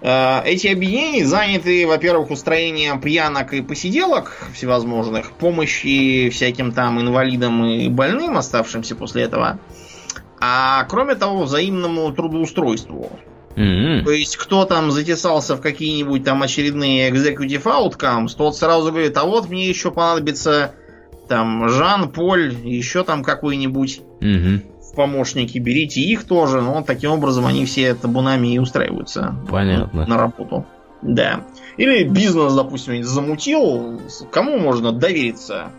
Э, 0.00 0.42
эти 0.44 0.66
объединения 0.66 1.24
заняты, 1.24 1.86
во-первых, 1.86 2.30
устроением 2.30 3.00
пьянок 3.00 3.54
и 3.54 3.62
посиделок 3.62 4.36
всевозможных, 4.52 5.30
помощи 5.32 6.28
всяким 6.30 6.72
там 6.72 7.00
инвалидам 7.00 7.64
и 7.64 7.88
больным, 7.88 8.36
оставшимся 8.36 8.96
после 8.96 9.22
этого, 9.22 9.58
а 10.40 10.84
кроме 10.84 11.14
того, 11.14 11.44
взаимному 11.44 12.12
трудоустройству. 12.12 13.18
Mm-hmm. 13.56 14.02
То 14.04 14.10
есть, 14.10 14.36
кто 14.36 14.64
там 14.64 14.90
затесался 14.90 15.56
в 15.56 15.60
какие-нибудь 15.60 16.24
там 16.24 16.42
очередные 16.42 17.10
executive 17.10 17.62
outcomes, 17.64 18.34
тот 18.36 18.56
сразу 18.56 18.90
говорит, 18.90 19.16
а 19.16 19.24
вот 19.24 19.48
мне 19.48 19.68
еще 19.68 19.90
понадобится 19.90 20.72
там 21.28 21.68
Жан, 21.68 22.10
Поль, 22.10 22.54
еще 22.64 23.04
там 23.04 23.22
какой-нибудь 23.22 24.00
mm-hmm. 24.20 24.90
в 24.90 24.94
помощники, 24.94 25.58
берите 25.58 26.00
их 26.00 26.24
тоже. 26.24 26.60
Ну, 26.60 26.82
таким 26.86 27.12
образом 27.12 27.46
они 27.46 27.64
все 27.64 27.94
табунами 27.94 28.54
и 28.54 28.58
устраиваются 28.58 29.34
Понятно. 29.48 30.06
на 30.06 30.18
работу. 30.18 30.66
Да. 31.02 31.44
Или 31.76 32.04
бизнес, 32.04 32.54
допустим, 32.54 33.02
замутил. 33.04 34.00
Кому 34.32 34.58
можно 34.58 34.92
довериться 34.92 35.70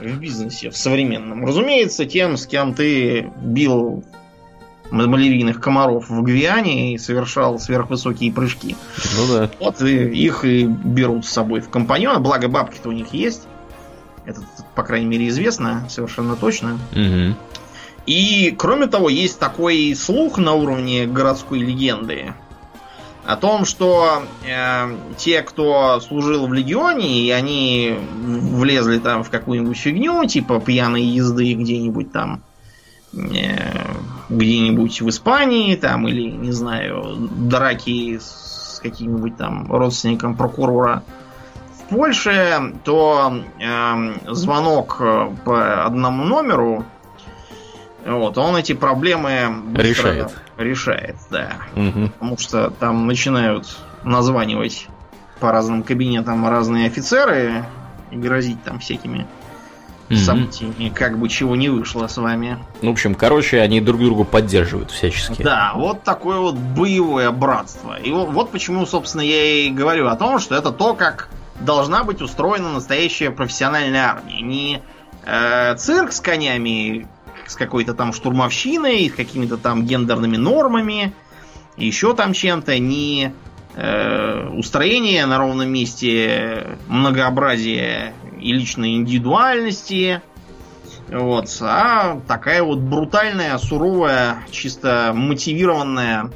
в 0.00 0.18
бизнесе, 0.18 0.70
в 0.70 0.76
современном? 0.76 1.46
Разумеется, 1.46 2.04
тем, 2.04 2.36
с 2.36 2.46
кем 2.46 2.74
ты 2.74 3.30
бил 3.42 4.04
малярийных 4.90 5.60
комаров 5.60 6.08
в 6.08 6.22
Гвиане 6.22 6.94
и 6.94 6.98
совершал 6.98 7.58
сверхвысокие 7.58 8.32
прыжки. 8.32 8.76
Ну 9.16 9.32
да. 9.32 9.50
Вот 9.60 9.82
и 9.82 10.04
их 10.08 10.44
и 10.44 10.64
берут 10.64 11.26
с 11.26 11.30
собой 11.30 11.60
в 11.60 11.68
компаньон. 11.68 12.22
Благо 12.22 12.48
бабки-то 12.48 12.88
у 12.88 12.92
них 12.92 13.12
есть. 13.12 13.46
Это, 14.24 14.42
по 14.74 14.82
крайней 14.82 15.06
мере, 15.06 15.28
известно 15.28 15.86
совершенно 15.88 16.36
точно. 16.36 16.78
Угу. 16.92 17.36
И, 18.06 18.54
кроме 18.58 18.86
того, 18.86 19.08
есть 19.08 19.38
такой 19.38 19.94
слух 19.94 20.38
на 20.38 20.54
уровне 20.54 21.06
городской 21.06 21.60
легенды 21.60 22.32
о 23.24 23.36
том, 23.36 23.66
что 23.66 24.22
э, 24.46 24.96
те, 25.18 25.42
кто 25.42 26.00
служил 26.00 26.46
в 26.46 26.52
легионе, 26.54 27.20
и 27.20 27.30
они 27.30 27.98
влезли 28.24 28.98
там 28.98 29.22
в 29.22 29.28
какую-нибудь 29.28 29.76
фигню, 29.76 30.24
типа 30.24 30.60
пьяной 30.60 31.02
езды 31.02 31.52
где-нибудь 31.52 32.10
там 32.10 32.42
Э, 33.14 33.94
где-нибудь 34.28 35.00
в 35.00 35.08
Испании, 35.08 35.74
там, 35.76 36.06
или, 36.08 36.30
не 36.30 36.52
знаю, 36.52 37.16
драки 37.18 38.18
с 38.18 38.80
каким-нибудь 38.82 39.36
там 39.36 39.70
родственником 39.72 40.36
прокурора 40.36 41.02
в 41.78 41.94
Польше, 41.94 42.74
то 42.84 43.42
э, 43.58 44.32
звонок 44.32 44.98
по 45.44 45.84
одному 45.84 46.24
номеру, 46.24 46.84
вот, 48.04 48.38
он 48.38 48.56
эти 48.56 48.72
проблемы 48.72 49.54
решает. 49.74 50.34
Решает, 50.56 51.16
да. 51.30 51.56
Угу. 51.74 52.08
Потому 52.10 52.38
что 52.38 52.70
там 52.70 53.06
начинают 53.06 53.76
названивать 54.02 54.88
по 55.40 55.52
разным 55.52 55.82
кабинетам 55.82 56.46
разные 56.48 56.86
офицеры 56.86 57.64
и 58.10 58.16
грозить 58.16 58.62
там 58.62 58.78
всякими 58.78 59.26
mm-hmm. 60.08 60.16
событиями, 60.16 60.88
как 60.88 61.18
бы 61.18 61.28
чего 61.28 61.56
не 61.56 61.68
вышло 61.68 62.06
с 62.06 62.16
вами. 62.16 62.58
Ну, 62.82 62.90
в 62.90 62.92
общем, 62.92 63.14
короче, 63.14 63.60
они 63.60 63.80
друг 63.80 64.00
друга 64.00 64.24
поддерживают 64.24 64.90
всячески. 64.90 65.42
Да, 65.42 65.72
вот 65.74 66.02
такое 66.02 66.38
вот 66.38 66.54
боевое 66.54 67.30
братство. 67.30 67.98
И 67.98 68.10
вот, 68.10 68.30
вот 68.30 68.50
почему, 68.50 68.86
собственно, 68.86 69.22
я 69.22 69.66
и 69.66 69.70
говорю 69.70 70.08
о 70.08 70.16
том, 70.16 70.38
что 70.38 70.54
это 70.54 70.70
то, 70.70 70.94
как 70.94 71.28
должна 71.60 72.04
быть 72.04 72.22
устроена 72.22 72.72
настоящая 72.72 73.30
профессиональная 73.30 74.06
армия. 74.06 74.40
Не 74.40 74.82
э, 75.24 75.76
цирк 75.76 76.12
с 76.12 76.20
конями, 76.20 77.06
с 77.46 77.54
какой-то 77.54 77.94
там 77.94 78.12
штурмовщиной, 78.12 79.08
с 79.08 79.14
какими-то 79.14 79.56
там 79.56 79.84
гендерными 79.84 80.36
нормами, 80.36 81.12
еще 81.76 82.14
там 82.14 82.32
чем-то, 82.32 82.78
не 82.78 83.32
э, 83.74 84.48
устроение 84.50 85.26
на 85.26 85.38
ровном 85.38 85.68
месте, 85.70 86.78
многообразие 86.88 88.12
и 88.40 88.52
личной 88.52 88.96
индивидуальности. 88.96 90.22
Вот. 91.08 91.48
А 91.60 92.20
такая 92.26 92.62
вот 92.62 92.78
брутальная, 92.78 93.56
суровая, 93.58 94.44
чисто 94.50 95.12
мотивированная 95.14 96.30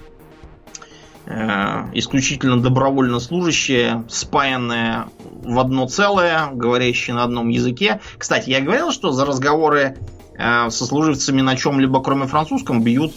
э, 1.27 1.91
исключительно 1.93 2.61
добровольно 2.61 3.21
служащие, 3.21 4.05
спаянные 4.09 5.07
в 5.21 5.59
одно 5.59 5.87
целое, 5.89 6.49
говорящие 6.53 7.15
на 7.15 7.25
одном 7.25 7.49
языке. 7.49 8.01
Кстати, 8.17 8.51
я 8.51 8.61
говорил, 8.61 8.93
что 8.93 9.13
за 9.13 9.27
разговоры 9.27 9.99
э, 10.39 10.71
со 10.71 10.87
служивцами 10.87 11.43
на 11.43 11.57
чем-либо, 11.57 12.03
кроме 12.03 12.27
французском, 12.27 12.83
бьют 12.83 13.13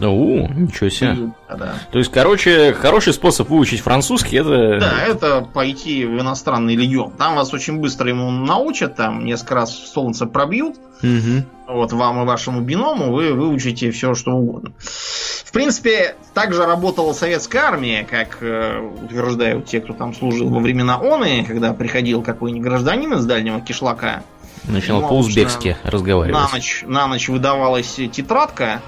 ну, 0.00 0.48
ничего 0.48 0.90
себе. 0.90 1.32
Да. 1.48 1.74
То 1.90 1.98
есть, 1.98 2.10
короче, 2.10 2.72
хороший 2.72 3.12
способ 3.12 3.48
выучить 3.48 3.80
французский 3.80 4.36
это... 4.36 4.78
Да, 4.80 5.02
это 5.02 5.40
пойти 5.52 6.04
в 6.04 6.20
иностранный 6.20 6.74
легион. 6.74 7.12
Там 7.12 7.36
вас 7.36 7.52
очень 7.54 7.78
быстро 7.78 8.08
ему 8.08 8.30
научат, 8.30 8.96
там 8.96 9.24
несколько 9.24 9.54
раз 9.56 9.74
солнце 9.74 10.26
пробьют. 10.26 10.76
Угу. 11.02 11.74
Вот 11.74 11.92
вам 11.92 12.22
и 12.22 12.26
вашему 12.26 12.60
биному 12.62 13.12
вы 13.12 13.32
выучите 13.34 13.90
все, 13.90 14.14
что 14.14 14.32
угодно. 14.32 14.72
В 14.78 15.52
принципе, 15.52 16.16
также 16.34 16.66
работала 16.66 17.12
советская 17.12 17.62
армия, 17.62 18.06
как 18.08 18.38
э, 18.40 18.80
утверждают 19.02 19.66
те, 19.66 19.80
кто 19.80 19.92
там 19.92 20.14
служил 20.14 20.48
во 20.48 20.60
времена 20.60 20.96
ОНы, 20.96 21.44
когда 21.46 21.72
приходил 21.72 22.22
какой-нибудь 22.22 22.66
гражданин 22.66 23.14
из 23.14 23.24
дальнего 23.24 23.60
кишлака. 23.60 24.24
Начинал 24.64 25.08
по-узбекски 25.08 25.76
разговаривать. 25.84 26.38
На 26.38 26.48
ночь, 26.48 26.84
на 26.86 27.06
ночь 27.06 27.28
выдавалась 27.28 27.98
тетрадка, 28.12 28.82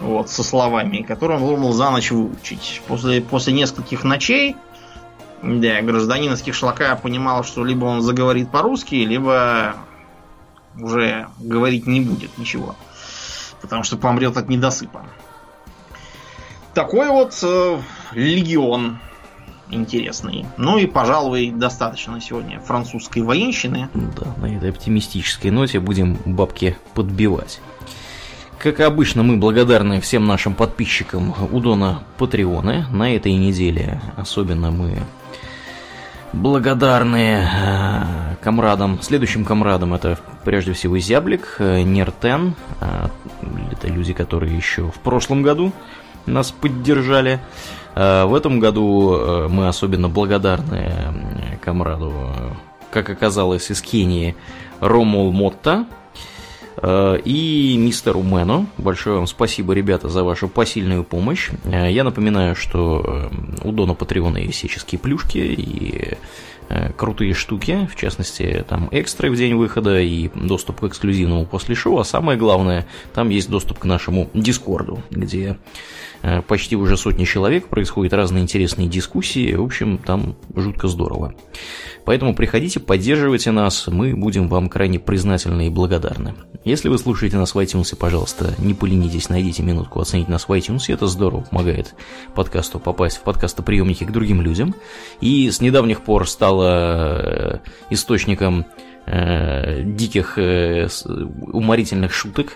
вот, 0.00 0.30
со 0.30 0.42
словами, 0.42 1.02
которые 1.02 1.38
он 1.38 1.46
должен 1.46 1.72
за 1.72 1.90
ночь 1.90 2.10
выучить. 2.10 2.82
После, 2.86 3.20
после 3.20 3.52
нескольких 3.52 4.04
ночей 4.04 4.56
да, 5.42 5.82
гражданин 5.82 6.32
из 6.32 6.42
Кишлака 6.42 6.96
понимал, 6.96 7.44
что 7.44 7.64
либо 7.64 7.84
он 7.84 8.02
заговорит 8.02 8.50
по-русски, 8.50 8.94
либо 8.96 9.76
уже 10.78 11.28
говорить 11.38 11.86
не 11.86 12.00
будет 12.00 12.36
ничего. 12.38 12.74
Потому 13.60 13.82
что 13.82 13.96
помрет 13.96 14.36
от 14.36 14.48
недосыпа. 14.48 15.04
Такой 16.74 17.08
вот 17.08 17.38
э, 17.42 17.78
легион 18.12 18.98
интересный. 19.70 20.46
Ну 20.56 20.78
и, 20.78 20.86
пожалуй, 20.86 21.50
достаточно 21.50 22.20
сегодня 22.20 22.60
французской 22.60 23.20
военщины. 23.20 23.88
Да, 23.94 24.34
на 24.36 24.56
этой 24.56 24.70
оптимистической 24.70 25.50
ноте 25.50 25.80
будем 25.80 26.18
бабки 26.24 26.76
подбивать. 26.94 27.60
Как 28.58 28.80
обычно, 28.80 29.22
мы 29.22 29.36
благодарны 29.36 30.00
всем 30.00 30.26
нашим 30.26 30.54
подписчикам 30.54 31.34
у 31.52 31.60
Дона 31.60 32.02
Патреоны. 32.16 32.86
На 32.90 33.14
этой 33.14 33.34
неделе 33.34 34.00
особенно 34.16 34.70
мы 34.70 35.02
благодарны 36.32 37.44
э, 37.44 38.36
комрадам. 38.42 39.00
Следующим 39.02 39.44
комрадам 39.44 39.94
это 39.94 40.18
прежде 40.44 40.72
всего 40.72 40.98
Зяблик, 40.98 41.56
э, 41.58 41.82
Нертен. 41.82 42.54
Э, 42.80 43.08
это 43.72 43.88
люди, 43.88 44.14
которые 44.14 44.56
еще 44.56 44.90
в 44.90 45.00
прошлом 45.00 45.42
году 45.42 45.72
нас 46.24 46.50
поддержали. 46.50 47.40
В 47.94 48.34
этом 48.36 48.60
году 48.60 49.48
мы 49.48 49.68
особенно 49.68 50.10
благодарны 50.10 51.58
комраду, 51.62 52.30
как 52.90 53.08
оказалось, 53.08 53.70
из 53.70 53.80
Кении 53.80 54.36
Ромул 54.80 55.32
Мотта, 55.32 55.86
и 56.82 57.76
мистеру 57.78 58.22
Мэну. 58.22 58.66
Большое 58.76 59.16
вам 59.16 59.26
спасибо, 59.26 59.72
ребята, 59.72 60.08
за 60.08 60.22
вашу 60.22 60.48
посильную 60.48 61.04
помощь. 61.04 61.50
Э, 61.64 61.90
я 61.90 62.04
напоминаю, 62.04 62.54
что 62.54 63.02
э, 63.04 63.68
у 63.68 63.72
Дона 63.72 63.94
Патреона 63.94 64.38
есть 64.38 64.58
всяческие 64.58 64.98
плюшки 64.98 65.38
и 65.38 66.14
крутые 66.96 67.32
штуки, 67.32 67.88
в 67.92 67.94
частности, 67.94 68.64
там 68.68 68.88
экстры 68.90 69.30
в 69.30 69.36
день 69.36 69.54
выхода 69.54 70.00
и 70.00 70.28
доступ 70.34 70.80
к 70.80 70.84
эксклюзивному 70.84 71.46
после 71.46 71.76
шоу, 71.76 72.00
а 72.00 72.04
самое 72.04 72.36
главное, 72.36 72.88
там 73.14 73.28
есть 73.28 73.48
доступ 73.48 73.78
к 73.78 73.84
нашему 73.84 74.28
Дискорду, 74.34 75.00
где 75.10 75.58
почти 76.48 76.76
уже 76.76 76.96
сотни 76.96 77.24
человек, 77.24 77.68
происходят 77.68 78.12
разные 78.12 78.42
интересные 78.42 78.88
дискуссии, 78.88 79.54
в 79.54 79.62
общем, 79.62 79.98
там 79.98 80.36
жутко 80.54 80.88
здорово. 80.88 81.34
Поэтому 82.06 82.36
приходите, 82.36 82.78
поддерживайте 82.78 83.50
нас, 83.50 83.88
мы 83.88 84.14
будем 84.14 84.48
вам 84.48 84.68
крайне 84.68 85.00
признательны 85.00 85.66
и 85.66 85.70
благодарны. 85.70 86.34
Если 86.64 86.88
вы 86.88 86.98
слушаете 86.98 87.36
нас 87.36 87.54
в 87.54 87.58
iTunes, 87.58 87.96
пожалуйста, 87.96 88.54
не 88.58 88.74
поленитесь, 88.74 89.28
найдите 89.28 89.64
минутку, 89.64 90.00
оцените 90.00 90.30
нас 90.30 90.48
в 90.48 90.52
iTunes, 90.52 90.84
это 90.86 91.08
здорово 91.08 91.42
помогает 91.42 91.94
подкасту 92.34 92.78
попасть 92.78 93.16
в 93.16 93.22
подкастоприемники 93.22 94.04
к 94.04 94.12
другим 94.12 94.40
людям. 94.40 94.76
И 95.20 95.50
с 95.50 95.60
недавних 95.60 96.02
пор 96.02 96.28
стало 96.28 97.20
э, 97.22 97.58
источником 97.90 98.66
э, 99.06 99.82
диких 99.82 100.38
э, 100.38 100.86
уморительных 101.52 102.12
шуток 102.12 102.52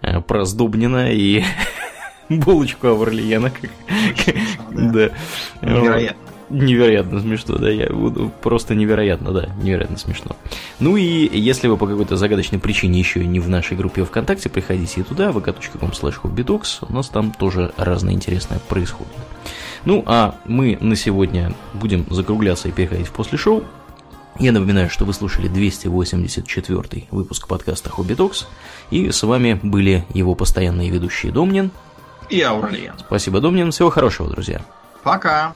э, 0.00 0.22
про 0.22 0.46
Сдобнина 0.46 1.12
и 1.12 1.42
булочку 2.28 2.88
Аврельена. 2.88 3.52
Да. 4.70 5.10
Невероятно 5.62 6.24
невероятно 6.50 7.20
смешно, 7.20 7.56
да, 7.58 7.70
я 7.70 7.88
буду 7.88 8.30
просто 8.42 8.74
невероятно, 8.74 9.32
да, 9.32 9.48
невероятно 9.62 9.98
смешно. 9.98 10.36
Ну 10.80 10.96
и 10.96 11.28
если 11.36 11.68
вы 11.68 11.76
по 11.76 11.86
какой-то 11.86 12.16
загадочной 12.16 12.58
причине 12.58 12.98
еще 12.98 13.24
не 13.24 13.40
в 13.40 13.48
нашей 13.48 13.76
группе 13.76 14.04
ВКонтакте, 14.04 14.48
приходите 14.48 15.00
и 15.00 15.04
туда, 15.04 15.30
vk.com 15.30 15.90
slash 15.90 16.78
у 16.88 16.92
нас 16.92 17.08
там 17.08 17.32
тоже 17.32 17.72
разное 17.76 18.14
интересное 18.14 18.58
происходит. 18.68 19.12
Ну, 19.84 20.02
а 20.06 20.36
мы 20.46 20.78
на 20.80 20.96
сегодня 20.96 21.54
будем 21.74 22.06
закругляться 22.08 22.68
и 22.68 22.72
переходить 22.72 23.08
в 23.08 23.12
после 23.12 23.36
шоу. 23.36 23.64
Я 24.38 24.50
напоминаю, 24.50 24.90
что 24.90 25.04
вы 25.04 25.12
слушали 25.12 25.46
284 25.46 27.04
выпуск 27.10 27.46
подкаста 27.46 27.90
Хобби 27.90 28.14
Токс, 28.14 28.48
и 28.90 29.10
с 29.10 29.22
вами 29.22 29.60
были 29.62 30.04
его 30.12 30.34
постоянные 30.34 30.90
ведущие 30.90 31.30
Домнин 31.30 31.70
и 32.30 32.40
Ауралиен. 32.40 32.94
Спасибо, 32.98 33.40
Домнин, 33.40 33.70
всего 33.70 33.90
хорошего, 33.90 34.28
друзья. 34.30 34.60
Пока. 35.02 35.52